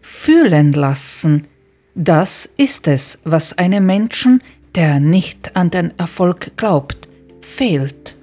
Fühlen 0.00 0.72
lassen, 0.72 1.48
das 1.96 2.48
ist 2.56 2.86
es, 2.86 3.18
was 3.24 3.58
einem 3.58 3.86
Menschen, 3.86 4.40
der 4.76 5.00
nicht 5.00 5.56
an 5.56 5.70
den 5.70 5.98
Erfolg 5.98 6.56
glaubt, 6.56 7.08
fehlt. 7.40 8.16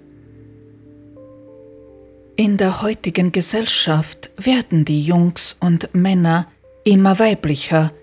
In 2.42 2.58
der 2.58 2.82
heutigen 2.82 3.32
Gesellschaft 3.32 4.32
werden 4.36 4.84
die 4.84 5.04
Jungs 5.04 5.56
und 5.60 5.94
Männer 5.94 6.48
immer 6.84 7.20
weiblicher, 7.20 7.94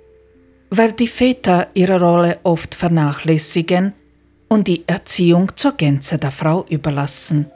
weil 0.71 0.93
die 0.93 1.09
Väter 1.09 1.67
ihre 1.75 1.99
Rolle 1.99 2.39
oft 2.45 2.77
vernachlässigen 2.77 3.95
und 4.47 4.69
die 4.69 4.85
Erziehung 4.87 5.57
zur 5.57 5.73
Gänze 5.73 6.19
der 6.19 6.31
Frau 6.31 6.65
überlassen. 6.69 7.51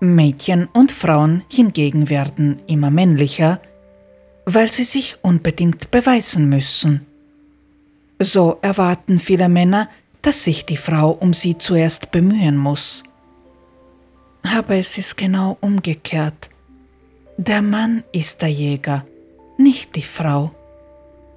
Mädchen 0.00 0.66
und 0.72 0.90
Frauen 0.90 1.44
hingegen 1.48 2.10
werden 2.10 2.60
immer 2.66 2.90
männlicher, 2.90 3.60
weil 4.46 4.72
sie 4.72 4.82
sich 4.82 5.18
unbedingt 5.22 5.92
beweisen 5.92 6.48
müssen. 6.48 7.06
So 8.18 8.58
erwarten 8.62 9.20
viele 9.20 9.48
Männer, 9.48 9.88
dass 10.22 10.42
sich 10.42 10.66
die 10.66 10.76
Frau 10.76 11.12
um 11.12 11.34
sie 11.34 11.56
zuerst 11.56 12.10
bemühen 12.10 12.56
muss. 12.56 13.04
Aber 14.42 14.74
es 14.76 14.98
ist 14.98 15.16
genau 15.16 15.58
umgekehrt. 15.60 16.50
Der 17.36 17.62
Mann 17.62 18.02
ist 18.12 18.42
der 18.42 18.48
Jäger, 18.48 19.06
nicht 19.56 19.94
die 19.96 20.02
Frau. 20.02 20.52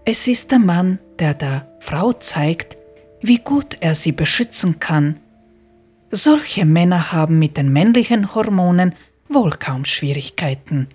Es 0.05 0.27
ist 0.27 0.51
der 0.51 0.59
Mann, 0.59 0.99
der 1.19 1.33
der 1.33 1.67
Frau 1.79 2.13
zeigt, 2.13 2.77
wie 3.21 3.37
gut 3.37 3.77
er 3.81 3.95
sie 3.95 4.11
beschützen 4.11 4.79
kann. 4.79 5.19
Solche 6.09 6.65
Männer 6.65 7.11
haben 7.11 7.39
mit 7.39 7.57
den 7.57 7.71
männlichen 7.71 8.33
Hormonen 8.33 8.95
wohl 9.29 9.51
kaum 9.51 9.85
Schwierigkeiten. 9.85 10.87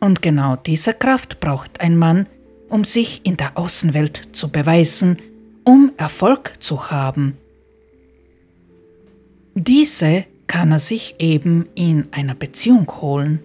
Und 0.00 0.22
genau 0.22 0.56
diese 0.56 0.94
Kraft 0.94 1.40
braucht 1.40 1.80
ein 1.80 1.96
Mann, 1.96 2.28
um 2.68 2.84
sich 2.84 3.22
in 3.24 3.36
der 3.36 3.56
Außenwelt 3.56 4.28
zu 4.32 4.50
beweisen, 4.50 5.18
um 5.64 5.92
Erfolg 5.96 6.54
zu 6.60 6.90
haben. 6.90 7.36
Diese 9.54 10.24
kann 10.48 10.72
er 10.72 10.78
sich 10.80 11.14
eben 11.18 11.68
in 11.74 12.08
einer 12.10 12.34
Beziehung 12.34 12.90
holen. 13.00 13.40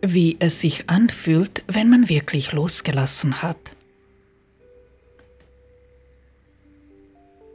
Wie 0.00 0.36
es 0.40 0.60
sich 0.60 0.88
anfühlt, 0.88 1.62
wenn 1.68 1.88
man 1.88 2.08
wirklich 2.08 2.52
losgelassen 2.52 3.42
hat. 3.42 3.74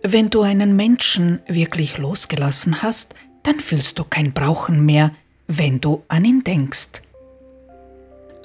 Wenn 0.01 0.29
du 0.29 0.41
einen 0.41 0.75
Menschen 0.75 1.41
wirklich 1.47 1.97
losgelassen 1.97 2.81
hast, 2.81 3.15
dann 3.43 3.59
fühlst 3.59 3.99
du 3.99 4.03
kein 4.03 4.33
Brauchen 4.33 4.85
mehr, 4.85 5.15
wenn 5.47 5.81
du 5.81 6.03
an 6.09 6.25
ihn 6.25 6.43
denkst. 6.43 7.01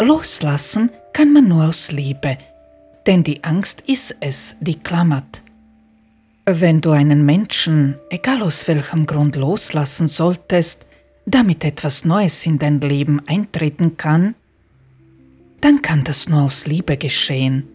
Loslassen 0.00 0.90
kann 1.12 1.32
man 1.32 1.48
nur 1.48 1.68
aus 1.68 1.90
Liebe, 1.90 2.38
denn 3.06 3.24
die 3.24 3.42
Angst 3.42 3.82
ist 3.86 4.16
es, 4.20 4.54
die 4.60 4.78
klammert. 4.78 5.42
Wenn 6.50 6.80
du 6.80 6.92
einen 6.92 7.26
Menschen, 7.26 7.96
egal 8.08 8.40
aus 8.40 8.68
welchem 8.68 9.04
Grund, 9.04 9.36
loslassen 9.36 10.08
solltest, 10.08 10.86
damit 11.26 11.62
etwas 11.62 12.06
Neues 12.06 12.46
in 12.46 12.58
dein 12.58 12.80
Leben 12.80 13.20
eintreten 13.26 13.98
kann, 13.98 14.34
dann 15.60 15.82
kann 15.82 16.04
das 16.04 16.26
nur 16.26 16.44
aus 16.44 16.66
Liebe 16.66 16.96
geschehen. 16.96 17.68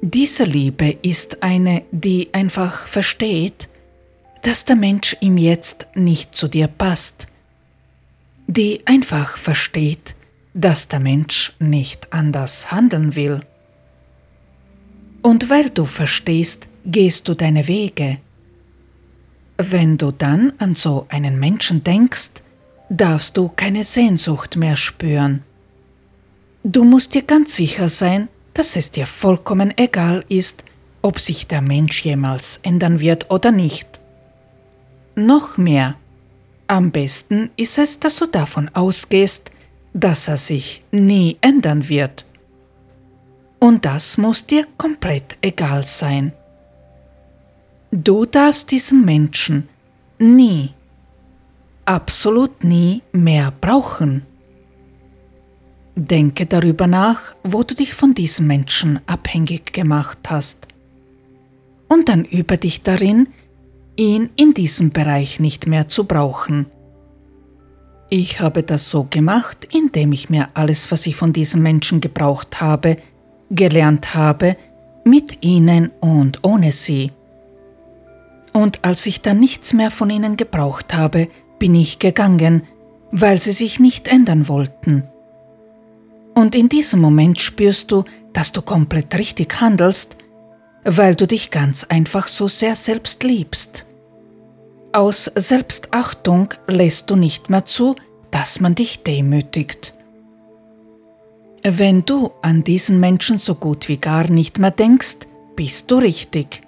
Diese 0.00 0.42
Liebe 0.42 0.98
ist 1.02 1.44
eine, 1.44 1.84
die 1.92 2.30
einfach 2.34 2.88
versteht, 2.88 3.68
dass 4.42 4.64
der 4.64 4.74
Mensch 4.74 5.16
ihm 5.20 5.38
jetzt 5.38 5.86
nicht 5.94 6.34
zu 6.34 6.48
dir 6.48 6.66
passt, 6.66 7.28
die 8.48 8.82
einfach 8.86 9.36
versteht, 9.38 10.16
dass 10.52 10.88
der 10.88 10.98
Mensch 10.98 11.52
nicht 11.60 12.12
anders 12.12 12.72
handeln 12.72 13.14
will. 13.14 13.38
Und 15.22 15.48
weil 15.48 15.70
du 15.70 15.84
verstehst, 15.84 16.66
gehst 16.84 17.28
du 17.28 17.34
deine 17.34 17.68
Wege. 17.68 18.18
Wenn 19.58 19.98
du 19.98 20.10
dann 20.10 20.52
an 20.58 20.74
so 20.74 21.06
einen 21.08 21.38
Menschen 21.38 21.84
denkst, 21.84 22.42
darfst 22.88 23.36
du 23.36 23.50
keine 23.54 23.84
Sehnsucht 23.84 24.56
mehr 24.56 24.76
spüren. 24.76 25.42
Du 26.64 26.84
musst 26.84 27.14
dir 27.14 27.22
ganz 27.22 27.56
sicher 27.56 27.88
sein, 27.88 28.28
dass 28.54 28.76
es 28.76 28.90
dir 28.90 29.06
vollkommen 29.06 29.76
egal 29.76 30.24
ist, 30.28 30.64
ob 31.00 31.18
sich 31.18 31.46
der 31.46 31.62
Mensch 31.62 32.04
jemals 32.04 32.60
ändern 32.62 33.00
wird 33.00 33.30
oder 33.30 33.50
nicht. 33.50 34.00
Noch 35.14 35.56
mehr, 35.58 35.96
am 36.66 36.90
besten 36.90 37.50
ist 37.56 37.78
es, 37.78 38.00
dass 38.00 38.16
du 38.16 38.26
davon 38.26 38.70
ausgehst, 38.74 39.50
dass 39.92 40.28
er 40.28 40.36
sich 40.36 40.84
nie 40.90 41.36
ändern 41.40 41.88
wird. 41.88 42.24
Und 43.58 43.84
das 43.84 44.16
muss 44.16 44.46
dir 44.46 44.66
komplett 44.76 45.36
egal 45.42 45.84
sein. 45.84 46.32
Du 47.94 48.24
darfst 48.24 48.70
diesen 48.70 49.04
Menschen 49.04 49.68
nie, 50.18 50.70
absolut 51.84 52.64
nie 52.64 53.02
mehr 53.12 53.52
brauchen. 53.60 54.22
Denke 55.94 56.46
darüber 56.46 56.86
nach, 56.86 57.36
wo 57.44 57.62
du 57.64 57.74
dich 57.74 57.92
von 57.92 58.14
diesem 58.14 58.46
Menschen 58.46 59.00
abhängig 59.06 59.74
gemacht 59.74 60.16
hast. 60.30 60.68
Und 61.86 62.08
dann 62.08 62.24
übe 62.24 62.56
dich 62.56 62.82
darin, 62.82 63.28
ihn 63.96 64.30
in 64.36 64.54
diesem 64.54 64.88
Bereich 64.88 65.38
nicht 65.38 65.66
mehr 65.66 65.86
zu 65.86 66.04
brauchen. 66.04 66.64
Ich 68.08 68.40
habe 68.40 68.62
das 68.62 68.88
so 68.88 69.06
gemacht, 69.10 69.68
indem 69.70 70.12
ich 70.12 70.30
mir 70.30 70.48
alles, 70.54 70.90
was 70.90 71.06
ich 71.06 71.16
von 71.16 71.34
diesen 71.34 71.60
Menschen 71.60 72.00
gebraucht 72.00 72.62
habe, 72.62 72.96
gelernt 73.50 74.14
habe, 74.14 74.56
mit 75.04 75.44
ihnen 75.44 75.90
und 76.00 76.38
ohne 76.42 76.72
sie. 76.72 77.12
Und 78.52 78.84
als 78.84 79.06
ich 79.06 79.22
dann 79.22 79.40
nichts 79.40 79.72
mehr 79.72 79.90
von 79.90 80.10
ihnen 80.10 80.36
gebraucht 80.36 80.94
habe, 80.94 81.28
bin 81.58 81.74
ich 81.74 81.98
gegangen, 81.98 82.64
weil 83.10 83.38
sie 83.38 83.52
sich 83.52 83.80
nicht 83.80 84.08
ändern 84.08 84.48
wollten. 84.48 85.04
Und 86.34 86.54
in 86.54 86.68
diesem 86.68 87.00
Moment 87.00 87.40
spürst 87.40 87.92
du, 87.92 88.04
dass 88.32 88.52
du 88.52 88.62
komplett 88.62 89.14
richtig 89.14 89.60
handelst, 89.60 90.16
weil 90.84 91.14
du 91.14 91.26
dich 91.26 91.50
ganz 91.50 91.84
einfach 91.84 92.26
so 92.26 92.48
sehr 92.48 92.74
selbst 92.74 93.22
liebst. 93.22 93.84
Aus 94.92 95.24
Selbstachtung 95.34 96.54
lässt 96.66 97.10
du 97.10 97.16
nicht 97.16 97.48
mehr 97.48 97.64
zu, 97.64 97.96
dass 98.30 98.60
man 98.60 98.74
dich 98.74 99.02
demütigt. 99.02 99.94
Wenn 101.62 102.04
du 102.04 102.32
an 102.42 102.64
diesen 102.64 102.98
Menschen 102.98 103.38
so 103.38 103.54
gut 103.54 103.88
wie 103.88 103.98
gar 103.98 104.28
nicht 104.28 104.58
mehr 104.58 104.72
denkst, 104.72 105.18
bist 105.54 105.90
du 105.90 105.98
richtig. 105.98 106.62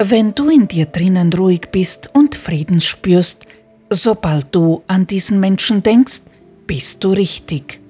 Wenn 0.00 0.32
du 0.32 0.48
in 0.48 0.68
dir 0.68 0.86
drinnen 0.86 1.32
ruhig 1.32 1.70
bist 1.72 2.14
und 2.14 2.36
Frieden 2.36 2.80
spürst, 2.80 3.46
sobald 3.90 4.54
du 4.54 4.82
an 4.86 5.08
diesen 5.08 5.40
Menschen 5.40 5.82
denkst, 5.82 6.22
bist 6.68 7.02
du 7.02 7.12
richtig. 7.12 7.80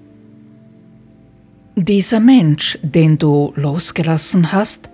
Dieser 1.77 2.21
Mensch, 2.21 2.79
den 2.83 3.19
du 3.19 3.53
losgelassen 3.57 4.53
hast, 4.53 4.89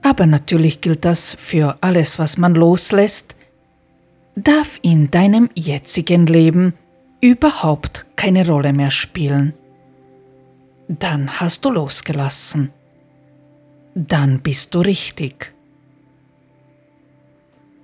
aber 0.00 0.26
natürlich 0.26 0.80
gilt 0.80 1.04
das 1.04 1.34
für 1.34 1.76
alles, 1.82 2.18
was 2.18 2.38
man 2.38 2.54
loslässt, 2.54 3.36
darf 4.34 4.78
in 4.80 5.10
deinem 5.10 5.50
jetzigen 5.54 6.26
Leben 6.26 6.72
überhaupt 7.20 8.06
keine 8.16 8.46
Rolle 8.46 8.72
mehr 8.72 8.90
spielen. 8.90 9.52
Dann 10.88 11.40
hast 11.40 11.64
du 11.64 11.70
losgelassen. 11.70 12.72
Dann 13.94 14.40
bist 14.40 14.74
du 14.74 14.80
richtig. 14.80 15.51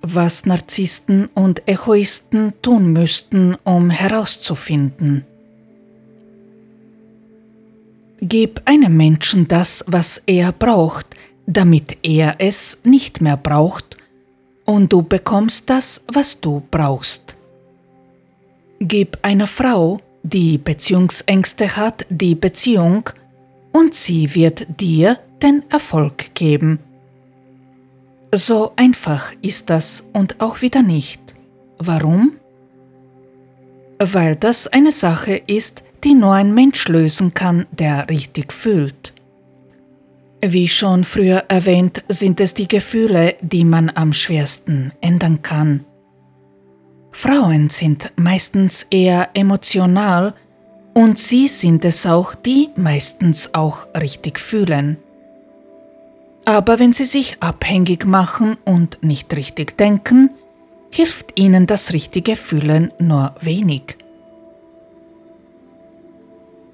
Was 0.01 0.45
Narzissten 0.45 1.27
und 1.33 1.67
Egoisten 1.67 2.53
tun 2.61 2.93
müssten, 2.93 3.55
um 3.63 3.89
herauszufinden. 3.89 5.25
Gib 8.21 8.61
einem 8.65 8.97
Menschen 8.97 9.47
das, 9.47 9.83
was 9.87 10.21
er 10.25 10.51
braucht, 10.51 11.05
damit 11.47 11.97
er 12.03 12.35
es 12.39 12.79
nicht 12.83 13.21
mehr 13.21 13.37
braucht, 13.37 13.97
und 14.65 14.93
du 14.93 15.01
bekommst 15.01 15.69
das, 15.69 16.03
was 16.13 16.39
du 16.39 16.61
brauchst. 16.69 17.35
Gib 18.79 19.17
einer 19.23 19.47
Frau, 19.47 19.99
die 20.23 20.57
Beziehungsängste 20.57 21.75
hat, 21.75 22.05
die 22.09 22.35
Beziehung, 22.35 23.09
und 23.71 23.95
sie 23.95 24.35
wird 24.35 24.67
dir 24.79 25.17
den 25.41 25.63
Erfolg 25.69 26.35
geben. 26.35 26.79
So 28.33 28.73
einfach 28.75 29.33
ist 29.41 29.69
das 29.69 30.07
und 30.13 30.39
auch 30.39 30.61
wieder 30.61 30.83
nicht. 30.83 31.19
Warum? 31.79 32.33
Weil 33.97 34.35
das 34.35 34.67
eine 34.67 34.91
Sache 34.91 35.35
ist, 35.47 35.83
die 36.03 36.13
nur 36.13 36.33
ein 36.33 36.53
Mensch 36.53 36.87
lösen 36.87 37.33
kann, 37.33 37.65
der 37.71 38.07
richtig 38.09 38.53
fühlt. 38.53 39.13
Wie 40.41 40.67
schon 40.67 41.03
früher 41.03 41.43
erwähnt, 41.49 42.03
sind 42.07 42.39
es 42.39 42.53
die 42.53 42.67
Gefühle, 42.67 43.35
die 43.41 43.65
man 43.65 43.89
am 43.89 44.13
schwersten 44.13 44.93
ändern 45.01 45.41
kann. 45.41 45.85
Frauen 47.11 47.69
sind 47.69 48.11
meistens 48.15 48.87
eher 48.89 49.29
emotional 49.33 50.35
und 50.93 51.17
sie 51.17 51.47
sind 51.47 51.83
es 51.83 52.05
auch, 52.05 52.35
die 52.35 52.69
meistens 52.75 53.53
auch 53.53 53.87
richtig 53.99 54.39
fühlen. 54.39 54.97
Aber 56.49 56.79
wenn 56.79 56.93
sie 56.93 57.05
sich 57.05 57.37
abhängig 57.43 58.07
machen 58.07 58.57
und 58.65 59.03
nicht 59.03 59.35
richtig 59.35 59.77
denken, 59.77 60.31
hilft 60.89 61.39
ihnen 61.39 61.67
das 61.67 61.93
richtige 61.93 62.35
Fühlen 62.35 62.91
nur 62.97 63.35
wenig. 63.39 63.97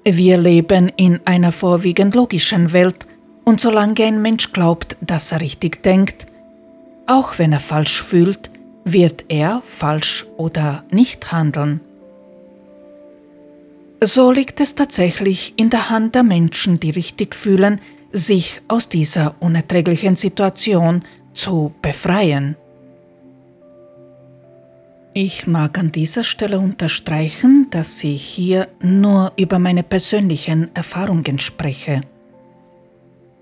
Wir 0.02 0.38
leben 0.38 0.90
in 0.96 1.20
einer 1.26 1.52
vorwiegend 1.52 2.14
logischen 2.14 2.72
Welt 2.72 3.06
und 3.44 3.60
solange 3.60 4.02
ein 4.02 4.22
Mensch 4.22 4.50
glaubt, 4.54 4.96
dass 5.02 5.30
er 5.32 5.42
richtig 5.42 5.82
denkt, 5.82 6.26
auch 7.06 7.38
wenn 7.38 7.52
er 7.52 7.60
falsch 7.60 8.02
fühlt, 8.02 8.50
wird 8.84 9.26
er 9.28 9.62
falsch 9.66 10.24
oder 10.38 10.84
nicht 10.90 11.32
handeln. 11.32 11.82
So 14.02 14.30
liegt 14.30 14.58
es 14.60 14.74
tatsächlich 14.74 15.52
in 15.56 15.68
der 15.68 15.90
Hand 15.90 16.14
der 16.14 16.22
Menschen, 16.22 16.80
die 16.80 16.90
richtig 16.90 17.34
fühlen, 17.34 17.78
sich 18.16 18.62
aus 18.68 18.88
dieser 18.88 19.34
unerträglichen 19.40 20.16
Situation 20.16 21.04
zu 21.34 21.74
befreien. 21.82 22.56
Ich 25.12 25.46
mag 25.46 25.78
an 25.78 25.92
dieser 25.92 26.24
Stelle 26.24 26.58
unterstreichen, 26.58 27.68
dass 27.70 28.02
ich 28.04 28.22
hier 28.22 28.68
nur 28.80 29.32
über 29.36 29.58
meine 29.58 29.82
persönlichen 29.82 30.74
Erfahrungen 30.74 31.38
spreche. 31.38 32.02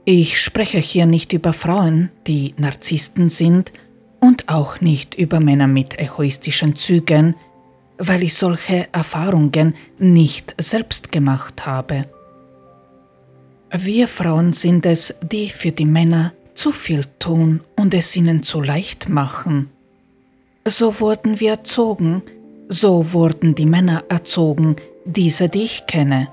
Ich 0.05 0.41
spreche 0.41 0.79
hier 0.79 1.07
nicht 1.07 1.33
über 1.33 1.53
Frauen, 1.53 2.11
die 2.27 2.55
Narzissten 2.57 3.31
sind, 3.31 3.73
und 4.21 4.49
auch 4.49 4.81
nicht 4.81 5.15
über 5.15 5.39
Männer 5.39 5.67
mit 5.67 5.99
egoistischen 5.99 6.77
Zügen, 6.77 7.37
weil 7.99 8.23
ich 8.23 8.35
solche 8.35 8.89
Erfahrungen 8.93 9.75
nicht 9.99 10.55
selbst 10.59 11.13
gemacht 11.13 11.67
habe. 11.67 12.07
Wir 13.77 14.07
Frauen 14.07 14.53
sind 14.53 14.87
es, 14.87 15.17
die 15.21 15.49
für 15.51 15.73
die 15.73 15.85
Männer 15.85 16.33
zu 16.55 16.71
viel 16.71 17.07
tun 17.19 17.61
und 17.75 17.93
es 17.93 18.15
ihnen 18.15 18.45
zu 18.45 18.61
leicht 18.61 19.09
machen. 19.09 19.69
So 20.65 21.01
wurden 21.01 21.41
wir 21.41 21.51
erzogen, 21.51 22.23
so 22.69 23.13
wurden 23.13 23.57
die 23.57 23.67
Männer 23.67 24.05
erzogen, 24.09 24.77
diese, 25.05 25.49
die 25.49 25.65
ich 25.65 25.87
kenne. 25.89 26.29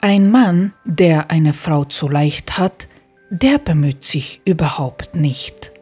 Ein 0.00 0.30
Mann, 0.30 0.74
der 0.84 1.32
eine 1.32 1.52
Frau 1.52 1.84
zu 1.84 2.08
leicht 2.08 2.56
hat, 2.56 2.86
der 3.30 3.58
bemüht 3.58 4.04
sich 4.04 4.42
überhaupt 4.44 5.16
nicht. 5.16 5.72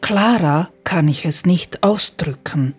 Klarer 0.00 0.70
kann 0.84 1.08
ich 1.08 1.24
es 1.24 1.44
nicht 1.44 1.82
ausdrücken. 1.82 2.74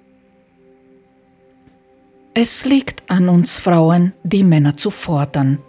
Es 2.34 2.64
liegt 2.64 3.04
an 3.12 3.28
uns 3.28 3.60
Frauen, 3.60 4.14
die 4.24 4.44
Männer 4.44 4.78
zu 4.78 4.92
fordern. 4.92 5.60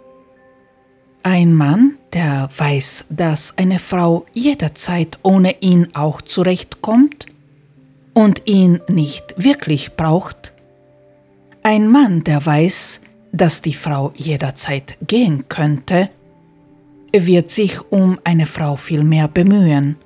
Ein 1.23 1.53
Mann, 1.53 1.97
der 2.13 2.49
weiß, 2.55 3.05
dass 3.09 3.55
eine 3.57 3.77
Frau 3.77 4.25
jederzeit 4.33 5.19
ohne 5.21 5.61
ihn 5.61 5.89
auch 5.93 6.21
zurechtkommt 6.21 7.27
und 8.13 8.41
ihn 8.45 8.81
nicht 8.87 9.35
wirklich 9.37 9.95
braucht. 9.95 10.53
Ein 11.61 11.87
Mann, 11.87 12.23
der 12.23 12.43
weiß, 12.43 13.01
dass 13.31 13.61
die 13.61 13.75
Frau 13.75 14.11
jederzeit 14.15 14.97
gehen 15.05 15.47
könnte, 15.47 16.09
wird 17.13 17.51
sich 17.51 17.79
um 17.91 18.19
eine 18.23 18.47
Frau 18.47 18.75
viel 18.75 19.03
mehr 19.03 19.27
bemühen. 19.27 19.97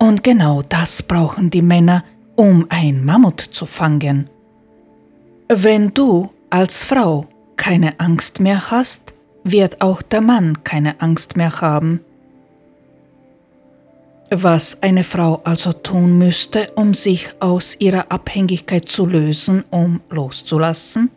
Und 0.00 0.24
genau 0.24 0.62
das 0.62 1.04
brauchen 1.04 1.50
die 1.50 1.62
Männer, 1.62 2.04
um 2.34 2.66
ein 2.70 3.04
Mammut 3.04 3.40
zu 3.40 3.66
fangen. 3.66 4.28
Wenn 5.48 5.94
du 5.94 6.30
als 6.50 6.82
Frau 6.82 7.26
keine 7.56 8.00
Angst 8.00 8.40
mehr 8.40 8.72
hast, 8.72 9.11
wird 9.44 9.80
auch 9.80 10.02
der 10.02 10.20
Mann 10.20 10.64
keine 10.64 11.00
Angst 11.00 11.36
mehr 11.36 11.60
haben. 11.60 12.00
Was 14.30 14.82
eine 14.82 15.04
Frau 15.04 15.42
also 15.44 15.72
tun 15.72 16.16
müsste, 16.16 16.72
um 16.74 16.94
sich 16.94 17.30
aus 17.40 17.76
ihrer 17.78 18.10
Abhängigkeit 18.10 18.88
zu 18.88 19.06
lösen, 19.06 19.64
um 19.70 20.00
loszulassen? 20.08 21.10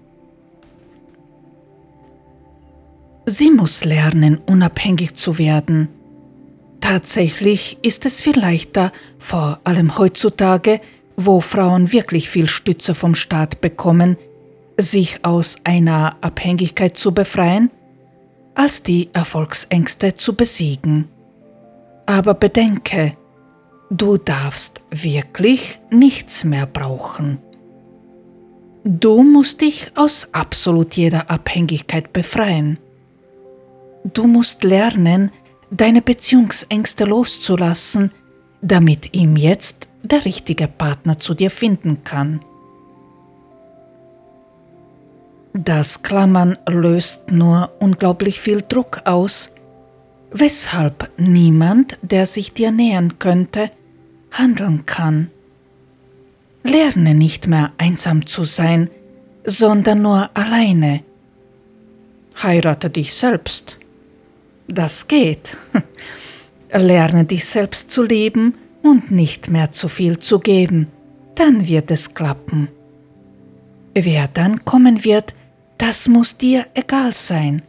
Sie 3.26 3.52
muss 3.52 3.86
lernen, 3.86 4.40
unabhängig 4.46 5.16
zu 5.16 5.38
werden, 5.38 5.90
Tatsächlich 6.86 7.80
ist 7.82 8.06
es 8.06 8.22
viel 8.22 8.38
leichter, 8.38 8.92
vor 9.18 9.60
allem 9.64 9.98
heutzutage, 9.98 10.80
wo 11.18 11.42
Frauen 11.42 11.92
wirklich 11.92 12.30
viel 12.30 12.48
Stütze 12.48 12.94
vom 12.94 13.16
Staat 13.16 13.60
bekommen, 13.60 14.18
sich 14.78 15.26
aus 15.26 15.56
einer 15.64 16.16
Abhängigkeit 16.22 16.96
zu 16.96 17.12
befreien, 17.12 17.72
als 18.56 18.82
die 18.82 19.10
Erfolgsängste 19.14 20.16
zu 20.16 20.36
besiegen. 20.36 21.10
Aber 22.06 22.34
bedenke, 22.34 23.16
du 23.90 24.18
darfst 24.18 24.82
wirklich 24.90 25.80
nichts 25.92 26.44
mehr 26.44 26.66
brauchen. 26.66 27.40
Du 28.84 29.24
musst 29.24 29.62
dich 29.62 29.92
aus 29.96 30.30
absolut 30.32 30.96
jeder 30.96 31.30
Abhängigkeit 31.30 32.14
befreien. 32.14 32.80
Du 34.14 34.28
musst 34.28 34.64
lernen, 34.64 35.32
deine 35.72 36.02
Beziehungsängste 36.02 37.06
loszulassen, 37.06 38.12
damit 38.62 39.16
ihm 39.16 39.36
jetzt 39.36 39.88
der 40.04 40.26
richtige 40.26 40.68
Partner 40.68 41.18
zu 41.18 41.34
dir 41.34 41.50
finden 41.50 42.04
kann. 42.04 42.42
Das 45.58 46.02
Klammern 46.02 46.58
löst 46.68 47.32
nur 47.32 47.72
unglaublich 47.80 48.42
viel 48.42 48.62
Druck 48.62 49.04
aus, 49.06 49.54
weshalb 50.30 51.10
niemand, 51.18 51.98
der 52.02 52.26
sich 52.26 52.52
dir 52.52 52.72
nähern 52.72 53.20
könnte, 53.20 53.72
handeln 54.32 54.86
kann. 54.86 55.32
Lerne 56.64 57.14
nicht 57.16 57.48
mehr 57.48 57.72
einsam 57.78 58.28
zu 58.28 58.44
sein, 58.44 58.90
sondern 59.46 60.02
nur 60.02 60.30
alleine. 60.34 61.06
Heirate 62.44 62.90
dich 62.90 63.14
selbst. 63.14 63.78
Das 64.68 65.08
geht. 65.08 65.56
Lerne 66.70 67.24
dich 67.24 67.46
selbst 67.46 67.92
zu 67.92 68.04
lieben 68.04 68.56
und 68.84 69.10
nicht 69.10 69.50
mehr 69.50 69.72
zu 69.72 69.88
viel 69.88 70.20
zu 70.20 70.40
geben, 70.40 70.88
dann 71.36 71.66
wird 71.66 71.92
es 71.92 72.14
klappen. 72.14 72.68
Wer 73.94 74.28
dann 74.28 74.66
kommen 74.66 75.06
wird, 75.06 75.34
das 75.78 76.08
muss 76.08 76.38
dir 76.38 76.66
egal 76.74 77.14
sein. 77.14 77.62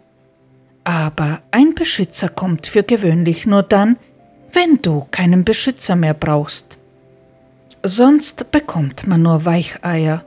Aber 0.85 1.41
ein 1.51 1.75
Beschützer 1.75 2.29
kommt 2.29 2.67
für 2.67 2.83
gewöhnlich 2.83 3.47
nur 3.47 3.63
dann, 3.63 3.97
wenn 4.53 4.81
du 4.81 5.07
keinen 5.11 5.45
Beschützer 5.45 5.97
mehr 5.97 6.15
brauchst. 6.15 6.79
Sonst 7.83 8.51
bekommt 8.51 9.07
man 9.07 9.23
nur 9.23 9.45
Weicheier. 9.45 10.25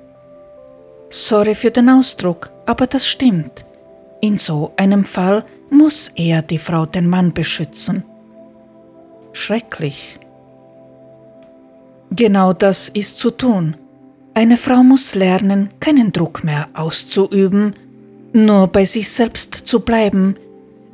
Sorry 1.10 1.56
für 1.56 1.72
den 1.72 1.90
Ausdruck, 1.90 2.52
aber 2.66 2.88
das 2.88 3.08
stimmt. 3.08 3.66
In 4.22 4.38
so 4.38 4.74
einem 4.76 5.06
Fall 5.06 5.46
muss 5.70 6.12
er 6.16 6.42
die 6.42 6.60
Frau 6.60 6.86
den 6.86 7.08
Mann 7.08 7.34
beschützen. 7.34 8.04
Schrecklich. 9.34 10.18
Genau 12.12 12.54
das 12.54 12.90
ist 12.90 13.20
zu 13.20 13.32
tun. 13.32 13.76
Eine 14.34 14.58
Frau 14.58 14.84
muss 14.84 15.16
lernen, 15.16 15.70
keinen 15.80 16.12
Druck 16.12 16.44
mehr 16.44 16.70
auszuüben, 16.74 17.74
nur 18.34 18.68
bei 18.68 18.86
sich 18.86 19.10
selbst 19.10 19.54
zu 19.54 19.82
bleiben, 19.82 20.36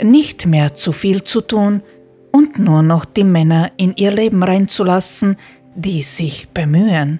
nicht 0.01 0.45
mehr 0.45 0.73
zu 0.73 0.91
viel 0.91 1.23
zu 1.23 1.41
tun 1.41 1.83
und 2.31 2.59
nur 2.59 2.81
noch 2.81 3.05
die 3.05 3.23
Männer 3.23 3.71
in 3.77 3.95
ihr 3.95 4.11
Leben 4.11 4.43
reinzulassen, 4.43 5.37
die 5.75 6.03
sich 6.03 6.47
bemühen. 6.49 7.19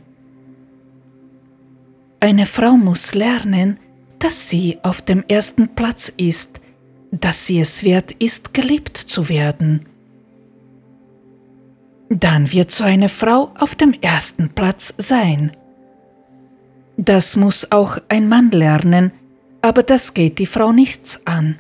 Eine 2.20 2.46
Frau 2.46 2.72
muss 2.72 3.14
lernen, 3.14 3.78
dass 4.20 4.50
sie 4.50 4.80
auf 4.82 5.02
dem 5.02 5.24
ersten 5.28 5.76
Platz 5.76 6.12
ist, 6.18 6.62
dass 7.12 7.46
sie 7.46 7.60
es 7.60 7.84
wert 7.84 8.12
ist, 8.14 8.54
geliebt 8.54 8.98
zu 8.98 9.30
werden. 9.30 9.86
Dann 12.10 12.52
wird 12.52 12.72
so 12.72 12.84
eine 12.84 13.10
Frau 13.10 13.52
auf 13.60 13.76
dem 13.76 13.94
ersten 13.94 14.50
Platz 14.50 14.94
sein. 14.98 15.52
Das 16.98 17.36
muss 17.36 17.72
auch 17.72 17.98
ein 18.08 18.30
Mann 18.30 18.52
lernen, 18.52 19.12
aber 19.62 19.84
das 19.84 20.14
geht 20.14 20.40
die 20.40 20.46
Frau 20.46 20.72
nichts 20.72 21.26
an. 21.26 21.58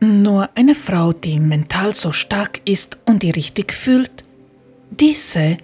Nur 0.00 0.48
eine 0.54 0.74
Frau, 0.74 1.12
die 1.12 1.38
mental 1.40 1.94
so 1.94 2.12
stark 2.12 2.60
ist 2.64 2.98
und 3.06 3.22
die 3.22 3.30
richtig 3.30 3.72
fühlt, 3.72 4.24
diese, 4.90 5.58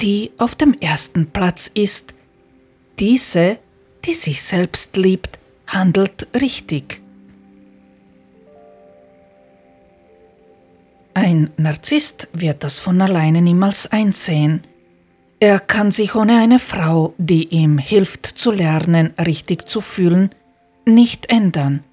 die 0.00 0.30
auf 0.38 0.54
dem 0.54 0.74
ersten 0.74 1.26
Platz 1.26 1.70
ist, 1.72 2.14
diese, 2.98 3.58
die 4.04 4.14
sich 4.14 4.42
selbst 4.42 4.96
liebt, 4.96 5.38
handelt 5.66 6.28
richtig. 6.34 7.02
Ein 11.14 11.50
Narzisst 11.56 12.28
wird 12.32 12.62
das 12.62 12.78
von 12.78 13.00
alleine 13.00 13.42
niemals 13.42 13.90
einsehen. 13.90 14.67
Er 15.40 15.60
kann 15.60 15.92
sich 15.92 16.16
ohne 16.16 16.38
eine 16.38 16.58
Frau, 16.58 17.14
die 17.16 17.48
ihm 17.48 17.78
hilft 17.78 18.26
zu 18.26 18.50
lernen, 18.50 19.14
richtig 19.24 19.68
zu 19.68 19.80
fühlen, 19.80 20.30
nicht 20.84 21.30
ändern. 21.30 21.84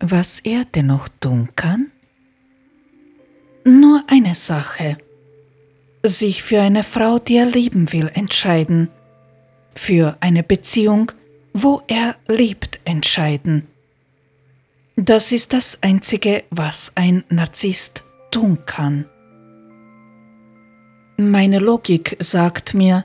Was 0.00 0.40
er 0.40 0.64
dennoch 0.64 1.08
tun 1.20 1.48
kann? 1.56 1.90
Nur 3.64 4.04
eine 4.08 4.34
Sache. 4.34 4.98
Sich 6.02 6.42
für 6.42 6.60
eine 6.60 6.82
Frau, 6.82 7.18
die 7.18 7.36
er 7.36 7.46
lieben 7.46 7.92
will, 7.92 8.10
entscheiden. 8.12 8.88
Für 9.74 10.16
eine 10.20 10.42
Beziehung, 10.42 11.12
wo 11.54 11.80
er 11.86 12.16
liebt, 12.28 12.80
entscheiden. 12.84 13.66
Das 14.96 15.32
ist 15.32 15.54
das 15.54 15.78
Einzige, 15.82 16.44
was 16.50 16.92
ein 16.96 17.24
Narzisst 17.30 18.04
tun 18.30 18.58
kann. 18.66 19.06
Meine 21.16 21.58
Logik 21.58 22.16
sagt 22.20 22.74
mir, 22.74 23.04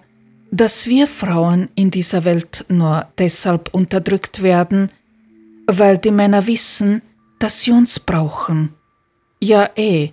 dass 0.52 0.88
wir 0.88 1.08
Frauen 1.08 1.70
in 1.76 1.92
dieser 1.92 2.26
Welt 2.26 2.66
nur 2.70 3.08
deshalb 3.18 3.74
unterdrückt 3.74 4.42
werden, 4.42 4.92
weil 5.68 5.98
die 5.98 6.12
Männer 6.12 6.48
wissen, 6.48 7.02
dass 7.40 7.62
sie 7.62 7.72
uns 7.72 8.00
brauchen. 8.00 8.74
Ja 9.40 9.70
eh. 9.76 10.12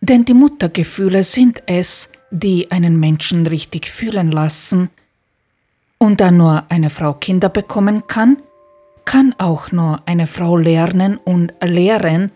Denn 0.00 0.24
die 0.24 0.34
Muttergefühle 0.34 1.22
sind 1.24 1.62
es, 1.66 2.10
die 2.30 2.70
einen 2.70 2.98
Menschen 2.98 3.46
richtig 3.46 3.86
fühlen 3.88 4.30
lassen. 4.32 4.90
Und 5.98 6.20
da 6.20 6.30
nur 6.30 6.64
eine 6.70 6.90
Frau 6.90 7.14
Kinder 7.14 7.48
bekommen 7.48 8.06
kann, 8.06 8.38
kann 9.04 9.34
auch 9.38 9.72
nur 9.72 10.02
eine 10.06 10.26
Frau 10.26 10.56
lernen 10.56 11.16
und 11.18 11.52
lehren, 11.62 12.32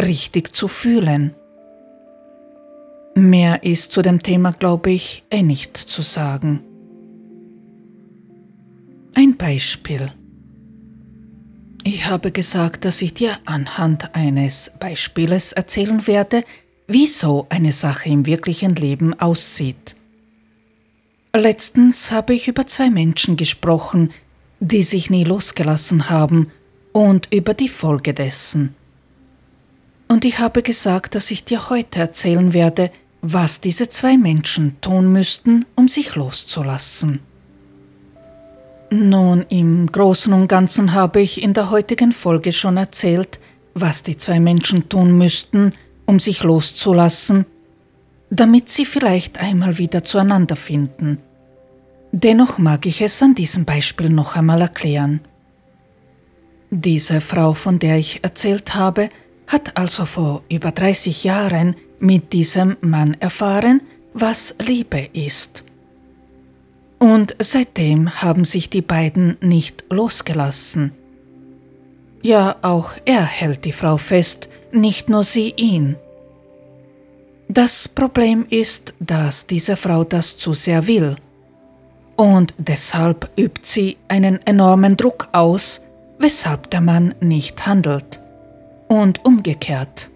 richtig 0.00 0.54
zu 0.54 0.68
fühlen. 0.68 1.34
Mehr 3.18 3.64
ist 3.64 3.90
zu 3.90 4.00
dem 4.00 4.22
Thema, 4.22 4.52
glaube 4.52 4.90
ich, 4.92 5.24
eh 5.30 5.42
nicht 5.42 5.76
zu 5.76 6.02
sagen. 6.02 6.60
Ein 9.12 9.36
Beispiel. 9.36 10.12
Ich 11.82 12.06
habe 12.06 12.30
gesagt, 12.30 12.84
dass 12.84 13.02
ich 13.02 13.14
dir 13.14 13.38
anhand 13.44 14.14
eines 14.14 14.70
Beispieles 14.78 15.52
erzählen 15.52 16.06
werde, 16.06 16.44
wie 16.86 17.08
so 17.08 17.46
eine 17.48 17.72
Sache 17.72 18.08
im 18.08 18.24
wirklichen 18.24 18.76
Leben 18.76 19.18
aussieht. 19.18 19.96
Letztens 21.34 22.12
habe 22.12 22.34
ich 22.34 22.46
über 22.46 22.68
zwei 22.68 22.88
Menschen 22.88 23.36
gesprochen, 23.36 24.12
die 24.60 24.84
sich 24.84 25.10
nie 25.10 25.24
losgelassen 25.24 26.08
haben 26.08 26.52
und 26.92 27.32
über 27.32 27.54
die 27.54 27.68
Folge 27.68 28.14
dessen. 28.14 28.76
Und 30.06 30.24
ich 30.24 30.38
habe 30.38 30.62
gesagt, 30.62 31.16
dass 31.16 31.32
ich 31.32 31.44
dir 31.44 31.68
heute 31.68 31.98
erzählen 31.98 32.54
werde, 32.54 32.92
was 33.22 33.60
diese 33.60 33.88
zwei 33.88 34.16
Menschen 34.16 34.80
tun 34.80 35.12
müssten, 35.12 35.66
um 35.74 35.88
sich 35.88 36.14
loszulassen. 36.14 37.20
Nun, 38.90 39.44
im 39.50 39.90
Großen 39.90 40.32
und 40.32 40.48
Ganzen 40.48 40.94
habe 40.94 41.20
ich 41.20 41.42
in 41.42 41.52
der 41.52 41.70
heutigen 41.70 42.12
Folge 42.12 42.52
schon 42.52 42.76
erzählt, 42.76 43.38
was 43.74 44.02
die 44.02 44.16
zwei 44.16 44.40
Menschen 44.40 44.88
tun 44.88 45.18
müssten, 45.18 45.72
um 46.06 46.18
sich 46.20 46.42
loszulassen, 46.42 47.44
damit 48.30 48.70
sie 48.70 48.86
vielleicht 48.86 49.38
einmal 49.38 49.78
wieder 49.78 50.04
zueinander 50.04 50.56
finden. 50.56 51.18
Dennoch 52.12 52.56
mag 52.56 52.86
ich 52.86 53.02
es 53.02 53.22
an 53.22 53.34
diesem 53.34 53.66
Beispiel 53.66 54.08
noch 54.08 54.36
einmal 54.36 54.62
erklären. 54.62 55.20
Diese 56.70 57.20
Frau, 57.20 57.52
von 57.52 57.78
der 57.78 57.98
ich 57.98 58.24
erzählt 58.24 58.74
habe, 58.74 59.10
hat 59.46 59.76
also 59.76 60.06
vor 60.06 60.42
über 60.50 60.72
30 60.72 61.24
Jahren 61.24 61.76
mit 62.00 62.32
diesem 62.32 62.76
Mann 62.80 63.14
erfahren, 63.20 63.80
was 64.12 64.54
Liebe 64.60 65.08
ist. 65.12 65.64
Und 66.98 67.36
seitdem 67.38 68.22
haben 68.22 68.44
sich 68.44 68.70
die 68.70 68.82
beiden 68.82 69.36
nicht 69.40 69.84
losgelassen. 69.90 70.92
Ja, 72.22 72.56
auch 72.62 72.90
er 73.04 73.24
hält 73.24 73.64
die 73.64 73.72
Frau 73.72 73.96
fest, 73.96 74.48
nicht 74.72 75.08
nur 75.08 75.22
sie 75.22 75.52
ihn. 75.56 75.96
Das 77.48 77.88
Problem 77.88 78.44
ist, 78.50 78.92
dass 78.98 79.46
diese 79.46 79.76
Frau 79.76 80.04
das 80.04 80.36
zu 80.36 80.52
sehr 80.52 80.86
will. 80.86 81.16
Und 82.16 82.52
deshalb 82.58 83.30
übt 83.38 83.60
sie 83.62 83.96
einen 84.08 84.44
enormen 84.44 84.96
Druck 84.96 85.28
aus, 85.32 85.82
weshalb 86.18 86.70
der 86.70 86.80
Mann 86.80 87.14
nicht 87.20 87.66
handelt. 87.66 88.20
Und 88.88 89.24
umgekehrt. 89.24 90.10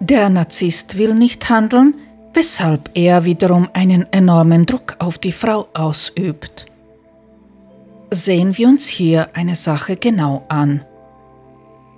Der 0.00 0.28
Narzisst 0.28 0.96
will 0.96 1.14
nicht 1.14 1.48
handeln, 1.48 1.94
weshalb 2.32 2.90
er 2.94 3.24
wiederum 3.24 3.68
einen 3.72 4.06
enormen 4.12 4.64
Druck 4.64 4.96
auf 5.00 5.18
die 5.18 5.32
Frau 5.32 5.66
ausübt. 5.74 6.66
Sehen 8.10 8.56
wir 8.56 8.68
uns 8.68 8.86
hier 8.86 9.28
eine 9.34 9.56
Sache 9.56 9.96
genau 9.96 10.44
an. 10.48 10.84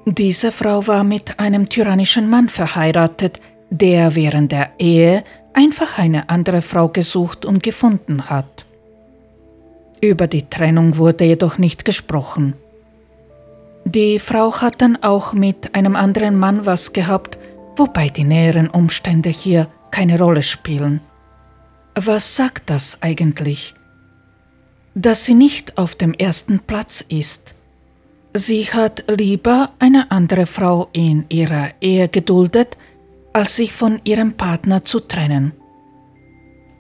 Diese 0.07 0.51
Frau 0.51 0.87
war 0.87 1.05
mit 1.05 1.39
einem 1.39 1.69
tyrannischen 1.69 2.29
Mann 2.29 2.49
verheiratet, 2.49 3.41
der 3.69 4.17
während 4.17 4.51
der 4.51 4.71
Ehe 4.79 5.23
einfach 5.53 5.99
eine 5.99 6.31
andere 6.31 6.63
Frau 6.63 6.89
gesucht 6.89 7.45
und 7.45 7.63
gefunden 7.63 8.31
hat. 8.31 8.65
Über 10.01 10.27
die 10.27 10.49
Trennung 10.49 10.97
wurde 10.97 11.27
jedoch 11.27 11.59
nicht 11.59 11.85
gesprochen. 11.85 12.55
Die 13.85 14.19
Frau 14.19 14.55
hat 14.61 14.81
dann 14.81 14.97
auch 15.03 15.33
mit 15.35 15.75
einem 15.75 15.97
anderen 15.97 16.39
Mann 16.39 16.65
was 16.65 16.93
gehabt, 16.93 17.39
wobei 17.81 18.11
die 18.11 18.25
näheren 18.25 18.69
Umstände 18.69 19.31
hier 19.31 19.67
keine 19.91 20.19
Rolle 20.19 20.43
spielen. 20.43 21.01
Was 21.95 22.37
sagt 22.37 22.69
das 22.69 22.99
eigentlich? 23.01 23.75
Dass 24.95 25.25
sie 25.25 25.35
nicht 25.35 25.79
auf 25.79 25.95
dem 25.95 26.13
ersten 26.13 26.61
Platz 26.61 27.03
ist. 27.09 27.55
Sie 28.35 28.65
hat 28.65 29.05
lieber 29.11 29.71
eine 29.79 30.11
andere 30.11 30.45
Frau 30.45 30.89
in 30.93 31.25
ihrer 31.31 31.71
Ehe 31.81 32.09
geduldet, 32.09 32.77
als 33.33 33.57
sich 33.57 33.73
von 33.73 33.99
ihrem 34.05 34.35
Partner 34.35 34.85
zu 34.85 35.01
trennen. 35.01 35.53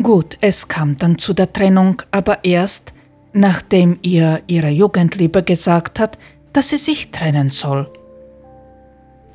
Gut, 0.02 0.36
es 0.42 0.68
kam 0.68 0.96
dann 0.96 1.18
zu 1.18 1.32
der 1.32 1.50
Trennung, 1.52 2.02
aber 2.10 2.44
erst, 2.44 2.92
nachdem 3.32 3.98
ihr 4.02 4.42
ihre 4.48 4.68
Jugendliebe 4.68 5.42
gesagt 5.42 5.98
hat, 5.98 6.18
dass 6.52 6.68
sie 6.68 6.78
sich 6.78 7.10
trennen 7.10 7.48
soll. 7.48 7.90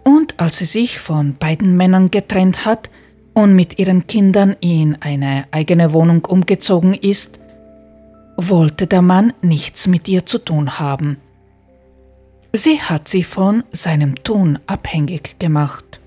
Und 0.06 0.39
als 0.39 0.60
sie 0.60 0.66
sich 0.66 0.99
von 0.99 1.34
beiden 1.34 1.76
Männern 1.76 2.12
getrennt 2.12 2.64
hat 2.64 2.91
und 3.34 3.56
mit 3.56 3.80
ihren 3.80 4.06
Kindern 4.06 4.56
in 4.62 4.95
eine 5.01 5.47
eigene 5.51 5.93
Wohnung 5.93 6.24
umgezogen 6.26 6.93
ist, 6.93 7.39
wollte 8.38 8.86
der 8.86 9.01
Mann 9.01 9.34
nichts 9.41 9.88
mit 9.88 10.08
ihr 10.08 10.26
zu 10.26 10.38
tun 10.38 10.80
haben. 10.80 11.18
Sie 12.53 12.80
hat 12.80 13.08
sie 13.08 13.24
von 13.24 13.64
seinem 13.72 14.24
Tun 14.24 14.60
abhängig 14.68 15.39
gemacht. 15.39 15.99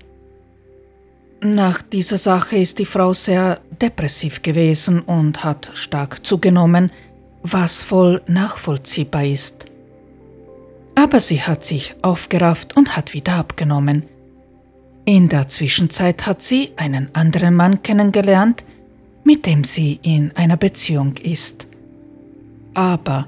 Nach 1.41 1.81
dieser 1.81 2.17
Sache 2.17 2.57
ist 2.57 2.79
die 2.79 2.85
Frau 2.85 3.13
sehr 3.13 3.59
depressiv 3.81 4.41
gewesen 4.41 5.01
und 5.01 5.43
hat 5.43 5.71
stark 5.73 6.25
zugenommen, 6.25 6.91
was 7.43 7.83
voll 7.83 8.21
nachvollziehbar 8.27 9.25
ist. 9.25 9.65
Aber 10.99 11.21
sie 11.21 11.41
hat 11.41 11.63
sich 11.63 11.95
aufgerafft 12.01 12.75
und 12.75 12.97
hat 12.97 13.13
wieder 13.13 13.35
abgenommen. 13.35 14.05
In 15.05 15.29
der 15.29 15.47
Zwischenzeit 15.47 16.25
hat 16.25 16.41
sie 16.41 16.73
einen 16.75 17.15
anderen 17.15 17.55
Mann 17.55 17.81
kennengelernt, 17.83 18.65
mit 19.23 19.45
dem 19.45 19.63
sie 19.63 20.01
in 20.01 20.35
einer 20.35 20.57
Beziehung 20.57 21.15
ist. 21.15 21.67
Aber 22.73 23.27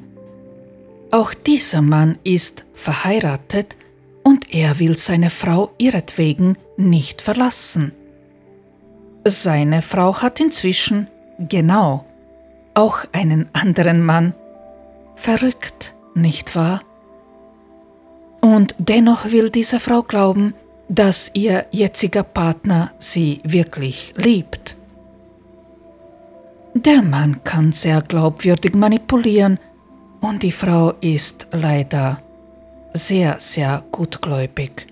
auch 1.12 1.34
dieser 1.34 1.82
Mann 1.82 2.18
ist 2.26 2.66
verheiratet 2.74 3.78
und 4.22 4.54
er 4.54 4.80
will 4.80 4.98
seine 4.98 5.30
Frau 5.30 5.72
ihretwegen 5.78 6.58
nicht 6.76 7.22
verlassen. 7.22 7.94
Seine 9.24 9.82
Frau 9.82 10.22
hat 10.22 10.42
inzwischen, 10.42 11.08
genau, 11.40 12.06
auch 12.74 13.06
einen 13.14 13.48
anderen 13.54 14.04
Mann. 14.04 14.36
Verrückt, 15.16 15.96
nicht 16.16 16.54
wahr? 16.54 16.82
Und 18.42 18.76
dennoch 18.80 19.32
will 19.32 19.50
diese 19.50 19.80
Frau 19.80 20.02
glauben, 20.02 20.54
dass 20.90 21.32
ihr 21.34 21.66
jetziger 21.72 22.24
Partner 22.24 22.92
sie 23.00 23.40
wirklich 23.44 24.14
liebt. 24.18 24.76
Der 26.74 27.02
Mann 27.02 27.44
kann 27.44 27.72
sehr 27.72 28.02
glaubwürdig 28.02 28.76
manipulieren 28.76 29.60
und 30.22 30.44
die 30.44 30.52
Frau 30.52 30.94
ist 31.02 31.48
leider 31.52 32.22
sehr, 32.94 33.40
sehr 33.40 33.84
gutgläubig. 33.92 34.88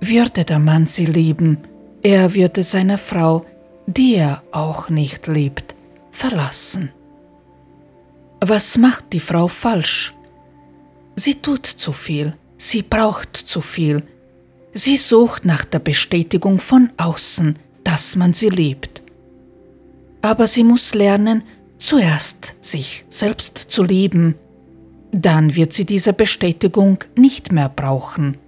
Würde 0.00 0.44
der 0.44 0.58
Mann 0.58 0.86
sie 0.86 1.06
lieben, 1.06 1.58
er 2.02 2.34
würde 2.34 2.62
seine 2.62 2.98
Frau, 2.98 3.44
die 3.86 4.16
er 4.16 4.42
auch 4.52 4.90
nicht 4.90 5.26
liebt, 5.26 5.74
verlassen. 6.10 6.92
Was 8.40 8.76
macht 8.76 9.12
die 9.12 9.20
Frau 9.20 9.48
falsch? 9.48 10.14
Sie 11.16 11.36
tut 11.36 11.66
zu 11.66 11.92
viel, 11.92 12.34
sie 12.56 12.82
braucht 12.82 13.36
zu 13.36 13.60
viel, 13.60 14.02
sie 14.72 14.96
sucht 14.96 15.44
nach 15.44 15.64
der 15.64 15.78
Bestätigung 15.78 16.58
von 16.58 16.90
außen, 16.96 17.58
dass 17.84 18.16
man 18.16 18.32
sie 18.32 18.48
liebt. 18.48 19.02
Aber 20.22 20.46
sie 20.46 20.64
muss 20.64 20.94
lernen, 20.94 21.42
zuerst 21.78 22.54
sich 22.60 23.04
selbst 23.08 23.58
zu 23.58 23.82
lieben, 23.82 24.36
dann 25.12 25.54
wird 25.54 25.72
sie 25.72 25.84
diese 25.84 26.12
Bestätigung 26.12 26.98
nicht 27.14 27.52
mehr 27.52 27.68
brauchen 27.68 28.38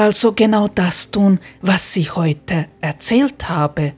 also 0.00 0.32
genau 0.32 0.66
das 0.66 1.10
tun, 1.10 1.40
was 1.60 1.94
ich 1.94 2.16
heute 2.16 2.68
erzählt 2.80 3.50
habe. 3.50 3.92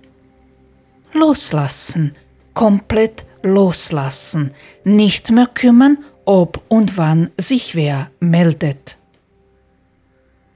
Loslassen, 1.12 2.16
komplett 2.54 3.24
loslassen, 3.44 4.52
nicht 4.82 5.30
mehr 5.30 5.46
kümmern, 5.46 5.98
ob 6.24 6.60
und 6.66 6.96
wann 6.96 7.30
sich 7.38 7.76
wer 7.76 8.10
meldet. 8.18 8.96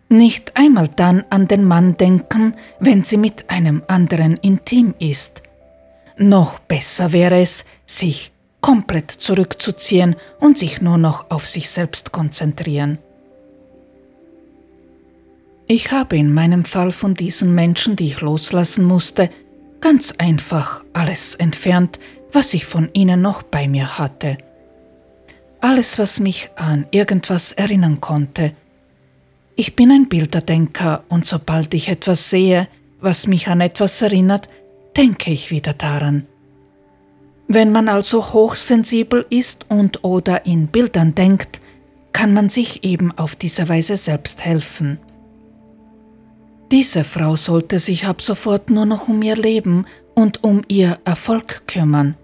Nicht 0.09 0.57
einmal 0.57 0.89
dann 0.89 1.25
an 1.31 1.49
den 1.49 1.65
Mann 1.65 1.97
denken, 1.97 2.55
wenn 2.79 3.03
sie 3.03 3.17
mit 3.17 3.51
einem 3.51 3.83
anderen 3.89 4.37
intim 4.37 4.95
ist. 4.99 5.43
Noch 6.17 6.61
besser 6.61 7.13
wäre 7.13 7.41
es, 7.41 7.65
sich 7.87 8.33
komplett 8.61 9.11
zurückzuziehen 9.11 10.17
und 10.41 10.59
sich 10.59 10.81
nur 10.81 10.99
noch 10.99 11.31
auf 11.31 11.47
sich 11.47 11.71
selbst 11.71 12.13
konzentrieren. 12.13 12.99
Ich 15.69 15.91
habe 15.91 16.17
in 16.17 16.33
meinem 16.33 16.65
Fall 16.65 16.93
von 16.93 17.15
diesen 17.15 17.55
Menschen, 17.55 17.97
die 17.97 18.07
ich 18.07 18.21
loslassen 18.21 18.85
musste, 18.85 19.31
ganz 19.81 20.15
einfach 20.19 20.85
alles 20.93 21.35
entfernt, 21.35 21.99
was 22.33 22.55
ich 22.55 22.65
von 22.65 22.89
ihnen 22.93 23.21
noch 23.21 23.43
bei 23.43 23.67
mir 23.67 23.99
hatte. 23.99 24.39
Alles, 25.61 25.99
was 25.99 26.21
mich 26.21 26.51
an 26.55 26.87
irgendwas 26.93 27.53
erinnern 27.53 28.01
konnte. 28.01 28.53
Ich 29.59 29.75
bin 29.75 29.91
ein 29.91 30.07
Bilderdenker 30.11 31.05
und 31.09 31.25
sobald 31.25 31.73
ich 31.73 31.89
etwas 31.89 32.29
sehe, 32.29 32.69
was 33.01 33.27
mich 33.27 33.49
an 33.49 33.63
etwas 33.63 34.03
erinnert, 34.03 34.51
denke 34.99 35.31
ich 35.31 35.51
wieder 35.51 35.73
daran. 35.73 36.27
Wenn 37.49 37.73
man 37.73 37.89
also 37.89 38.35
hochsensibel 38.35 39.25
ist 39.31 39.65
und 39.71 40.05
oder 40.05 40.45
in 40.45 40.67
Bildern 40.67 41.15
denkt, 41.15 41.63
kann 42.13 42.35
man 42.35 42.51
sich 42.51 42.85
eben 42.85 43.13
auf 43.17 43.35
diese 43.35 43.67
Weise 43.71 43.97
selbst 43.97 44.45
helfen. 44.45 44.99
Diese 46.71 47.03
Frau 47.03 47.35
sollte 47.37 47.79
sich 47.79 48.07
ab 48.07 48.21
sofort 48.21 48.69
nur 48.69 48.85
noch 48.85 49.09
um 49.09 49.23
ihr 49.23 49.37
Leben 49.37 49.87
und 50.15 50.45
um 50.45 50.63
ihr 50.69 50.99
Erfolg 51.05 51.67
kümmern. 51.67 52.17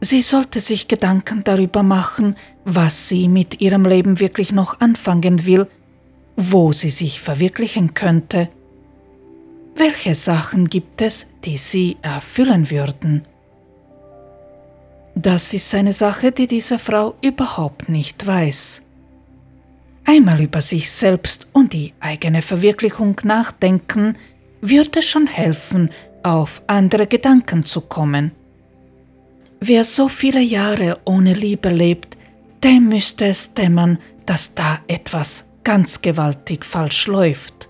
Sie 0.00 0.22
sollte 0.22 0.60
sich 0.60 0.86
Gedanken 0.86 1.42
darüber 1.42 1.82
machen, 1.82 2.36
was 2.64 3.08
sie 3.08 3.26
mit 3.26 3.60
ihrem 3.60 3.84
Leben 3.84 4.20
wirklich 4.20 4.52
noch 4.52 4.78
anfangen 4.80 5.46
will, 5.46 5.66
wo 6.36 6.72
sie 6.72 6.90
sich 6.90 7.20
verwirklichen 7.20 7.94
könnte. 7.94 8.48
Welche 9.76 10.14
Sachen 10.14 10.68
gibt 10.68 11.02
es, 11.02 11.26
die 11.44 11.56
sie 11.56 11.96
erfüllen 12.02 12.70
würden? 12.70 13.22
Das 15.14 15.54
ist 15.54 15.74
eine 15.74 15.92
Sache, 15.92 16.32
die 16.32 16.46
diese 16.46 16.78
Frau 16.78 17.14
überhaupt 17.22 17.88
nicht 17.88 18.26
weiß 18.26 18.84
einmal 20.04 20.40
über 20.40 20.60
sich 20.60 20.90
selbst 20.90 21.48
und 21.52 21.72
die 21.72 21.92
eigene 22.00 22.42
Verwirklichung 22.42 23.20
nachdenken, 23.24 24.16
würde 24.60 25.02
schon 25.02 25.26
helfen, 25.26 25.90
auf 26.22 26.62
andere 26.66 27.06
Gedanken 27.06 27.64
zu 27.64 27.82
kommen. 27.82 28.32
Wer 29.60 29.84
so 29.84 30.08
viele 30.08 30.40
Jahre 30.40 31.00
ohne 31.04 31.34
Liebe 31.34 31.68
lebt, 31.68 32.16
dem 32.62 32.88
müsste 32.88 33.26
es 33.26 33.52
dämmern, 33.54 33.98
dass 34.26 34.54
da 34.54 34.80
etwas 34.88 35.46
ganz 35.64 36.02
gewaltig 36.02 36.64
falsch 36.64 37.06
läuft. 37.06 37.68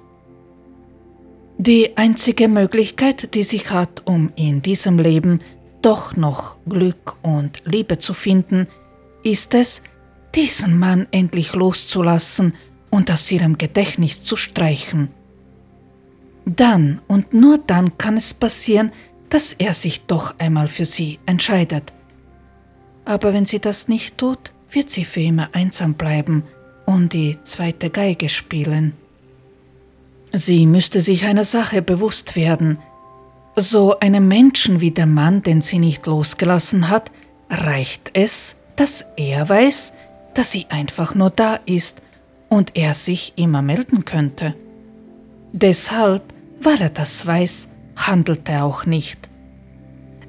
Die 1.57 1.97
einzige 1.97 2.49
Möglichkeit, 2.49 3.35
die 3.35 3.45
sich 3.45 3.71
hat, 3.71 4.03
um 4.07 4.33
in 4.35 4.61
diesem 4.61 4.99
Leben 4.99 5.39
doch 5.81 6.17
noch 6.17 6.57
Glück 6.69 7.17
und 7.23 7.63
Liebe 7.65 7.99
zu 7.99 8.13
finden, 8.13 8.67
ist 9.23 9.55
es, 9.55 9.83
diesen 10.35 10.79
Mann 10.79 11.07
endlich 11.13 11.53
loszulassen 11.55 12.55
und 12.91 13.11
aus 13.11 13.31
ihrem 13.31 13.57
Gedächtnis 13.57 14.25
zu 14.25 14.37
streichen. 14.37 15.11
Dann 16.45 17.01
und 17.07 17.33
nur 17.33 17.59
dann 17.59 17.97
kann 17.97 18.17
es 18.17 18.35
passieren, 18.35 18.93
dass 19.31 19.53
er 19.53 19.75
sich 19.75 20.07
doch 20.07 20.35
einmal 20.39 20.69
für 20.69 20.85
sie 20.85 21.19
entscheidet. 21.25 21.93
Aber 23.05 23.33
wenn 23.33 23.47
sie 23.47 23.61
das 23.61 23.89
nicht 23.89 24.19
tut, 24.19 24.53
wird 24.71 24.91
sie 24.91 25.05
für 25.05 25.21
immer 25.21 25.51
einsam 25.53 25.95
bleiben 25.95 26.45
und 26.87 27.13
die 27.13 27.39
zweite 27.45 27.91
Geige 27.91 28.29
spielen. 28.29 28.95
Sie 30.33 30.67
müsste 30.67 31.01
sich 31.01 31.25
einer 31.25 31.45
Sache 31.45 31.81
bewusst 31.81 32.37
werden. 32.37 32.79
So 33.57 34.01
einem 34.01 34.27
Menschen 34.27 34.81
wie 34.81 34.91
der 34.91 35.07
Mann, 35.07 35.43
den 35.43 35.61
sie 35.61 35.79
nicht 35.79 36.07
losgelassen 36.07 36.89
hat, 36.89 37.13
reicht 37.49 38.11
es, 38.15 38.57
dass 38.77 39.05
er 39.17 39.49
weiß, 39.49 39.93
dass 40.35 40.51
sie 40.51 40.67
einfach 40.71 41.15
nur 41.15 41.31
da 41.31 41.61
ist 41.67 42.03
und 42.49 42.77
er 42.77 42.95
sich 42.95 43.35
immer 43.37 43.63
melden 43.63 44.05
könnte. 44.05 44.55
Deshalb, 45.53 46.23
weil 46.61 46.81
er 46.83 46.91
das 46.91 47.25
weiß, 47.25 47.69
handelt 47.97 48.49
er 48.49 48.65
auch 48.65 48.87
nicht. 48.87 49.29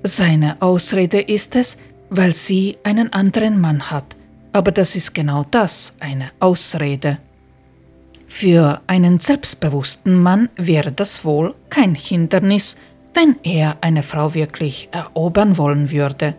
Seine 0.03 0.61
Ausrede 0.61 1.19
ist 1.19 1.55
es, 1.55 1.77
weil 2.11 2.33
sie 2.33 2.77
einen 2.83 3.11
anderen 3.11 3.59
Mann 3.59 3.89
hat, 3.89 4.14
aber 4.55 4.71
das 4.71 4.95
ist 4.95 5.13
genau 5.13 5.45
das, 5.51 5.95
eine 5.99 6.31
Ausrede. 6.39 7.19
Für 8.27 8.81
einen 8.87 9.19
selbstbewussten 9.19 10.15
Mann 10.15 10.49
wäre 10.55 10.91
das 10.91 11.23
wohl 11.23 11.53
kein 11.69 11.93
Hindernis, 11.95 12.77
wenn 13.13 13.37
er 13.43 13.77
eine 13.81 14.03
Frau 14.03 14.33
wirklich 14.33 14.89
erobern 14.91 15.57
wollen 15.57 15.91
würde 15.91 16.35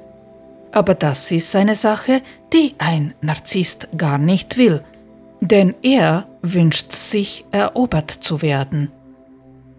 aber 0.77 0.95
das 0.95 1.31
ist 1.31 1.57
eine 1.57 1.75
Sache, 1.75 2.21
die 2.53 2.75
ein 2.77 3.15
Narzisst 3.23 3.89
gar 3.97 4.19
nicht 4.19 4.59
will, 4.59 4.83
denn 5.41 5.75
er 5.81 6.29
wünscht 6.43 6.93
sich 6.93 7.47
erobert 7.51 8.11
zu 8.11 8.43
werden. 8.43 8.93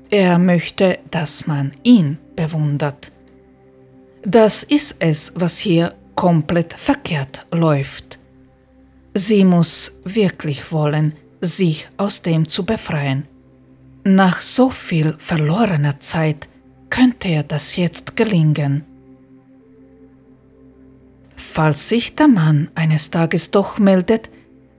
Er 0.10 0.40
möchte, 0.40 0.98
dass 1.12 1.46
man 1.46 1.74
ihn 1.84 2.18
bewundert. 2.36 3.12
Das 4.24 4.64
ist 4.64 4.96
es, 4.98 5.34
was 5.36 5.60
hier 5.60 5.94
komplett 6.16 6.74
verkehrt 6.74 7.46
läuft. 7.52 8.18
Sie 9.20 9.44
muss 9.44 9.98
wirklich 10.04 10.72
wollen, 10.72 11.16
sich 11.42 11.90
aus 11.98 12.22
dem 12.22 12.48
zu 12.48 12.68
befreien. 12.68 13.28
Nach 14.04 14.42
so 14.42 14.70
viel 14.70 15.16
verlorener 15.18 16.00
Zeit 16.00 16.48
könnte 16.92 17.30
ihr 17.30 17.42
das 17.42 17.78
jetzt 17.78 18.16
gelingen. 18.16 18.86
falls 21.36 21.90
sich 21.90 22.14
der 22.14 22.28
Mann 22.28 22.70
eines 22.76 23.10
Tages 23.10 23.50
doch 23.50 23.80
meldet, 23.80 24.30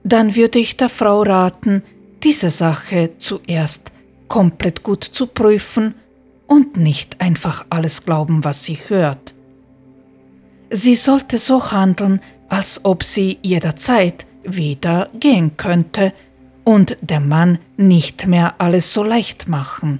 dann 0.05 0.37
würde 0.37 0.59
ich 0.59 0.77
der 0.77 0.87
Frau 0.87 1.23
raten, 1.23 1.83
diese 2.23 2.49
Sache 2.49 3.11
zuerst 3.19 3.91
komplett 4.29 4.81
gut 4.81 5.03
zu 5.03 5.27
prüfen 5.27 5.95
und 6.47 6.77
nicht 6.77 7.19
einfach 7.19 7.65
alles 7.69 8.05
glauben, 8.05 8.45
was 8.45 8.63
sie 8.63 8.75
hört. 8.75 9.33
Sie 10.69 10.95
sollte 10.95 11.37
so 11.37 11.69
handeln, 11.73 12.21
als 12.47 12.79
ob 12.85 13.03
sie 13.03 13.39
jederzeit 13.41 14.25
wieder 14.43 15.09
gehen 15.19 15.57
könnte 15.57 16.13
und 16.63 16.97
der 17.01 17.19
Mann 17.19 17.59
nicht 17.77 18.27
mehr 18.27 18.55
alles 18.57 18.93
so 18.93 19.03
leicht 19.03 19.47
machen. 19.47 19.99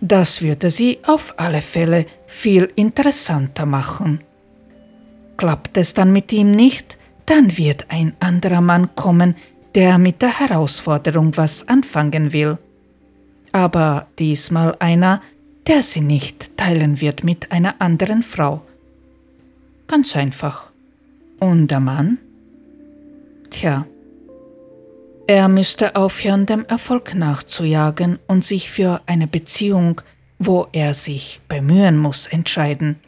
Das 0.00 0.42
würde 0.42 0.70
sie 0.70 0.98
auf 1.06 1.34
alle 1.36 1.62
Fälle 1.62 2.06
viel 2.26 2.70
interessanter 2.76 3.66
machen. 3.66 4.20
Klappt 5.36 5.76
es 5.76 5.94
dann 5.94 6.12
mit 6.12 6.32
ihm 6.32 6.50
nicht, 6.50 6.96
dann 7.26 7.56
wird 7.56 7.86
ein 7.88 8.14
anderer 8.20 8.60
Mann 8.60 8.94
kommen, 8.94 9.34
der 9.74 9.98
mit 9.98 10.22
der 10.22 10.38
Herausforderung 10.38 11.36
was 11.36 11.68
anfangen 11.68 12.32
will. 12.32 12.58
Aber 13.52 14.06
diesmal 14.18 14.76
einer, 14.78 15.22
der 15.66 15.82
sie 15.82 16.00
nicht 16.00 16.56
teilen 16.56 17.00
wird 17.00 17.24
mit 17.24 17.52
einer 17.52 17.80
anderen 17.80 18.22
Frau. 18.22 18.62
Ganz 19.86 20.16
einfach. 20.16 20.70
Und 21.40 21.70
der 21.70 21.80
Mann? 21.80 22.18
Tja, 23.50 23.86
er 25.28 25.48
müsste 25.48 25.96
aufhören, 25.96 26.46
dem 26.46 26.64
Erfolg 26.66 27.14
nachzujagen 27.14 28.20
und 28.28 28.44
sich 28.44 28.70
für 28.70 29.00
eine 29.06 29.26
Beziehung, 29.26 30.00
wo 30.38 30.68
er 30.70 30.94
sich 30.94 31.40
bemühen 31.48 31.98
muss, 31.98 32.28
entscheiden. 32.28 33.00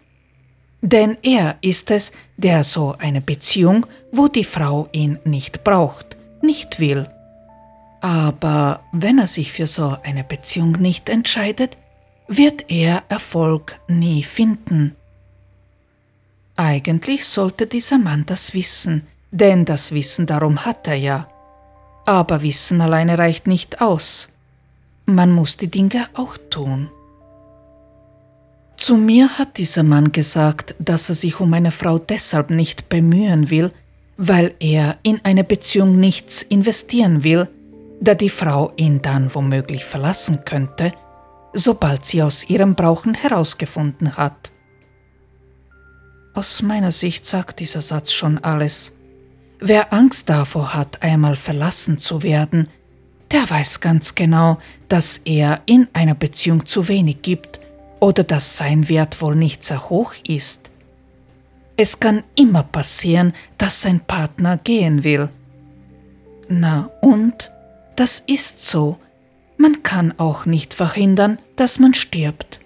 Denn 0.81 1.17
er 1.23 1.59
ist 1.61 1.93
es, 1.93 2.13
der 2.37 2.65
so 2.65 2.97
eine 2.99 3.21
Beziehung, 3.21 3.87
wo 4.11 4.27
die 4.27 4.45
Frau 4.45 4.89
ihn 4.93 5.19
nicht 5.25 5.63
braucht, 5.63 6.17
nicht 6.43 6.81
will. 6.81 7.09
Aber 8.01 8.81
wenn 8.93 9.19
er 9.19 9.27
sich 9.27 9.53
für 9.53 9.67
so 9.67 9.97
eine 10.03 10.25
Beziehung 10.25 10.73
nicht 10.73 11.09
entscheidet, 11.09 11.77
wird 12.27 12.69
er 12.69 13.05
Erfolg 13.09 13.81
nie 13.89 14.23
finden. 14.23 14.97
Eigentlich 16.57 17.27
sollte 17.27 17.69
dieser 17.69 17.99
Mann 17.99 18.27
das 18.27 18.55
wissen, 18.55 19.07
denn 19.31 19.65
das 19.65 19.93
Wissen 19.93 20.27
darum 20.27 20.65
hat 20.65 20.87
er 20.87 20.95
ja. 20.95 21.29
Aber 22.07 22.43
Wissen 22.43 22.81
alleine 22.81 23.19
reicht 23.19 23.47
nicht 23.47 23.81
aus. 23.81 24.29
Man 25.07 25.33
muss 25.33 25.57
die 25.57 25.71
Dinge 25.71 26.09
auch 26.15 26.37
tun. 26.51 26.91
Zu 28.77 28.97
mir 28.97 29.39
hat 29.39 29.59
dieser 29.59 29.83
Mann 29.83 30.13
gesagt, 30.13 30.75
dass 30.79 31.09
er 31.09 31.15
sich 31.15 31.41
um 31.41 31.53
eine 31.53 31.73
Frau 31.73 31.99
deshalb 31.99 32.51
nicht 32.51 32.89
bemühen 32.89 33.51
will, 33.51 33.73
weil 34.17 34.55
er 34.61 34.99
in 35.03 35.21
eine 35.25 35.45
Beziehung 35.45 35.99
nichts 35.99 36.43
investieren 36.43 37.25
will, 37.25 37.49
da 38.01 38.15
die 38.15 38.29
Frau 38.29 38.73
ihn 38.77 39.03
dann 39.03 39.35
womöglich 39.35 39.85
verlassen 39.85 40.45
könnte, 40.45 40.93
sobald 41.53 42.05
sie 42.05 42.23
aus 42.23 42.49
ihrem 42.49 42.75
Brauchen 42.75 43.15
herausgefunden 43.15 44.17
hat. 44.17 44.53
Aus 46.35 46.63
meiner 46.63 46.93
Sicht 46.93 47.27
sagt 47.27 47.59
dieser 47.59 47.81
Satz 47.81 48.13
schon 48.13 48.39
alles. 48.39 48.93
Wer 49.61 49.93
Angst 49.93 50.29
davor 50.29 50.75
hat, 50.75 51.03
einmal 51.03 51.35
verlassen 51.35 51.99
zu 51.99 52.23
werden, 52.23 52.69
der 53.33 53.49
weiß 53.49 53.81
ganz 53.81 54.15
genau, 54.15 54.59
dass 54.89 55.19
er 55.19 55.63
in 55.67 55.89
einer 55.93 56.15
Beziehung 56.15 56.65
zu 56.65 56.89
wenig 56.89 57.23
gibt 57.23 57.61
oder 58.01 58.23
dass 58.23 58.57
sein 58.57 58.89
Wert 58.89 59.21
wohl 59.21 59.35
nicht 59.35 59.65
sehr 59.65 59.91
hoch 59.91 60.15
ist. 60.27 60.71
Es 61.77 62.01
kann 62.01 62.25
immer 62.35 62.63
passieren, 62.63 63.35
dass 63.57 63.83
sein 63.83 64.01
Partner 64.01 64.57
gehen 64.57 65.05
will. 65.05 65.29
Na 66.49 66.91
und? 67.03 67.53
Das 67.97 68.21
ist 68.27 68.65
so. 68.65 68.99
Man 69.57 69.83
kann 69.83 70.15
auch 70.19 70.47
nicht 70.47 70.73
verhindern, 70.73 71.39
dass 71.57 71.81
man 71.81 71.95
stirbt. 71.95 72.61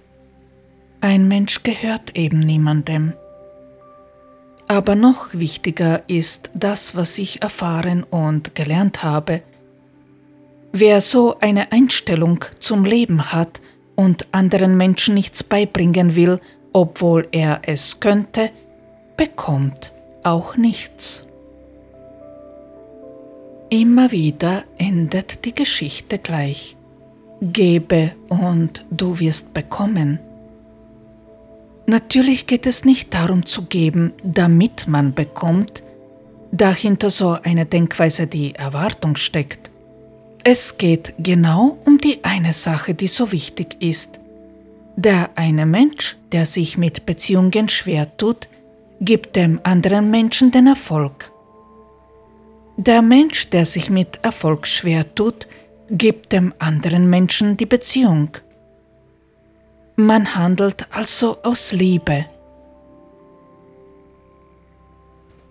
Ein 1.01 1.27
Mensch 1.27 1.63
gehört 1.63 2.15
eben 2.17 2.39
niemandem. 2.39 3.15
Aber 4.69 4.95
noch 4.95 5.35
wichtiger 5.35 6.03
ist 6.09 6.51
das, 6.55 6.97
was 6.97 7.19
ich 7.19 7.43
erfahren 7.43 8.05
und 8.05 8.55
gelernt 8.55 9.03
habe. 9.03 9.43
Wer 10.73 11.01
so 11.01 11.39
eine 11.41 11.73
Einstellung 11.73 12.45
zum 12.59 12.85
Leben 12.85 13.33
hat 13.33 13.61
und 13.95 14.27
anderen 14.33 14.77
Menschen 14.77 15.15
nichts 15.15 15.43
beibringen 15.43 16.17
will, 16.17 16.41
obwohl 16.73 17.29
er 17.33 17.61
es 17.67 18.01
könnte, 18.01 18.51
bekommt 19.17 19.93
auch 20.25 20.57
nichts. 20.57 21.27
Immer 23.69 24.13
wieder 24.13 24.65
endet 24.79 25.45
die 25.45 25.55
Geschichte 25.55 26.19
gleich. 26.19 26.77
Gebe 27.41 28.13
und 28.29 28.85
du 28.91 29.19
wirst 29.19 29.55
bekommen. 29.55 30.21
Natürlich 31.87 32.47
geht 32.47 32.67
es 32.67 32.85
nicht 32.85 33.13
darum 33.13 33.45
zu 33.45 33.63
geben, 33.63 34.13
damit 34.23 34.87
man 34.87 35.15
bekommt, 35.15 35.83
dahinter 36.53 37.11
so 37.11 37.37
eine 37.43 37.67
Denkweise 37.67 38.27
die 38.27 38.55
Erwartung 38.55 39.17
steckt. 39.17 39.71
Es 40.45 40.79
geht 40.79 41.15
genau 41.19 41.79
um 41.85 41.99
die 41.99 42.25
eine 42.25 42.53
Sache, 42.53 42.95
die 42.95 43.09
so 43.09 43.33
wichtig 43.33 43.77
ist. 43.81 44.21
Der 44.97 45.31
eine 45.37 45.67
Mensch, 45.67 46.17
der 46.33 46.47
sich 46.47 46.77
mit 46.77 47.07
Beziehungen 47.07 47.69
schwer 47.69 48.17
tut, 48.17 48.49
gibt 49.01 49.37
dem 49.37 49.61
anderen 49.63 50.11
Menschen 50.11 50.51
den 50.51 50.67
Erfolg. 50.67 51.33
Der 52.77 53.03
Mensch, 53.03 53.51
der 53.51 53.65
sich 53.65 53.91
mit 53.91 54.19
Erfolg 54.23 54.67
schwer 54.67 55.15
tut, 55.15 55.47
gibt 55.91 56.33
dem 56.33 56.55
anderen 56.59 57.09
Menschen 57.09 57.57
die 57.57 57.67
Beziehung. 57.67 58.31
Man 59.97 60.35
handelt 60.35 60.87
also 60.91 61.43
aus 61.43 61.73
Liebe. 61.73 62.27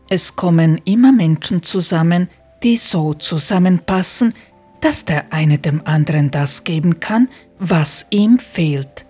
Es 0.09 0.35
kommen 0.35 0.81
immer 0.83 1.11
Menschen 1.11 1.61
zusammen, 1.63 2.29
die 2.63 2.77
so 2.77 3.13
zusammenpassen, 3.13 4.33
dass 4.81 5.05
der 5.05 5.31
eine 5.31 5.59
dem 5.59 5.85
anderen 5.85 6.31
das 6.31 6.63
geben 6.63 6.99
kann, 6.99 7.29
was 7.59 8.07
ihm 8.09 8.39
fehlt. 8.39 9.05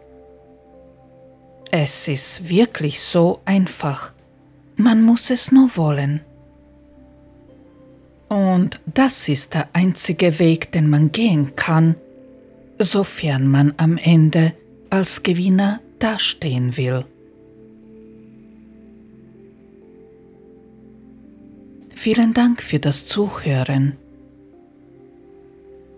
Es 1.71 2.09
ist 2.09 2.49
wirklich 2.49 3.01
so 3.01 3.39
einfach. 3.45 4.11
Man 4.75 5.01
muss 5.01 5.29
es 5.29 5.51
nur 5.51 5.75
wollen. 5.77 6.21
Und 8.27 8.81
das 8.85 9.29
ist 9.29 9.53
der 9.53 9.69
einzige 9.73 10.39
Weg, 10.39 10.71
den 10.73 10.89
man 10.89 11.11
gehen 11.13 11.55
kann, 11.55 11.95
sofern 12.77 13.47
man 13.47 13.73
am 13.77 13.97
Ende 13.97 14.53
als 14.91 15.23
Gewinner 15.23 15.79
dastehen 15.99 16.77
will. 16.77 17.05
Vielen 21.95 22.33
Dank 22.33 22.61
für 22.61 22.79
das 22.79 23.05
Zuhören. 23.07 23.95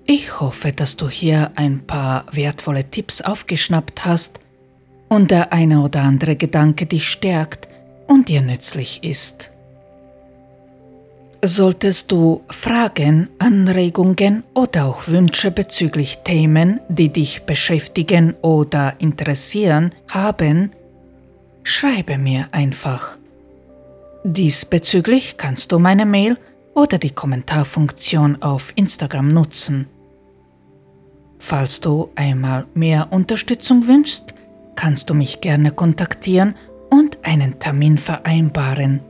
Ich 0.05 0.39
hoffe, 0.39 0.73
dass 0.73 0.95
du 0.97 1.09
hier 1.09 1.53
ein 1.55 1.87
paar 1.87 2.25
wertvolle 2.31 2.89
Tipps 2.89 3.21
aufgeschnappt 3.21 4.05
hast 4.05 4.39
und 5.09 5.31
der 5.31 5.53
eine 5.53 5.81
oder 5.81 6.01
andere 6.01 6.35
Gedanke 6.35 6.85
dich 6.85 7.07
stärkt 7.07 7.69
und 8.07 8.29
dir 8.29 8.41
nützlich 8.41 9.03
ist. 9.03 9.52
Solltest 11.45 12.09
du 12.09 12.41
Fragen, 12.49 13.29
Anregungen 13.37 14.45
oder 14.53 14.85
auch 14.85 15.09
Wünsche 15.09 15.51
bezüglich 15.51 16.19
Themen, 16.23 16.79
die 16.87 17.09
dich 17.09 17.43
beschäftigen 17.43 18.33
oder 18.41 18.93
interessieren, 18.99 19.93
haben, 20.07 20.71
schreibe 21.63 22.17
mir 22.17 22.47
einfach. 22.53 23.17
Diesbezüglich 24.23 25.35
kannst 25.35 25.73
du 25.73 25.79
meine 25.79 26.05
Mail 26.05 26.37
oder 26.75 26.97
die 26.97 27.11
Kommentarfunktion 27.11 28.41
auf 28.41 28.71
Instagram 28.75 29.27
nutzen. 29.27 29.87
Falls 31.39 31.81
du 31.81 32.09
einmal 32.15 32.67
mehr 32.73 33.11
Unterstützung 33.11 33.85
wünschst, 33.87 34.33
kannst 34.75 35.09
du 35.09 35.13
mich 35.13 35.41
gerne 35.41 35.71
kontaktieren 35.71 36.55
und 36.89 37.17
einen 37.23 37.59
Termin 37.59 37.97
vereinbaren. 37.97 39.01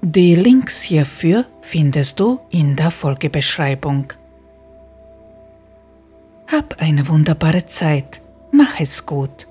Die 0.00 0.36
Links 0.36 0.82
hierfür 0.82 1.44
findest 1.60 2.20
du 2.20 2.38
in 2.50 2.76
der 2.76 2.90
Folgebeschreibung. 2.90 4.12
Hab 6.46 6.80
eine 6.80 7.08
wunderbare 7.08 7.66
Zeit, 7.66 8.22
mach 8.52 8.78
es 8.80 9.04
gut 9.04 9.48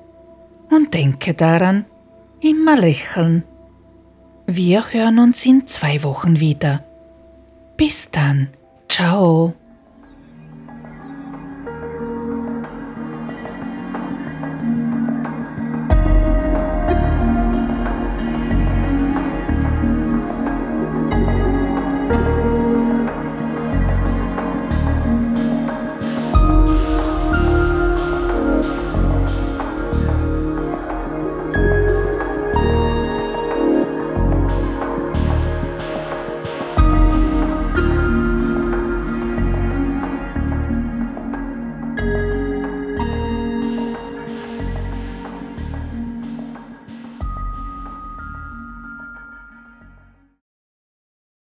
und 0.70 0.94
denke 0.94 1.34
daran, 1.34 1.86
immer 2.40 2.78
lächeln. 2.78 3.44
Wir 4.46 4.94
hören 4.94 5.20
uns 5.20 5.46
in 5.46 5.68
zwei 5.68 6.02
Wochen 6.04 6.40
wieder. 6.40 6.84
Bis 7.76 8.10
dann, 8.10 8.50
ciao. 8.88 9.54